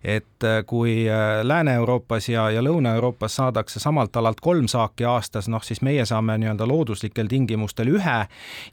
et 0.04 0.44
äh, 0.44 0.62
kui 0.66 1.10
äh, 1.10 1.42
Lääne-Euroopas 1.44 2.30
ja, 2.30 2.50
ja 2.52 2.62
Lõuna-Euroopas 2.62 3.36
saadakse 3.36 3.80
samalt 3.80 4.16
alalt 4.16 4.42
kolm 4.42 4.68
saaki 4.68 5.06
aastas, 5.06 5.48
noh 5.48 5.64
siis 5.64 5.82
meie 5.82 6.06
saame 6.06 6.38
nii-öelda 6.38 6.68
looduslikel 6.68 7.28
tingimustel 7.28 7.92
ühe 7.96 8.20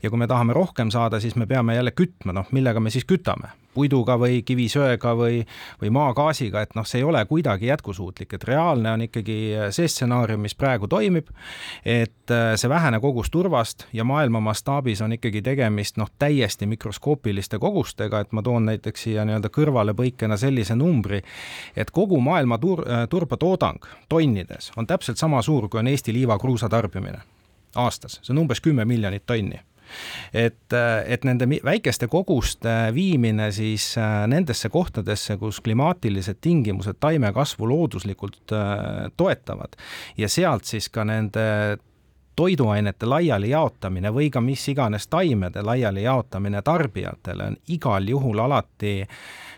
ja 0.03 0.11
kui 0.11 0.19
me 0.19 0.27
tahame 0.27 0.53
rohkem 0.53 0.91
saada, 0.91 1.21
siis 1.21 1.37
me 1.37 1.47
peame 1.47 1.77
jälle 1.77 1.91
kütma, 1.91 2.33
noh 2.33 2.47
millega 2.53 2.81
me 2.81 2.91
siis 2.91 3.05
kütame 3.05 3.53
puiduga 3.75 4.17
või 4.21 4.43
kivisöega 4.47 5.15
või, 5.17 5.43
või 5.81 5.91
maagaasiga, 5.95 6.63
et 6.63 6.75
noh, 6.77 6.87
see 6.89 7.01
ei 7.01 7.07
ole 7.09 7.25
kuidagi 7.29 7.67
jätkusuutlik, 7.67 8.35
et 8.35 8.45
reaalne 8.45 8.93
on 8.93 9.07
ikkagi 9.07 9.39
see 9.75 9.89
stsenaarium, 9.89 10.43
mis 10.45 10.55
praegu 10.59 10.89
toimib, 10.91 11.31
et 11.85 12.35
äh, 12.35 12.53
see 12.61 12.71
vähene 12.71 13.01
kogus 13.01 13.31
turvast 13.31 13.87
ja 13.93 14.05
maailma 14.05 14.41
mastaabis 14.41 15.03
on 15.03 15.17
ikkagi 15.19 15.43
tegemist 15.43 15.99
noh, 16.01 16.11
täiesti 16.19 16.67
mikroskoopiliste 16.67 17.59
kogustega, 17.59 18.21
et 18.21 18.33
ma 18.33 18.43
toon 18.43 18.69
näiteks 18.71 19.09
siia 19.09 19.27
nii-öelda 19.29 19.53
kõrvalepõikena 19.53 20.37
sellise 20.41 20.77
numbri, 20.79 21.23
et 21.77 21.91
kogu 21.91 22.21
maailma 22.21 22.59
tur-, 22.63 22.85
äh, 22.89 23.07
turbatoodang 23.09 23.85
tonnides 24.09 24.73
on 24.77 24.87
täpselt 24.87 25.19
sama 25.19 25.43
suur, 25.43 25.69
kui 25.69 25.81
on 25.81 25.91
Eesti 25.93 26.13
liivakruusa 26.13 26.69
tarbimine 26.69 27.23
aastas, 27.77 28.19
see 28.23 28.35
on 28.35 28.45
umbes 28.45 28.61
kümme 28.61 28.85
miljonit 28.85 29.25
tonni 29.27 29.61
et, 30.35 30.77
et 31.07 31.25
nende 31.25 31.49
väikeste 31.65 32.09
koguste 32.13 32.75
viimine 32.95 33.51
siis 33.53 33.93
äh, 33.99 34.23
nendesse 34.27 34.69
kohtadesse, 34.69 35.37
kus 35.37 35.61
klimaatilised 35.61 36.41
tingimused 36.41 37.01
taimekasvu 37.01 37.69
looduslikult 37.69 38.53
äh, 38.53 39.11
toetavad. 39.17 39.79
Ja 40.17 40.29
sealt 40.29 40.65
siis 40.65 40.89
ka 40.89 41.05
nende 41.05 41.79
toiduainete 42.37 43.07
laiali 43.07 43.51
jaotamine 43.51 44.11
või 44.13 44.31
ka 44.33 44.41
mis 44.41 44.65
iganes 44.69 45.07
taimede 45.13 45.63
laiali 45.63 46.03
jaotamine 46.03 46.63
tarbijatele 46.63 47.53
on 47.53 47.57
igal 47.69 48.09
juhul 48.09 48.39
alati 48.39 49.03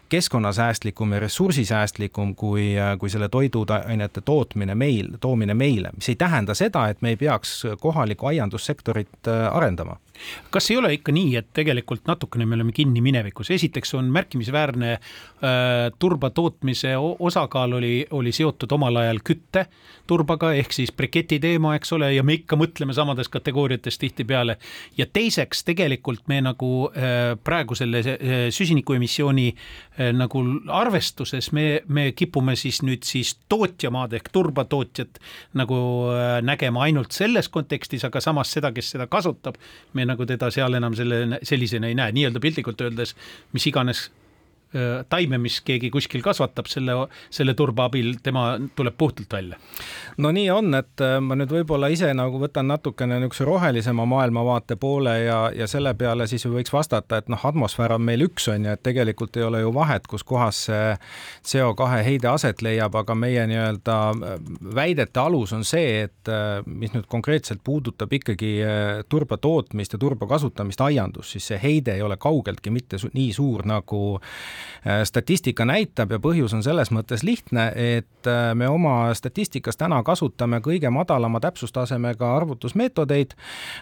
keskkonnasäästlikum 0.09 1.13
ja 1.13 1.21
ressursisäästlikum 1.21 2.35
kui, 2.35 2.75
kui 2.99 3.11
selle 3.11 3.29
toiduainete 3.29 4.21
tootmine 4.21 4.75
meil, 4.75 5.09
toomine 5.21 5.55
meile, 5.55 5.91
mis 5.97 6.09
ei 6.09 6.17
tähenda 6.17 6.55
seda, 6.55 6.89
et 6.89 7.03
me 7.03 7.15
ei 7.15 7.17
peaks 7.17 7.63
kohalikku 7.81 8.27
aiandussektorit 8.27 9.29
äh, 9.29 9.57
arendama 9.57 9.97
kas 10.51 10.71
ei 10.71 10.79
ole 10.81 10.93
ikka 10.95 11.13
nii, 11.15 11.37
et 11.41 11.51
tegelikult 11.57 12.07
natukene 12.11 12.47
me 12.47 12.59
oleme 12.59 12.73
kinni 12.73 13.03
minevikus, 13.05 13.51
esiteks 13.55 13.95
on 13.99 14.11
märkimisväärne 14.15 14.93
äh, 14.93 15.01
turba 15.99 16.31
tootmise 16.31 16.95
osakaal 16.99 17.79
oli, 17.81 18.07
oli 18.11 18.33
seotud 18.33 18.73
omal 18.73 19.03
ajal 19.03 19.23
kütte 19.25 19.67
turbaga 20.07 20.53
ehk 20.55 20.73
siis 20.77 20.93
briketi 20.93 21.39
teema, 21.41 21.75
eks 21.79 21.93
ole, 21.97 22.11
ja 22.15 22.23
me 22.27 22.37
ikka 22.39 22.59
mõtleme 22.61 22.95
samades 22.97 23.31
kategooriates 23.33 23.99
tihtipeale. 23.99 24.57
ja 24.99 25.07
teiseks 25.07 25.65
tegelikult 25.65 26.29
me 26.29 26.41
nagu 26.45 26.71
äh, 26.91 27.37
praegu 27.45 27.75
selle 27.75 28.03
äh, 28.05 28.35
süsinikuemissiooni 28.53 29.47
äh, 29.55 30.13
nagu 30.13 30.43
arvestuses 30.69 31.53
me, 31.53 31.83
me 31.89 32.13
kipume 32.13 32.57
siis 32.57 32.83
nüüd 32.83 33.05
siis 33.09 33.35
tootjamaad 33.49 34.13
ehk 34.19 34.29
turbatootjat 34.33 35.21
nagu 35.55 35.79
äh, 36.13 36.39
nägema 36.45 36.85
ainult 36.85 37.13
selles 37.17 37.49
kontekstis, 37.49 38.05
aga 38.05 38.21
samas 38.21 38.53
seda, 38.53 38.73
kes 38.75 38.93
seda 38.95 39.09
kasutab, 39.11 39.57
me 39.95 40.04
me 40.05 40.13
nagu 40.13 40.29
teda 40.29 40.51
seal 40.55 40.77
enam 40.77 40.97
selle, 40.99 41.41
sellisena 41.43 41.89
ei 41.89 41.97
näe, 41.99 42.13
nii-öelda 42.15 42.43
piltlikult 42.45 42.85
öeldes 42.85 43.17
mis 43.57 43.67
iganes 43.71 44.09
taime, 45.09 45.39
mis 45.39 45.61
keegi 45.65 45.91
kuskil 45.95 46.23
kasvatab, 46.25 46.67
selle, 46.71 46.97
selle 47.33 47.55
turba 47.55 47.89
abil, 47.89 48.15
tema 48.23 48.55
tuleb 48.77 48.97
puhtalt 48.99 49.33
välja. 49.33 49.59
no 50.19 50.31
nii 50.35 50.49
on, 50.51 50.75
et 50.75 51.03
ma 51.23 51.37
nüüd 51.39 51.53
võib-olla 51.53 51.91
ise 51.93 52.11
nagu 52.17 52.39
võtan 52.43 52.69
natukene 52.71 53.19
niisuguse 53.21 53.47
rohelisema 53.47 54.07
maailmavaate 54.09 54.77
poole 54.81 55.15
ja, 55.25 55.39
ja 55.55 55.69
selle 55.71 55.95
peale 55.99 56.27
siis 56.31 56.47
võiks 56.51 56.73
vastata, 56.73 57.21
et 57.21 57.31
noh, 57.33 57.47
atmosfäär 57.47 57.97
on 57.97 58.05
meil 58.05 58.27
üks, 58.27 58.49
on 58.53 58.67
ju, 58.67 58.75
et 58.75 58.83
tegelikult 58.83 59.37
ei 59.39 59.47
ole 59.47 59.63
ju 59.63 59.73
vahet, 59.75 60.07
kus 60.11 60.27
kohas 60.27 60.65
see 60.67 60.95
CO2 61.45 62.03
heide 62.07 62.29
aset 62.31 62.63
leiab, 62.65 62.95
aga 62.99 63.15
meie 63.19 63.47
nii-öelda 63.51 63.99
väidete 64.75 65.21
alus 65.23 65.53
on 65.57 65.65
see, 65.67 66.05
et 66.09 66.33
mis 66.67 66.95
nüüd 66.95 67.07
konkreetselt 67.11 67.63
puudutab 67.65 68.13
ikkagi 68.13 68.55
turba 69.09 69.39
tootmist 69.39 69.97
ja 69.97 70.03
turba 70.03 70.29
kasutamist 70.31 70.81
aiandus, 70.85 71.35
siis 71.35 71.51
see 71.53 71.61
heide 71.63 71.97
ei 71.99 72.03
ole 72.03 72.19
kaugeltki 72.21 72.73
mitte 72.75 73.01
nii 73.15 73.33
suur, 73.37 73.65
nagu 73.69 74.05
Äh, 74.15 74.64
statistika 75.05 75.65
näitab 75.65 76.11
ja 76.13 76.19
põhjus 76.21 76.55
on 76.55 76.63
selles 76.63 76.91
mõttes 76.93 77.25
lihtne, 77.25 77.67
et 77.75 78.29
äh, 78.29 78.53
me 78.55 78.69
oma 78.69 79.15
statistikas 79.15 79.79
täna 79.81 80.01
kasutame 80.05 80.61
kõige 80.65 80.91
madalama 80.91 81.41
täpsustasemega 81.41 82.35
arvutusmeetodeid. 82.37 83.35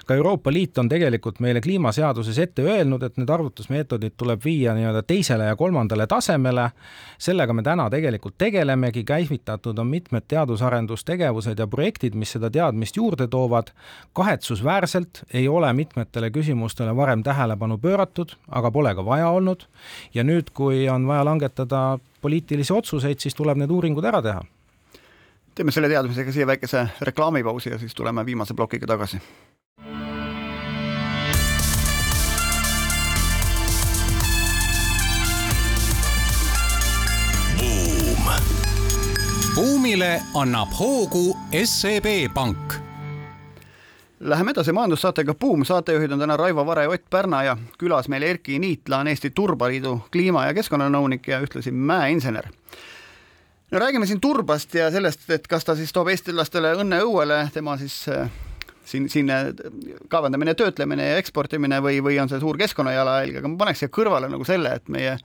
ka 0.07 0.14
Euroopa 0.14 0.53
Liit 0.53 0.78
on 0.78 0.89
tegelikult 0.89 1.41
meile 1.41 1.61
kliimaseaduses 1.61 2.39
ette 2.39 2.62
öelnud, 2.62 3.03
et 3.03 3.16
need 3.16 3.30
arvutusmeetodid 3.30 4.16
tuleb 4.16 4.45
viia 4.45 4.74
nii-öelda 4.74 5.03
teisele 5.03 5.45
ja 5.45 5.57
kolmandale 5.57 6.07
tasemele. 6.07 6.70
sellega 7.18 7.53
me 7.53 7.62
täna 7.62 7.91
tegelikult 7.91 8.39
tegelemegi, 8.39 9.05
käivitatud 9.05 9.78
on 9.78 9.87
mitmed 9.87 10.22
teadus-arendustegevused 10.28 11.59
ja 11.59 11.66
projektid, 11.66 12.14
mis 12.14 12.33
seda 12.33 12.51
teadmist 12.51 12.97
juurde 12.97 13.28
toovad. 13.28 13.72
kahetsusväärselt 14.12 15.24
ei 15.35 15.49
ole 15.49 15.72
mitmetele 15.72 16.30
küsimustele 16.30 16.97
varem 16.97 17.22
tähelepanu 17.22 17.78
pööratud, 17.78 18.37
aga 18.49 18.70
pole 18.70 18.95
ka 18.95 19.05
vaja 19.05 19.28
olnud 19.28 19.66
ja 20.14 20.24
nüüd, 20.24 20.51
kui 20.55 20.72
kui 20.73 20.89
on 20.89 21.07
vaja 21.07 21.25
langetada 21.25 21.99
poliitilisi 22.20 22.73
otsuseid, 22.73 23.20
siis 23.20 23.35
tuleb 23.37 23.61
need 23.61 23.70
uuringud 23.70 24.05
ära 24.09 24.23
teha. 24.25 24.43
teeme 25.55 25.73
selle 25.73 25.89
teadmisega 25.93 26.33
siia 26.33 26.47
väikese 26.49 26.87
reklaamipausi 27.01 27.70
ja 27.70 27.79
siis 27.79 27.95
tuleme 27.95 28.25
viimase 28.27 28.55
plokiga 28.55 28.87
tagasi. 28.87 29.20
buumile 39.55 40.23
annab 40.35 40.73
hoogu 40.79 41.37
SEB 41.64 42.33
Pank 42.35 42.91
Läheme 44.23 44.51
edasi 44.51 44.73
majandussaatega 44.73 45.35
Buum, 45.35 45.64
saatejuhid 45.64 46.12
on 46.14 46.20
täna 46.23 46.37
Raivo 46.37 46.66
Vare 46.66 46.83
ja 46.83 46.91
Ott 46.91 47.11
Pärna 47.11 47.43
ja 47.43 47.57
külas 47.79 48.07
meil 48.09 48.23
Erki 48.23 48.59
Niitla 48.59 49.01
on 49.03 49.09
Eesti 49.09 49.31
Turbaliidu 49.31 49.97
kliima- 50.14 50.45
ja 50.47 50.55
keskkonnanõunik 50.55 51.27
ja 51.27 51.41
ühtlasi 51.43 51.73
mäeinsener. 51.73 52.47
no 53.70 53.79
räägime 53.79 54.07
siin 54.07 54.20
turbast 54.20 54.75
ja 54.75 54.91
sellest, 54.91 55.31
et 55.31 55.49
kas 55.49 55.64
ta 55.64 55.75
siis 55.75 55.93
toob 55.93 56.09
eestlastele 56.09 56.75
õnne 56.75 57.01
õuele, 57.03 57.49
tema 57.53 57.77
siis 57.77 58.09
äh, 58.09 58.31
siin, 58.85 59.09
siin 59.09 59.31
äh, 59.31 59.51
kaevandamine, 60.09 60.55
töötlemine 60.55 61.09
ja 61.09 61.16
eksportimine 61.16 61.81
või, 61.83 61.99
või 62.03 62.20
on 62.23 62.29
see 62.29 62.41
suur 62.41 62.59
keskkonnajalajälg, 62.59 63.41
aga 63.41 63.49
ma 63.49 63.57
paneks 63.64 63.83
siia 63.83 63.89
kõrvale 63.89 64.31
nagu 64.31 64.45
selle, 64.45 64.77
et 64.79 64.89
meie 64.89 65.16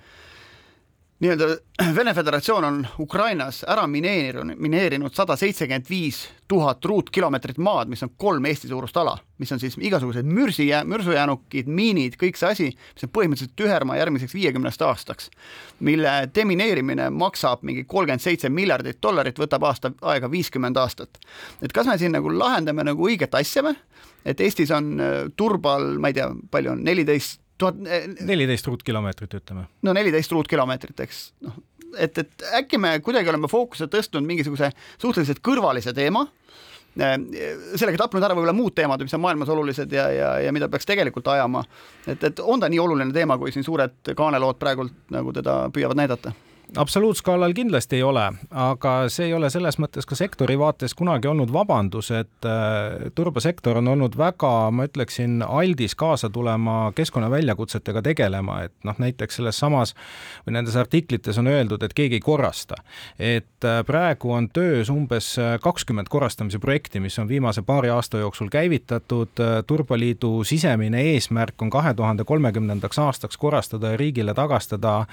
nii-öelda 1.20 1.58
Vene 1.96 2.14
Föderatsioon 2.14 2.64
on 2.64 2.88
Ukrainas 3.00 3.64
ära 3.68 3.88
mineerinud, 3.88 4.58
mineerinud 4.58 5.14
sada 5.14 5.36
seitsekümmend 5.38 5.90
viis 5.90 6.28
tuhat 6.48 6.86
ruutkilomeetrit 6.86 7.58
maad, 7.58 7.90
mis 7.90 8.04
on 8.04 8.12
kolm 8.18 8.46
Eesti 8.46 8.68
suurust 8.68 8.98
ala, 8.98 9.18
mis 9.38 9.52
on 9.52 9.60
siis 9.60 9.78
igasugused 9.82 10.26
mürsi, 10.26 10.68
mürsujäänukid, 10.86 11.70
miinid, 11.70 12.18
kõik 12.22 12.38
see 12.38 12.52
asi, 12.52 12.68
mis 12.94 13.08
on 13.08 13.14
põhimõtteliselt 13.14 13.56
tühermaa 13.58 13.98
järgmiseks 13.98 14.34
viiekümnest 14.38 14.82
aastaks, 14.86 15.32
mille 15.80 16.14
demineerimine 16.36 17.10
maksab 17.10 17.66
mingi 17.66 17.84
kolmkümmend 17.84 18.24
seitse 18.24 18.50
miljardit 18.50 19.02
dollarit, 19.04 19.40
võtab 19.42 19.66
aasta 19.70 19.94
aega 20.02 20.32
viiskümmend 20.32 20.78
aastat. 20.78 21.18
et 21.62 21.74
kas 21.74 21.90
me 21.90 21.98
siin 21.98 22.14
nagu 22.14 22.32
lahendame 22.34 22.84
nagu 22.84 23.10
õiget 23.10 23.36
asja 23.36 23.66
või? 23.66 23.76
et 24.26 24.40
Eestis 24.42 24.72
on 24.72 25.00
äh, 25.02 25.18
turbal, 25.36 25.98
ma 26.00 26.14
ei 26.14 26.18
tea, 26.20 26.32
palju 26.52 26.72
on, 26.76 26.84
neliteist 26.84 27.42
tuhat 27.58 27.80
neliteist 28.28 28.68
ruutkilomeetrit, 28.70 29.34
ütleme. 29.42 29.68
no 29.82 29.94
neliteist 29.98 30.32
ruutkilomeetrit, 30.36 31.00
eks, 31.06 31.22
noh, 31.46 31.58
et, 31.98 32.18
et 32.18 32.48
äkki 32.62 32.80
me 32.82 32.98
kuidagi 33.04 33.32
oleme 33.34 33.50
fookuse 33.52 33.90
tõstnud 33.92 34.26
mingisuguse 34.28 34.72
suhteliselt 35.02 35.42
kõrvalise 35.46 35.94
teema, 35.98 36.26
sellega 36.98 38.00
tapnud 38.02 38.24
ära 38.26 38.34
võib-olla 38.34 38.56
muud 38.58 38.74
teemad, 38.78 39.04
mis 39.06 39.14
on 39.14 39.22
maailmas 39.22 39.52
olulised 39.54 39.92
ja, 39.94 40.08
ja, 40.14 40.32
ja 40.42 40.54
mida 40.56 40.70
peaks 40.72 40.88
tegelikult 40.90 41.28
ajama. 41.30 41.62
et, 42.08 42.24
et 42.24 42.42
on 42.42 42.60
ta 42.60 42.70
nii 42.70 42.82
oluline 42.82 43.14
teema, 43.14 43.38
kui 43.38 43.54
siin 43.54 43.66
suured 43.66 44.14
kaanelood 44.18 44.58
praegult 44.58 45.14
nagu 45.14 45.34
teda 45.36 45.68
püüavad 45.74 46.00
näidata 46.00 46.34
absoluutskaalal 46.76 47.54
kindlasti 47.54 47.96
ei 47.96 48.04
ole, 48.04 48.32
aga 48.52 48.94
see 49.12 49.30
ei 49.30 49.34
ole 49.34 49.50
selles 49.50 49.78
mõttes 49.80 50.08
ka 50.08 50.16
sektori 50.20 50.58
vaates 50.60 50.94
kunagi 50.98 51.30
olnud 51.30 51.52
vabandus, 51.54 52.10
et 52.12 52.48
äh, 52.48 53.08
turbasektor 53.16 53.80
on 53.80 53.88
olnud 53.94 54.18
väga, 54.20 54.52
ma 54.76 54.88
ütleksin, 54.90 55.40
aldis 55.48 55.96
kaasa 55.96 56.30
tulema 56.30 56.92
keskkonnaväljakutsetega 56.96 58.02
tegelema, 58.10 58.62
et 58.68 58.74
noh, 58.88 59.00
näiteks 59.00 59.40
selles 59.40 59.60
samas 59.60 59.96
või 60.46 60.58
nendes 60.58 60.76
artiklites 60.76 61.40
on 61.40 61.48
öeldud, 61.52 61.84
et 61.84 61.96
keegi 61.96 62.20
ei 62.20 62.26
korrasta. 62.26 62.82
et 63.20 63.66
äh, 63.66 63.80
praegu 63.88 64.32
on 64.32 64.50
töös 64.50 64.90
umbes 64.90 65.36
kakskümmend 65.64 66.10
korrastamise 66.10 66.60
projekti, 66.60 67.00
mis 67.00 67.20
on 67.20 67.28
viimase 67.28 67.62
paari 67.62 67.90
aasta 67.90 68.18
jooksul 68.18 68.50
käivitatud, 68.50 69.40
Turbaliidu 69.68 70.44
sisemine 70.44 71.02
eesmärk 71.14 71.62
on 71.62 71.70
kahe 71.70 71.94
tuhande 71.94 72.24
kolmekümnendaks 72.24 73.00
aastaks 73.00 73.38
korrastada 73.38 73.92
ja 73.92 73.98
riigile 73.98 74.34
tagastada 74.34 75.06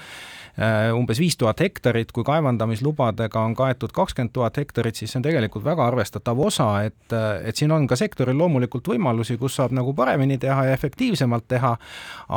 Äh, 0.55 0.93
umbes 0.95 1.19
viis 1.19 1.35
tuhat 1.35 1.44
hektarit, 1.61 2.11
kui 2.15 2.23
kaevandamislubadega 2.27 3.41
on 3.41 3.55
kaetud 3.57 3.93
kakskümmend 3.95 4.33
tuhat 4.33 4.57
hektarit, 4.57 4.95
siis 4.95 5.11
see 5.11 5.19
on 5.19 5.25
tegelikult 5.25 5.65
väga 5.65 5.85
arvestatav 5.89 6.39
osa, 6.47 6.69
et, 6.87 7.15
et 7.45 7.55
siin 7.55 7.73
on 7.75 7.87
ka 7.87 7.97
sektoril 7.99 8.37
loomulikult 8.37 8.87
võimalusi, 8.93 9.37
kus 9.41 9.57
saab 9.59 9.75
nagu 9.75 9.93
paremini 9.97 10.37
teha 10.41 10.67
ja 10.69 10.77
efektiivsemalt 10.77 11.47
teha, 11.51 11.75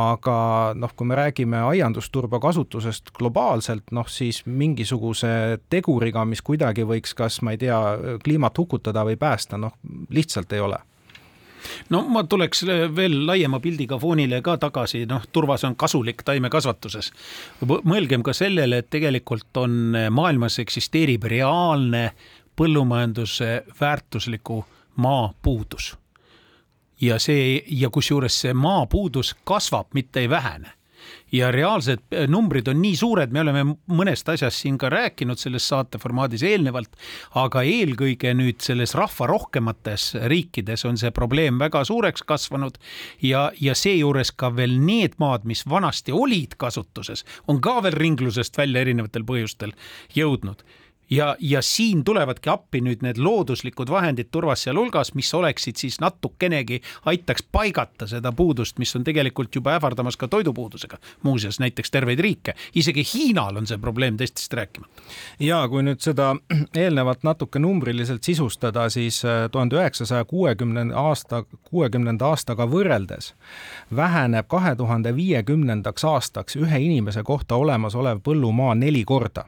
aga 0.02 0.36
noh, 0.78 0.92
kui 0.96 1.08
me 1.08 1.18
räägime 1.18 1.62
aiandusturba 1.70 2.40
kasutusest 2.42 3.12
globaalselt, 3.18 3.88
noh 3.96 4.08
siis 4.12 4.42
mingisuguse 4.46 5.60
teguriga, 5.70 6.24
mis 6.28 6.44
kuidagi 6.44 6.86
võiks 6.88 7.16
kas, 7.16 7.40
ma 7.42 7.56
ei 7.56 7.64
tea, 7.64 7.80
kliimat 8.24 8.58
hukutada 8.58 9.06
või 9.08 9.18
päästa, 9.20 9.60
noh 9.60 9.74
lihtsalt 10.14 10.52
ei 10.52 10.64
ole 10.64 10.78
no 11.90 12.02
ma 12.08 12.24
tuleks 12.24 12.64
veel 12.96 13.26
laiema 13.26 13.60
pildiga 13.60 13.98
foonile 13.98 14.40
ka 14.42 14.56
tagasi, 14.56 15.04
noh, 15.06 15.26
turvas 15.32 15.64
on 15.64 15.76
kasulik 15.76 16.22
taimekasvatuses. 16.24 17.12
mõelgem 17.62 18.22
ka 18.22 18.32
sellele, 18.32 18.78
et 18.78 18.90
tegelikult 18.90 19.56
on 19.56 19.94
maailmas 20.10 20.58
eksisteerib 20.58 21.24
reaalne 21.24 22.10
põllumajanduse 22.56 23.64
väärtusliku 23.80 24.64
maa 24.96 25.32
puudus. 25.42 25.96
ja 27.00 27.18
see 27.18 27.62
ja 27.70 27.90
kusjuures 27.90 28.40
see 28.40 28.54
maapuudus 28.54 29.36
kasvab, 29.44 29.86
mitte 29.94 30.20
ei 30.20 30.30
vähene 30.30 30.77
ja 31.32 31.50
reaalsed 31.52 32.04
äh, 32.14 32.26
numbrid 32.30 32.68
on 32.68 32.80
nii 32.82 32.96
suured, 32.96 33.32
me 33.34 33.42
oleme 33.42 33.64
mõnest 33.92 34.28
asjast 34.32 34.62
siin 34.62 34.78
ka 34.80 34.90
rääkinud 34.92 35.40
selles 35.40 35.68
saate 35.68 36.00
formaadis 36.00 36.44
eelnevalt, 36.46 36.96
aga 37.38 37.62
eelkõige 37.66 38.32
nüüd 38.38 38.62
selles 38.64 38.94
rahva 38.98 39.28
rohkemates 39.30 40.10
riikides 40.30 40.86
on 40.88 40.98
see 41.00 41.12
probleem 41.14 41.60
väga 41.60 41.84
suureks 41.88 42.24
kasvanud 42.28 42.80
ja, 43.24 43.48
ja 43.60 43.76
seejuures 43.78 44.32
ka 44.32 44.52
veel 44.56 44.78
need 44.80 45.18
maad, 45.22 45.46
mis 45.48 45.64
vanasti 45.68 46.14
olid 46.14 46.58
kasutuses, 46.58 47.24
on 47.48 47.62
ka 47.64 47.78
veel 47.84 47.96
ringlusest 47.98 48.58
välja 48.58 48.84
erinevatel 48.86 49.26
põhjustel 49.28 49.74
jõudnud 50.16 50.64
ja, 51.10 51.36
ja 51.40 51.62
siin 51.62 52.04
tulevadki 52.04 52.50
appi 52.50 52.80
nüüd 52.84 53.02
need 53.04 53.18
looduslikud 53.18 53.90
vahendid 53.90 54.30
turvas 54.32 54.62
sealhulgas, 54.66 55.14
mis 55.14 55.30
oleksid 55.34 55.76
siis 55.76 56.00
natukenegi, 56.00 56.80
aitaks 57.06 57.44
paigata 57.52 58.06
seda 58.06 58.32
puudust, 58.32 58.78
mis 58.78 58.94
on 58.96 59.04
tegelikult 59.04 59.54
juba 59.54 59.76
ähvardamas 59.76 60.16
ka 60.16 60.28
toidupuudusega. 60.28 60.98
muuseas 61.22 61.60
näiteks 61.60 61.90
terveid 61.90 62.20
riike, 62.20 62.54
isegi 62.74 63.04
Hiinal 63.14 63.56
on 63.56 63.66
see 63.66 63.78
probleem 63.78 64.16
teistest 64.16 64.52
rääkimata. 64.52 65.02
ja 65.40 65.68
kui 65.68 65.82
nüüd 65.82 66.00
seda 66.00 66.36
eelnevat 66.84 67.22
natuke 67.22 67.58
numbriliselt 67.58 68.22
sisustada, 68.22 68.88
siis 68.88 69.24
äh, 69.24 69.50
tuhande 69.50 69.76
üheksasaja 69.76 70.24
kuuekümnenda 70.24 70.96
aasta, 70.96 71.44
kuuekümnenda 71.70 72.26
aastaga 72.26 72.66
võrreldes 72.66 73.34
väheneb 73.96 74.46
kahe 74.48 74.76
tuhande 74.76 75.16
viiekümnendaks 75.16 76.04
aastaks 76.04 76.56
ühe 76.56 76.80
inimese 76.80 77.22
kohta 77.22 77.56
olemasolev 77.56 78.20
põllumaa 78.24 78.74
neli 78.74 79.04
korda 79.04 79.44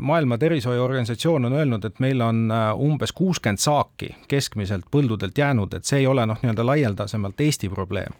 maailma 0.00 0.38
Tervishoiuorganisatsioon 0.38 1.44
on 1.44 1.52
öelnud, 1.52 1.84
et 1.84 2.00
meil 2.00 2.20
on 2.20 2.50
äh, 2.52 2.80
umbes 2.80 3.12
kuuskümmend 3.12 3.58
saaki 3.58 4.10
keskmiselt 4.28 4.84
põldudelt 4.90 5.38
jäänud, 5.38 5.72
et 5.74 5.84
see 5.84 6.02
ei 6.02 6.06
ole 6.06 6.26
noh, 6.26 6.36
nii-öelda 6.42 6.66
laialdasemalt 6.66 7.40
Eesti 7.40 7.68
probleem. 7.68 8.12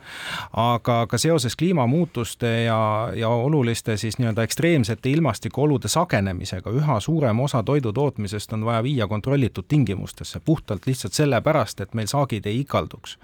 aga 0.53 1.07
ka 1.07 1.19
seoses 1.19 1.57
kliimamuutuste 1.57 2.63
ja, 2.63 3.11
ja 3.15 3.29
oluliste 3.29 3.97
siis 3.97 4.19
nii-öelda 4.19 4.43
ekstreemsete 4.43 5.11
ilmastikuolude 5.11 5.89
sagenemisega 5.89 6.71
üha 6.71 7.01
suurem 7.01 7.41
osa 7.41 7.63
toidu 7.63 7.93
tootmisest 7.93 8.53
on 8.53 8.65
vaja 8.65 8.83
viia 8.83 9.07
kontrollitud 9.07 9.65
tingimustesse, 9.69 10.41
puhtalt 10.41 10.87
lihtsalt 10.87 11.13
sellepärast, 11.13 11.81
et 11.81 11.95
meil 11.95 12.07
saagid 12.07 12.47
ei 12.47 12.61
ikalduks. 12.61 13.19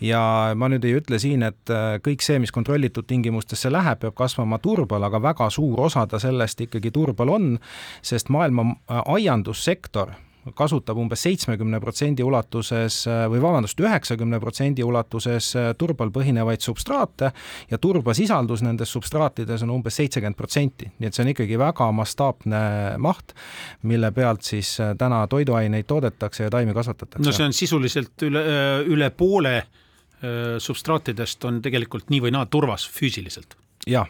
ja 0.00 0.50
ma 0.54 0.68
nüüd 0.68 0.84
ei 0.84 0.98
ütle 0.98 1.18
siin, 1.18 1.42
et 1.42 1.70
äh, 1.70 2.00
kõik 2.02 2.26
see, 2.26 2.38
mis 2.42 2.52
kontrollitud 2.52 3.06
tingimustesse 3.06 3.72
läheb, 3.72 4.02
peab 4.02 4.18
kasvama 4.18 4.58
turbal, 4.58 5.02
aga 5.02 5.22
väga 5.22 5.50
suur 5.50 5.80
osa 5.86 6.06
ta 6.06 6.18
sellest 6.18 6.53
ikkagi 6.60 6.90
turbal 6.90 7.24
Turbal 7.24 7.28
on, 7.28 7.58
sest 8.02 8.28
maailma 8.28 8.68
äh, 8.74 9.02
aiandussektor 9.06 10.14
kasutab 10.54 10.98
umbes 11.00 11.22
seitsmekümne 11.24 11.78
protsendi 11.80 12.24
ulatuses 12.24 12.98
äh, 13.08 13.22
või 13.32 13.40
vabandust, 13.40 13.78
üheksakümne 13.80 14.36
protsendi 14.42 14.84
ulatuses 14.84 15.54
äh, 15.56 15.70
turbal 15.80 16.10
põhinevaid 16.12 16.60
substraate 16.60 17.30
ja 17.70 17.78
turbasisaldus 17.80 18.64
nendes 18.66 18.92
substraatides 18.92 19.64
on 19.64 19.72
umbes 19.78 19.96
seitsekümmend 20.00 20.36
protsenti, 20.36 20.90
nii 20.98 21.08
et 21.08 21.16
see 21.16 21.24
on 21.24 21.30
ikkagi 21.32 21.60
väga 21.60 21.88
mastaapne 21.96 22.64
maht, 23.00 23.32
mille 23.88 24.10
pealt 24.12 24.44
siis 24.44 24.74
täna 25.00 25.22
toiduaineid 25.32 25.88
toodetakse 25.88 26.44
ja 26.44 26.52
taimi 26.52 26.76
kasvatatakse. 26.76 27.24
no 27.24 27.32
see 27.32 27.46
on 27.46 27.56
sisuliselt 27.56 28.26
üle, 28.28 28.44
üle 28.90 29.08
poole 29.16 29.62
substraatidest 30.60 31.44
on 31.44 31.58
tegelikult 31.64 32.12
nii 32.12 32.20
või 32.26 32.36
naa 32.36 32.46
turvas 32.48 32.84
füüsiliselt. 32.88 33.56
jah 33.88 34.08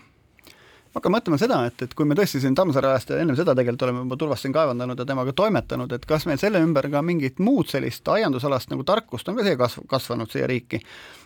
ma 0.95 1.01
hakkan 1.01 1.11
mõtlema 1.16 1.38
seda, 1.42 1.57
et, 1.66 1.82
et 1.82 1.95
kui 1.99 2.07
me 2.07 2.14
tõesti 2.14 2.38
siin 2.38 2.55
Tammsaare 2.55 2.92
ajast 2.92 3.11
ja 3.11 3.16
ennem 3.18 3.34
seda 3.34 3.51
tegelikult 3.59 3.82
oleme 3.88 4.05
juba 4.05 4.18
turvast 4.20 4.47
siin 4.47 4.53
kaevandanud 4.55 5.01
ja 5.03 5.07
temaga 5.09 5.32
toimetanud, 5.34 5.90
et 5.97 6.07
kas 6.07 6.22
meil 6.30 6.38
selle 6.38 6.61
ümber 6.62 6.86
ka 6.92 7.03
mingit 7.03 7.42
muud 7.42 7.66
sellist 7.66 8.07
aiandusalast 8.14 8.70
nagu 8.70 8.86
tarkust 8.86 9.26
on 9.28 9.40
ka 9.40 9.47
siia 9.47 9.59
kasv-, 9.59 9.88
kasvanud 9.90 10.30
siia 10.30 10.47
riiki. 10.47 10.78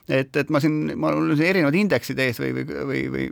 et, 0.08 0.32
et 0.40 0.48
ma 0.48 0.56
siin, 0.64 0.94
mul 0.96 1.18
on 1.20 1.34
siin 1.36 1.50
erinevad 1.50 1.76
indeksid 1.76 2.24
ees 2.24 2.40
või, 2.40 2.54
või, 2.56 2.64
või, 2.88 3.02
või 3.12 3.26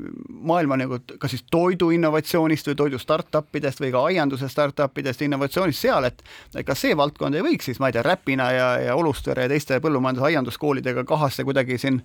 maailma 0.53 0.77
nagu 0.77 1.01
kas 1.17 1.33
siis 1.33 1.47
toidu 1.51 1.89
innovatsioonist 1.97 2.69
või 2.69 2.79
toidu 2.83 3.01
startup 3.01 3.57
idest 3.57 3.81
või 3.81 3.95
ka 3.97 4.05
aianduse 4.11 4.53
startup 4.53 5.01
idest 5.01 5.25
innovatsioonist 5.25 5.89
seal, 5.89 6.05
et 6.05 6.21
kas 6.69 6.85
see 6.85 6.93
valdkond 6.97 7.41
ei 7.41 7.49
võiks 7.49 7.71
siis, 7.71 7.81
ma 7.81 7.89
ei 7.89 7.97
tea, 7.97 8.05
Räpina 8.05 8.53
ja, 8.53 8.71
ja 8.91 9.01
Olustvere 9.01 9.49
ja 9.49 9.55
teiste 9.55 9.81
põllumajandus- 9.81 10.29
aianduskoolidega 10.29 11.09
kahasse 11.09 11.49
kuidagi 11.49 11.81
siin 11.81 12.03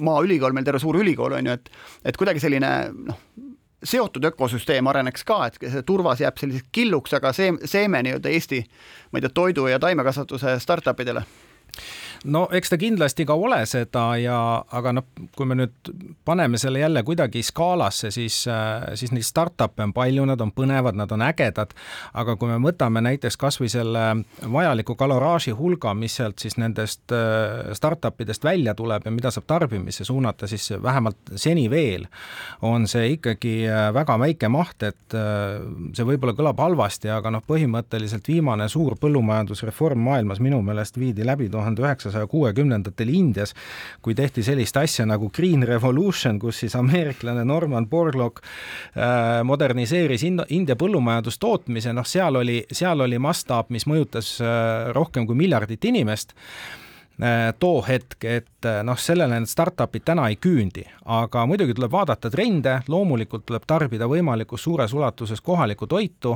maaülikool, 0.00 0.56
meil 0.56 0.64
terve 0.64 0.80
suur 0.80 0.96
ülikool 0.98 1.36
on 1.36 1.52
ju, 1.52 1.58
et 1.58 1.70
et 2.08 2.16
kuidagi 2.16 2.40
selline 2.42 2.70
noh, 2.94 3.20
seotud 3.84 4.24
ökosüsteem 4.24 4.86
areneks 4.86 5.24
ka, 5.24 5.46
et 5.46 5.58
see 5.60 5.82
turvas 5.86 6.20
jääb 6.20 6.38
selliseks 6.40 6.68
killuks, 6.72 7.14
aga 7.16 7.32
see 7.36 7.52
seeme 7.68 8.02
nii-öelda 8.04 8.32
Eesti, 8.32 8.62
ma 9.12 9.20
ei 9.20 9.26
tea, 9.26 9.34
toidu 9.34 9.66
ja 9.70 9.78
taimekasvatuse 9.82 10.58
startup 10.60 11.00
idele 11.00 11.24
no 12.24 12.44
eks 12.52 12.72
ta 12.72 12.78
kindlasti 12.80 13.26
ka 13.28 13.36
ole 13.36 13.60
seda 13.68 14.04
ja, 14.20 14.38
aga 14.76 14.92
noh, 14.96 15.06
kui 15.36 15.48
me 15.48 15.56
nüüd 15.58 15.90
paneme 16.24 16.58
selle 16.60 16.80
jälle 16.80 17.02
kuidagi 17.06 17.42
skaalasse, 17.44 18.10
siis, 18.14 18.44
äh, 18.48 18.86
siis 18.98 19.12
neid 19.12 19.26
startup'e 19.26 19.84
on 19.84 19.92
palju, 19.96 20.24
nad 20.28 20.40
on 20.40 20.52
põnevad, 20.56 20.96
nad 20.98 21.12
on 21.12 21.24
ägedad, 21.26 21.74
aga 22.14 22.36
kui 22.40 22.50
me 22.50 22.58
võtame 22.64 23.02
näiteks 23.04 23.36
kasvõi 23.40 23.70
selle 23.72 24.04
vajaliku 24.52 24.96
kaloraaži 24.98 25.54
hulga, 25.56 25.94
mis 25.98 26.16
sealt 26.20 26.42
siis 26.42 26.56
nendest 26.60 27.12
äh, 27.14 27.72
startup 27.76 28.20
idest 28.24 28.44
välja 28.44 28.74
tuleb 28.74 29.04
ja 29.04 29.14
mida 29.14 29.32
saab 29.34 29.48
tarbimisse 29.50 30.06
suunata, 30.08 30.48
siis 30.50 30.70
vähemalt 30.82 31.34
seni 31.36 31.68
veel 31.70 32.08
on 32.64 32.88
see 32.90 33.14
ikkagi 33.18 33.56
äh, 33.68 33.88
väga 33.94 34.18
väike 34.20 34.48
maht, 34.52 34.82
et 34.84 35.14
see 35.94 36.06
võib-olla 36.06 36.34
kõlab 36.36 36.58
halvasti, 36.60 37.10
aga 37.12 37.30
noh, 37.34 37.42
põhimõtteliselt 37.46 38.26
viimane 38.28 38.66
suur 38.72 38.96
põllumajandusreform 39.00 40.00
maailmas 40.08 40.40
minu 40.42 40.60
meelest 40.64 40.98
viidi 40.98 41.26
läbi 41.26 41.48
tuhande 41.52 41.84
üheksasaja 41.84 42.13
üheksasaja 42.14 42.30
kuuekümnendatel 42.30 43.08
Indias, 43.08 43.54
kui 44.02 44.14
tehti 44.14 44.42
sellist 44.42 44.76
asja 44.76 45.06
nagu 45.06 45.30
Green 45.34 45.62
Revolution, 45.66 46.38
kus 46.38 46.62
siis 46.62 46.74
ameeriklane 46.76 47.44
Norman 47.44 47.88
Borlaug 47.88 48.40
äh, 48.40 49.42
moderniseeris 49.44 50.24
India 50.24 50.76
põllumajandustootmise, 50.76 51.92
noh, 51.92 52.06
seal 52.06 52.36
oli, 52.36 52.62
seal 52.72 53.00
oli 53.00 53.18
mastaap, 53.18 53.70
mis 53.70 53.86
mõjutas 53.86 54.38
äh, 54.40 54.92
rohkem 54.94 55.26
kui 55.26 55.36
miljardit 55.36 55.84
inimest 55.84 56.34
too 57.60 57.82
hetk, 57.86 58.24
et 58.26 58.66
noh, 58.82 58.98
sellele 58.98 59.38
need 59.38 59.50
startup'id 59.50 60.02
täna 60.08 60.26
ei 60.30 60.36
küündi, 60.40 60.82
aga 61.14 61.44
muidugi 61.46 61.74
tuleb 61.76 61.92
vaadata 61.92 62.30
trende, 62.32 62.78
loomulikult 62.90 63.44
tuleb 63.46 63.66
tarbida 63.68 64.08
võimalikult 64.10 64.60
suures 64.60 64.92
ulatuses 64.96 65.40
kohalikku 65.44 65.86
toitu, 65.90 66.34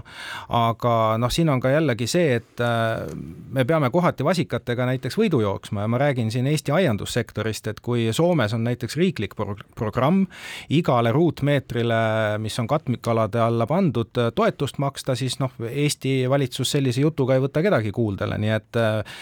aga 0.55 0.93
noh, 1.19 1.33
siin 1.33 1.51
on 1.51 1.63
ka 1.63 1.73
jällegi 1.73 2.07
see, 2.11 2.37
et 2.39 2.63
äh, 2.63 3.09
me 3.51 3.65
peame 3.69 3.91
kohati 3.91 4.27
vasikatega 4.27 4.87
näiteks 4.93 5.19
võidu 5.19 5.41
jooksma 5.43 5.85
ja 5.85 5.91
ma 5.91 6.01
räägin 6.01 6.31
siin 6.31 6.47
Eesti 6.51 6.75
aiandussektorist, 6.77 7.73
et 7.73 7.81
kui 7.85 8.09
Soomes 8.15 8.55
on 8.55 8.65
näiteks 8.69 8.97
riiklik 9.01 9.35
pro 9.39 9.57
programm 9.79 10.27
igale 10.75 11.13
ruutmeetrile, 11.13 12.01
mis 12.43 12.59
on 12.61 12.69
katmikalade 12.71 13.41
alla 13.43 13.67
pandud, 13.67 14.13
toetust 14.35 14.79
maksta, 14.79 15.17
siis 15.19 15.39
noh, 15.43 15.55
Eesti 15.69 16.21
valitsus 16.31 16.77
sellise 16.77 17.03
jutuga 17.03 17.37
ei 17.37 17.45
võta 17.45 17.63
kedagi 17.65 17.93
kuuldele, 17.95 18.39
nii 18.39 18.55
et 18.55 18.79
äh, 18.79 19.19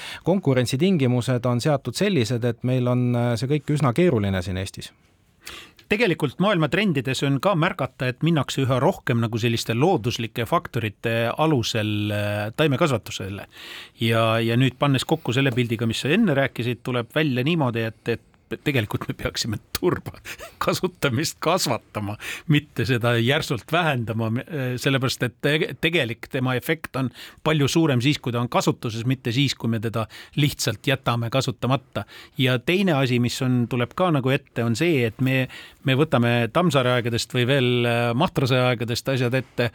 konkurentsitingimused 1.47 1.51
on 1.51 1.61
seatud 1.61 1.97
sellised, 1.97 2.45
et 2.45 2.65
meil 2.65 2.87
on 2.89 3.37
see 3.37 3.49
kõik 3.49 3.75
üsna 3.77 3.93
keeruline 3.95 4.43
siin 4.43 4.57
Eestis 4.59 4.93
tegelikult 5.87 6.41
maailma 6.43 6.67
trendides 6.67 7.21
on 7.23 7.37
ka 7.39 7.53
märgata, 7.55 8.09
et 8.11 8.25
minnakse 8.27 8.65
üha 8.65 8.81
rohkem 8.83 9.21
nagu 9.23 9.39
selliste 9.39 9.77
looduslike 9.77 10.43
faktorite 10.51 11.31
alusel 11.39 12.11
äh, 12.11 12.51
taimekasvatusele. 12.57 13.47
ja, 14.01 14.41
ja 14.41 14.57
nüüd 14.57 14.75
pannes 14.79 15.05
kokku 15.05 15.33
selle 15.33 15.53
pildiga, 15.55 15.87
mis 15.87 16.01
sa 16.03 16.11
enne 16.11 16.35
rääkisid, 16.35 16.83
tuleb 16.83 17.15
välja 17.15 17.45
niimoodi, 17.47 17.87
et, 17.87 18.03
et 18.09 18.25
tegelikult 18.55 19.07
me 19.09 19.15
peaksime 19.19 19.59
turba 19.79 20.19
kasutamist 20.65 21.39
kasvatama, 21.43 22.17
mitte 22.53 22.87
seda 22.89 23.17
järsult 23.19 23.73
vähendama, 23.73 24.31
sellepärast 24.81 25.27
et 25.27 25.51
tegelik 25.81 26.31
tema 26.33 26.55
efekt 26.59 26.97
on 26.97 27.11
palju 27.45 27.69
suurem 27.69 28.03
siis, 28.05 28.21
kui 28.23 28.35
ta 28.35 28.41
on 28.43 28.51
kasutuses, 28.53 29.07
mitte 29.07 29.33
siis, 29.35 29.55
kui 29.55 29.71
me 29.73 29.81
teda 29.83 30.07
lihtsalt 30.37 30.87
jätame 30.87 31.31
kasutamata. 31.31 32.05
ja 32.39 32.59
teine 32.59 32.93
asi, 32.93 33.19
mis 33.19 33.41
on, 33.43 33.67
tuleb 33.69 33.95
ka 33.95 34.11
nagu 34.15 34.31
ette, 34.31 34.65
on 34.65 34.77
see, 34.77 35.05
et 35.07 35.21
me, 35.21 35.47
me 35.85 35.99
võtame 35.99 36.49
Tammsaare 36.53 36.97
aegadest 36.97 37.35
või 37.35 37.47
veel 37.47 37.89
Mahtrase 38.15 38.61
aegadest 38.61 39.09
asjad 39.09 39.35
ette 39.35 39.71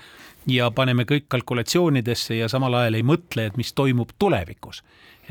ja 0.47 0.71
paneme 0.71 1.05
kõik 1.05 1.27
kalkulatsioonidesse 1.29 2.39
ja 2.39 2.49
samal 2.49 2.79
ajal 2.79 2.97
ei 2.97 3.05
mõtle, 3.05 3.45
et 3.49 3.57
mis 3.59 3.73
toimub 3.77 4.15
tulevikus 4.19 4.81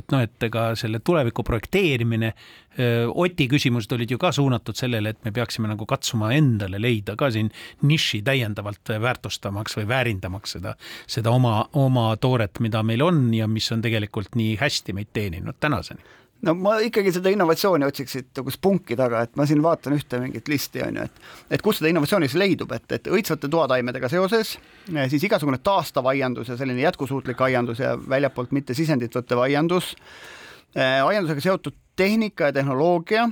et 0.00 0.14
noh, 0.14 0.24
et 0.24 0.48
ega 0.48 0.70
selle 0.78 1.02
tuleviku 1.04 1.44
projekteerimine, 1.46 2.34
Oti 3.20 3.48
küsimused 3.50 3.90
olid 3.92 4.12
ju 4.14 4.16
ka 4.22 4.30
suunatud 4.32 4.78
sellele, 4.78 5.10
et 5.10 5.24
me 5.26 5.32
peaksime 5.34 5.68
nagu 5.68 5.84
katsuma 5.90 6.30
endale 6.32 6.78
leida 6.80 7.16
ka 7.18 7.26
siin 7.34 7.50
niši 7.82 8.22
täiendavalt 8.24 8.92
väärtustamaks 9.02 9.74
või 9.80 9.88
väärindamaks 9.90 10.54
seda, 10.56 10.76
seda 11.10 11.34
oma, 11.34 11.64
oma 11.82 12.06
tooret, 12.22 12.62
mida 12.62 12.84
meil 12.86 13.02
on 13.04 13.26
ja 13.34 13.50
mis 13.50 13.66
on 13.74 13.82
tegelikult 13.84 14.38
nii 14.38 14.54
hästi 14.62 14.96
meid 14.96 15.10
teeninud 15.12 15.58
tänaseni 15.60 16.19
no 16.46 16.54
ma 16.56 16.76
ikkagi 16.84 17.12
seda 17.14 17.32
innovatsiooni 17.34 17.86
otsiks 17.86 18.16
siit 18.16 18.40
nagu 18.40 18.52
spunki 18.54 18.96
taga, 18.98 19.24
et 19.26 19.36
ma 19.38 19.46
siin 19.48 19.62
vaatan 19.64 19.96
ühte 19.96 20.20
mingit 20.22 20.48
listi, 20.50 20.82
on 20.86 21.00
ju, 21.00 21.06
et 21.08 21.56
et 21.56 21.64
kus 21.64 21.80
seda 21.80 21.92
innovatsiooni 21.92 22.30
siis 22.30 22.40
leidub, 22.40 22.72
et, 22.76 22.86
et 22.96 23.10
õitsvate 23.10 23.50
toataimedega 23.52 24.10
seoses, 24.12 24.56
siis 25.12 25.28
igasugune 25.28 25.60
taastav 25.64 26.08
aiandus 26.12 26.52
ja 26.52 26.58
selline 26.60 26.84
jätkusuutlik 26.86 27.40
aiandus 27.46 27.82
ja 27.84 27.94
väljapoolt 27.98 28.54
mitte 28.56 28.76
sisendit 28.78 29.14
võttev 29.16 29.44
aiandus, 29.44 29.94
aiandusega 30.74 31.44
seotud 31.44 31.76
tehnika 32.00 32.50
ja 32.50 32.56
tehnoloogia, 32.60 33.28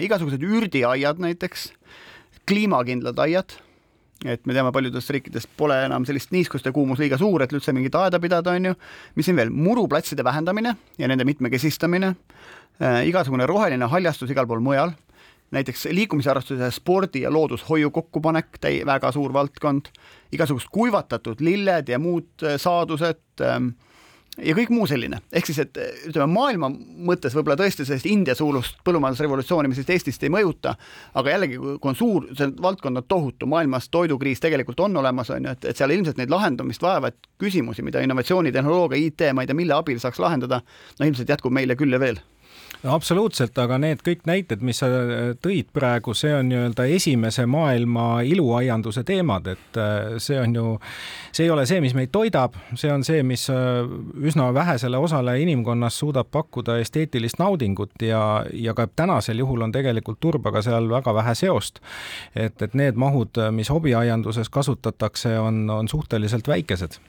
igasugused 0.00 0.42
ürdiaiad 0.44 1.20
näiteks, 1.20 1.72
kliimakindlad 2.48 3.18
aiad 3.26 3.58
et 4.24 4.46
me 4.46 4.54
teame, 4.54 4.72
paljudes 4.74 5.10
riikides 5.14 5.46
pole 5.56 5.76
enam 5.86 6.06
sellist 6.08 6.32
niiskust 6.34 6.66
ja 6.66 6.72
kuumus 6.74 6.98
liiga 7.02 7.18
suur, 7.20 7.42
et 7.44 7.52
üldse 7.54 7.74
mingit 7.74 7.94
aeda 7.94 8.20
pidada, 8.22 8.54
on 8.58 8.70
ju. 8.70 8.74
mis 9.14 9.28
siin 9.28 9.38
veel, 9.38 9.50
muruplatside 9.54 10.24
vähendamine 10.26 10.74
ja 10.98 11.08
nende 11.10 11.26
mitmekesistamine. 11.28 12.14
Äh,, 12.82 13.02
igasugune 13.10 13.46
roheline 13.46 13.86
haljastus 13.90 14.30
igal 14.30 14.46
pool 14.46 14.62
mujal, 14.62 14.92
näiteks 15.54 15.88
liikumisharrastuse, 15.94 16.70
spordi 16.74 17.24
ja 17.24 17.32
loodushoiu 17.32 17.90
kokkupanek, 17.90 18.58
täi-, 18.60 18.84
väga 18.86 19.12
suur 19.14 19.32
valdkond, 19.32 19.90
igasugused 20.32 20.70
kuivatatud 20.74 21.40
lilled 21.40 21.88
ja 21.88 21.98
muud 22.02 22.46
äh, 22.46 22.58
saadused 22.60 23.42
äh,, 23.42 23.60
ja 24.42 24.54
kõik 24.56 24.70
muu 24.74 24.86
selline, 24.88 25.20
ehk 25.34 25.48
siis, 25.48 25.58
et 25.64 25.78
ütleme 26.08 26.28
maailma 26.32 26.70
mõttes 27.08 27.34
võib-olla 27.36 27.56
tõesti 27.58 27.86
sellist 27.86 28.06
India 28.10 28.36
suulust 28.38 28.78
põllumajandusrevolutsiooni, 28.86 29.70
mis 29.72 29.82
Eestist 29.82 30.22
ei 30.26 30.32
mõjuta, 30.32 30.74
aga 31.18 31.34
jällegi, 31.34 31.58
kui 31.58 31.90
on 31.90 31.98
suur, 31.98 32.28
see 32.38 32.50
valdkond 32.62 33.02
on 33.02 33.06
tohutu, 33.08 33.48
maailmas 33.50 33.88
toidukriis 33.94 34.42
tegelikult 34.44 34.80
on 34.86 34.96
olemas, 35.02 35.32
on 35.34 35.48
ju, 35.48 35.56
et, 35.56 35.68
et 35.72 35.80
seal 35.80 35.94
ilmselt 35.94 36.20
neid 36.20 36.32
lahendamist 36.32 36.82
vajavaid 36.84 37.18
küsimusi, 37.40 37.84
mida 37.86 38.02
innovatsioonitehnoloogia, 38.04 39.02
IT, 39.08 39.30
ma 39.34 39.44
ei 39.44 39.50
tea, 39.50 39.58
mille 39.58 39.76
abil 39.76 40.00
saaks 40.02 40.20
lahendada, 40.22 40.62
no 40.98 41.08
ilmselt 41.08 41.34
jätkub 41.34 41.54
meile 41.54 41.78
küll 41.78 41.94
ja 41.94 42.02
veel 42.02 42.20
absoluutselt, 42.86 43.56
aga 43.58 43.78
need 43.82 44.02
kõik 44.06 44.22
näited, 44.28 44.62
mis 44.64 44.78
sa 44.82 44.88
äh, 44.88 45.32
tõid 45.42 45.70
praegu, 45.74 46.14
see 46.16 46.30
on 46.36 46.48
nii-öelda 46.50 46.86
esimese 46.94 47.46
maailma 47.50 48.20
iluaianduse 48.28 49.02
teemad, 49.08 49.48
et 49.54 49.80
äh, 49.80 50.14
see 50.22 50.38
on 50.40 50.54
ju, 50.54 50.76
see 51.32 51.48
ei 51.48 51.52
ole 51.54 51.66
see, 51.66 51.80
mis 51.84 51.96
meid 51.98 52.12
toidab, 52.14 52.56
see 52.78 52.92
on 52.92 53.04
see, 53.06 53.24
mis 53.26 53.48
äh, 53.52 53.82
üsna 54.22 54.50
vähesele 54.54 55.00
osale 55.00 55.38
inimkonnast 55.42 56.04
suudab 56.04 56.30
pakkuda 56.34 56.78
esteetilist 56.82 57.42
naudingut 57.42 57.98
ja, 58.02 58.44
ja 58.52 58.74
ka 58.78 58.86
tänasel 58.86 59.42
juhul 59.42 59.66
on 59.66 59.74
tegelikult 59.74 60.20
turbaga 60.20 60.62
seal 60.62 60.88
väga 60.90 61.14
vähe 61.14 61.34
seost. 61.38 61.82
et, 62.34 62.62
et 62.62 62.74
need 62.78 62.98
mahud, 62.98 63.38
mis 63.52 63.70
hobiaianduses 63.70 64.50
kasutatakse, 64.50 65.38
on, 65.38 65.66
on 65.70 65.88
suhteliselt 65.88 66.48
väikesed 66.48 67.00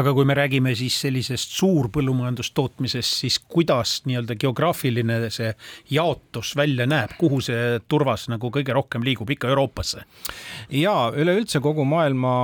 aga 0.00 0.14
kui 0.16 0.26
me 0.28 0.36
räägime 0.38 0.74
siis 0.78 0.96
sellisest 1.02 1.54
suurpõllumajandustootmisest, 1.58 3.20
siis 3.22 3.38
kuidas 3.38 4.00
nii-öelda 4.08 4.38
geograafiline 4.40 5.20
see 5.34 5.52
jaotus 5.90 6.54
välja 6.58 6.86
näeb, 6.88 7.16
kuhu 7.20 7.40
see 7.44 7.78
turvas 7.88 8.28
nagu 8.32 8.52
kõige 8.54 8.76
rohkem 8.76 9.06
liigub, 9.06 9.30
ikka 9.30 9.52
Euroopasse? 9.52 10.04
ja 10.70 10.96
üleüldse 11.16 11.60
kogu 11.64 11.84
maailma 11.88 12.34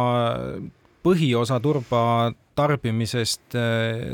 põhiosa 1.05 1.61
turba 1.61 2.33
tarbimisest, 2.55 3.57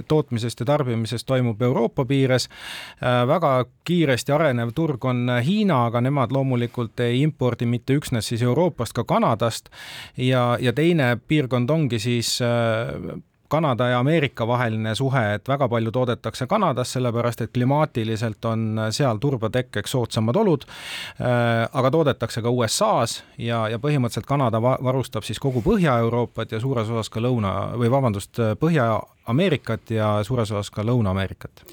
tootmisest 0.09 0.63
ja 0.63 0.67
tarbimisest 0.67 1.27
toimub 1.29 1.63
Euroopa 1.63 2.05
piires. 2.05 2.49
väga 3.27 3.65
kiiresti 3.85 4.33
arenev 4.33 4.73
turg 4.75 5.05
on 5.05 5.29
Hiina, 5.45 5.85
aga 5.87 6.01
nemad 6.01 6.33
loomulikult 6.33 7.01
ei 7.05 7.21
impordi 7.23 7.67
mitte 7.67 7.99
üksnes 8.01 8.33
siis 8.33 8.43
Euroopast, 8.43 8.93
ka 8.97 9.05
Kanadast. 9.05 9.69
ja, 10.17 10.57
ja 10.61 10.73
teine 10.73 11.19
piirkond 11.29 11.71
ongi 11.71 11.99
siis 11.99 12.39
Kanada 13.51 13.89
ja 13.91 13.99
Ameerika 13.99 14.47
vaheline 14.49 14.95
suhe, 14.95 15.25
et 15.35 15.49
väga 15.49 15.69
palju 15.69 15.91
toodetakse 15.95 16.47
Kanadas, 16.47 16.93
sellepärast 16.97 17.45
et 17.45 17.53
klimaatiliselt 17.55 18.45
on 18.51 18.81
seal 18.95 19.19
turbatekkeks 19.19 19.97
soodsamad 19.97 20.39
olud, 20.39 20.65
äh, 21.19 21.67
aga 21.73 21.91
toodetakse 21.91 22.43
ka 22.43 22.55
USA-s 22.55 23.25
ja, 23.39 23.67
ja 23.69 23.83
põhimõtteliselt 23.83 24.29
Kanada 24.29 24.63
varustab 24.63 25.27
siis 25.27 25.43
kogu 25.43 25.65
Põhja-Euroopat 25.67 26.57
ja 26.57 26.63
suures 26.63 26.89
osas 26.89 27.11
ka 27.11 27.21
Lõuna 27.21 27.55
või 27.79 27.91
vabandust, 27.93 28.39
Põhja-Ameerikat 28.61 29.95
ja 29.99 30.17
suures 30.27 30.51
osas 30.55 30.71
ka 30.75 30.87
Lõuna-Ameerikat 30.87 31.67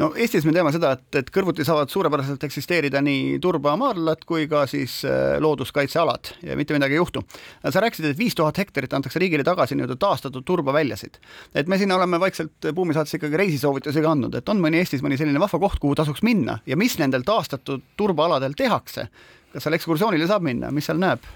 no 0.00 0.10
Eestis 0.16 0.46
me 0.48 0.54
teame 0.54 0.72
seda, 0.74 0.92
et, 0.96 1.18
et 1.20 1.30
kõrvuti 1.34 1.64
saavad 1.66 1.90
suurepäraselt 1.92 2.44
eksisteerida 2.46 3.02
nii 3.04 3.38
turbamaardlad 3.42 4.24
kui 4.28 4.46
ka 4.50 4.64
siis 4.70 5.00
äh, 5.08 5.36
looduskaitsealad 5.42 6.32
ja 6.46 6.56
mitte 6.58 6.76
midagi 6.76 6.96
ei 6.96 7.00
juhtu. 7.00 7.22
sa 7.68 7.82
rääkisid, 7.84 8.10
et 8.10 8.18
viis 8.18 8.36
tuhat 8.38 8.58
hektarit 8.62 8.94
antakse 8.96 9.20
riigile 9.22 9.44
tagasi 9.46 9.76
nii-öelda 9.76 9.98
taastatud 10.00 10.46
turbaväljasid. 10.46 11.20
et 11.54 11.68
me 11.68 11.78
siin 11.78 11.92
oleme 11.92 12.20
vaikselt 12.20 12.70
Buumi 12.74 12.94
saates 12.96 13.18
ikkagi 13.18 13.36
reisisoovitusi 13.36 14.02
ka 14.02 14.14
andnud, 14.14 14.34
et 14.40 14.48
on 14.48 14.62
mõni 14.62 14.80
Eestis 14.80 15.04
mõni 15.04 15.18
selline 15.20 15.40
vahva 15.40 15.60
koht, 15.66 15.80
kuhu 15.82 15.98
tasuks 15.98 16.24
minna 16.26 16.58
ja 16.66 16.78
mis 16.80 16.96
nendel 16.98 17.26
taastatud 17.26 17.84
turbaaladel 17.96 18.56
tehakse. 18.56 19.08
kas 19.52 19.66
seal 19.66 19.76
ekskursioonile 19.76 20.26
saab 20.30 20.46
minna, 20.46 20.70
mis 20.70 20.86
seal 20.86 21.00
näeb? 21.02 21.26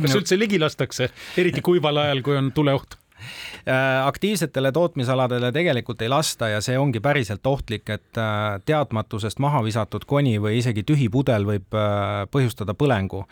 kas 0.00 0.16
üldse 0.16 0.38
ligi 0.38 0.58
lastakse, 0.58 1.10
eriti 1.36 1.60
kuival 1.60 2.00
ajal, 2.06 2.22
kui 2.24 2.36
on 2.36 2.52
tuleoht? 2.52 3.01
Äh, 3.68 4.06
aktiivsetele 4.06 4.72
tootmisaladele 4.72 5.52
tegelikult 5.52 6.02
ei 6.02 6.08
lasta 6.08 6.48
ja 6.48 6.60
see 6.60 6.78
ongi 6.78 7.00
päriselt 7.00 7.46
ohtlik, 7.46 7.90
et 7.94 8.18
äh, 8.18 8.58
teadmatusest 8.66 9.38
maha 9.38 9.60
visatud 9.62 10.02
koni 10.10 10.34
või 10.42 10.56
isegi 10.58 10.82
tühi 10.82 11.06
pudel 11.12 11.46
võib 11.46 11.76
äh, 11.78 12.24
põhjustada 12.30 12.74
põlengu. 12.74 13.22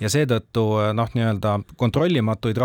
ja 0.00 0.10
seetõttu 0.12 0.64
noh, 0.92 1.08
nii-öelda 1.14 1.54
kontrollimatuid 1.76 2.60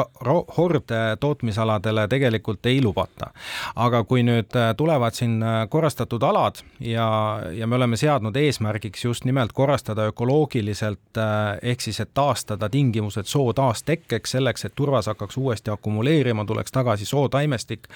horde 0.58 1.00
tootmisaladele 1.20 2.08
tegelikult 2.12 2.66
ei 2.66 2.82
lubata. 2.84 3.32
aga 3.76 4.04
kui 4.04 4.24
nüüd 4.24 4.52
tulevad 4.78 5.16
siin 5.16 5.40
korrastatud 5.70 6.24
alad 6.24 6.60
ja, 6.80 7.08
ja 7.56 7.68
me 7.68 7.76
oleme 7.76 7.98
seadnud 7.98 8.36
eesmärgiks 8.36 9.06
just 9.06 9.24
nimelt 9.24 9.54
korrastada 9.54 10.10
ökoloogiliselt 10.12 11.22
ehk 11.62 11.82
siis, 11.82 12.00
et 12.00 12.12
taastada 12.14 12.70
tingimused 12.70 13.32
soo 13.32 13.54
taastekkeks, 13.54 14.36
selleks 14.36 14.66
et 14.66 14.76
turvas 14.76 15.08
hakkaks 15.08 15.38
uuesti 15.38 15.72
akumuleerima, 15.72 16.46
tuleks 16.46 16.73
tagasi 16.74 17.08
sootaimestik, 17.10 17.88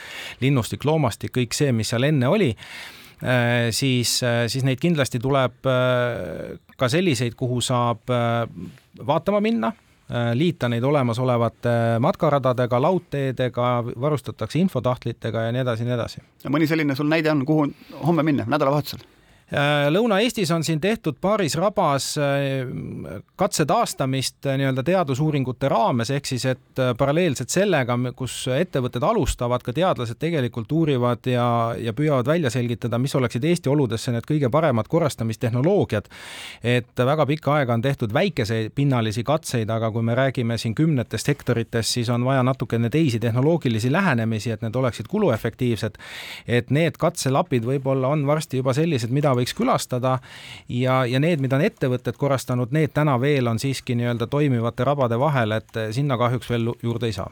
linnustik, 0.44 0.86
loomastik, 0.88 1.34
kõik 1.38 1.58
see, 1.58 1.74
mis 1.76 1.92
seal 1.94 2.08
enne 2.08 2.30
oli 2.32 2.52
äh, 2.54 3.68
siis, 3.76 4.20
äh, 4.24 4.46
siis 4.52 4.66
neid 4.68 4.82
kindlasti 4.84 5.22
tuleb 5.24 5.68
äh, 5.68 6.56
ka 6.78 6.90
selliseid, 6.92 7.36
kuhu 7.38 7.60
saab 7.66 8.06
vaatama 9.08 9.42
minna, 9.42 9.72
liita 10.40 10.70
neid 10.72 10.86
olemasolevate 10.88 11.72
matkaradadega, 12.00 12.80
laudteedega, 12.80 13.72
varustatakse 14.00 14.62
infotahtlitega 14.62 15.42
ja 15.48 15.52
nii 15.52 15.64
edasi 15.66 15.84
ja 15.84 15.90
nii 15.90 15.96
edasi. 15.98 16.24
mõni 16.54 16.70
selline 16.70 16.96
sul 16.96 17.10
näide 17.12 17.34
on, 17.34 17.44
kuhu 17.46 17.68
homme 18.06 18.24
minna, 18.24 18.46
nädalavahetusel? 18.48 19.04
Äh, 19.48 19.88
Lõuna-Eestis 19.96 20.50
on 20.52 20.64
siin 20.68 20.82
tehtud 20.84 21.22
paaris 21.24 21.54
rabas 21.56 22.10
äh, 22.20 22.68
katse 23.40 23.64
taastamist 23.66 24.44
äh, 24.44 24.58
nii-öelda 24.60 24.84
teadusuuringute 24.84 25.70
raames, 25.72 26.10
ehk 26.12 26.26
siis 26.28 26.44
et 26.52 26.82
paralleelselt 27.00 27.54
sellega, 27.56 27.96
kus 28.20 28.36
ettevõtted 28.52 29.06
alustavad, 29.08 29.64
ka 29.64 29.72
teadlased 29.72 30.20
tegelikult 30.20 30.74
uurivad 30.76 31.30
ja, 31.32 31.46
ja 31.80 31.94
püüavad 31.96 32.28
välja 32.28 32.52
selgitada, 32.52 33.00
mis 33.00 33.16
oleksid 33.16 33.48
Eesti 33.48 33.72
oludesse 33.72 34.12
need 34.12 34.28
kõige 34.28 34.50
paremad 34.52 34.90
korrastamistehnoloogiad. 34.92 36.12
et 36.64 37.00
väga 37.00 37.26
pikka 37.32 37.56
aega 37.56 37.74
on 37.80 37.82
tehtud 37.82 38.12
väikesepinnalisi 38.14 39.24
katseid, 39.24 39.72
aga 39.72 39.94
kui 39.96 40.04
me 40.04 40.16
räägime 40.16 40.58
siin 40.60 40.76
kümnetest 40.76 41.32
hektaritest, 41.32 41.94
siis 41.94 42.10
on 42.10 42.28
vaja 42.28 42.44
natukene 42.44 42.90
teisi 42.90 43.20
tehnoloogilisi 43.20 43.92
lähenemisi, 43.92 44.52
et 44.52 44.62
need 44.62 44.76
oleksid 44.76 45.08
kuluefektiivsed. 45.08 45.96
et 46.48 46.70
need 46.70 47.00
katselapid 47.00 47.64
võib-olla 47.64 48.12
on 48.12 48.28
varsti 48.28 48.60
juba 48.60 48.76
sellised, 48.76 49.10
mida 49.10 49.37
võiks 49.38 49.56
külastada 49.58 50.18
ja, 50.70 51.04
ja 51.06 51.22
need, 51.24 51.44
mida 51.44 51.60
on 51.60 51.66
ettevõtted 51.68 52.18
korrastanud, 52.18 52.74
need 52.76 52.94
täna 52.98 53.20
veel 53.22 53.48
on 53.48 53.60
siiski 53.62 53.96
nii-öelda 53.98 54.28
toimivate 54.28 54.88
rabade 54.88 55.20
vahel, 55.20 55.58
et 55.58 55.84
sinna 55.96 56.18
kahjuks 56.18 56.50
veel 56.50 56.72
juurde 56.84 57.12
ei 57.12 57.16
saa 57.18 57.32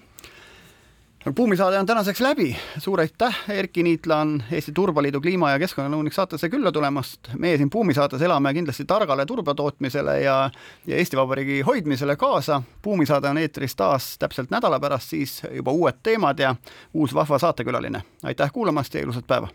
buumisaade 1.36 1.80
on 1.80 1.86
tänaseks 1.86 2.22
läbi, 2.22 2.58
suur 2.78 3.00
aitäh, 3.00 3.38
Erki 3.50 3.84
Niitlan, 3.84 4.44
Eesti 4.52 4.72
Turbaliidu 4.72 5.22
kliima- 5.22 5.52
ja 5.52 5.60
keskkonnanõunik 5.60 6.14
saatesse 6.14 6.50
külla 6.50 6.72
tulemast. 6.72 7.20
meie 7.38 7.58
siin 7.58 7.70
buumisaates 7.70 8.22
elame 8.22 8.54
kindlasti 8.54 8.86
targale 8.86 9.26
turbatootmisele 9.26 10.22
ja, 10.22 10.52
ja 10.88 10.96
Eesti 10.96 11.18
Vabariigi 11.18 11.62
hoidmisele 11.62 12.16
kaasa. 12.16 12.62
buumisaade 12.82 13.30
on 13.30 13.38
eetris 13.38 13.76
taas 13.76 14.18
täpselt 14.18 14.50
nädala 14.50 14.80
pärast, 14.80 15.10
siis 15.10 15.42
juba 15.52 15.72
uued 15.72 15.96
teemad 16.04 16.40
ja 16.40 16.56
uus 16.94 17.14
vahva 17.14 17.40
saatekülaline. 17.40 18.04
aitäh 18.24 18.52
kuulamast 18.52 18.94
ja 18.94 19.02
ilusat 19.02 19.28
päeva! 19.28 19.48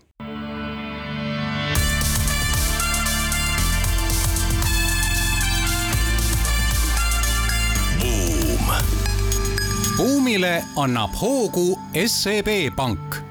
Buumile 10.31 10.65
annab 10.77 11.15
hoogu 11.15 11.79
SEB 12.07 12.49
Pank 12.77 13.23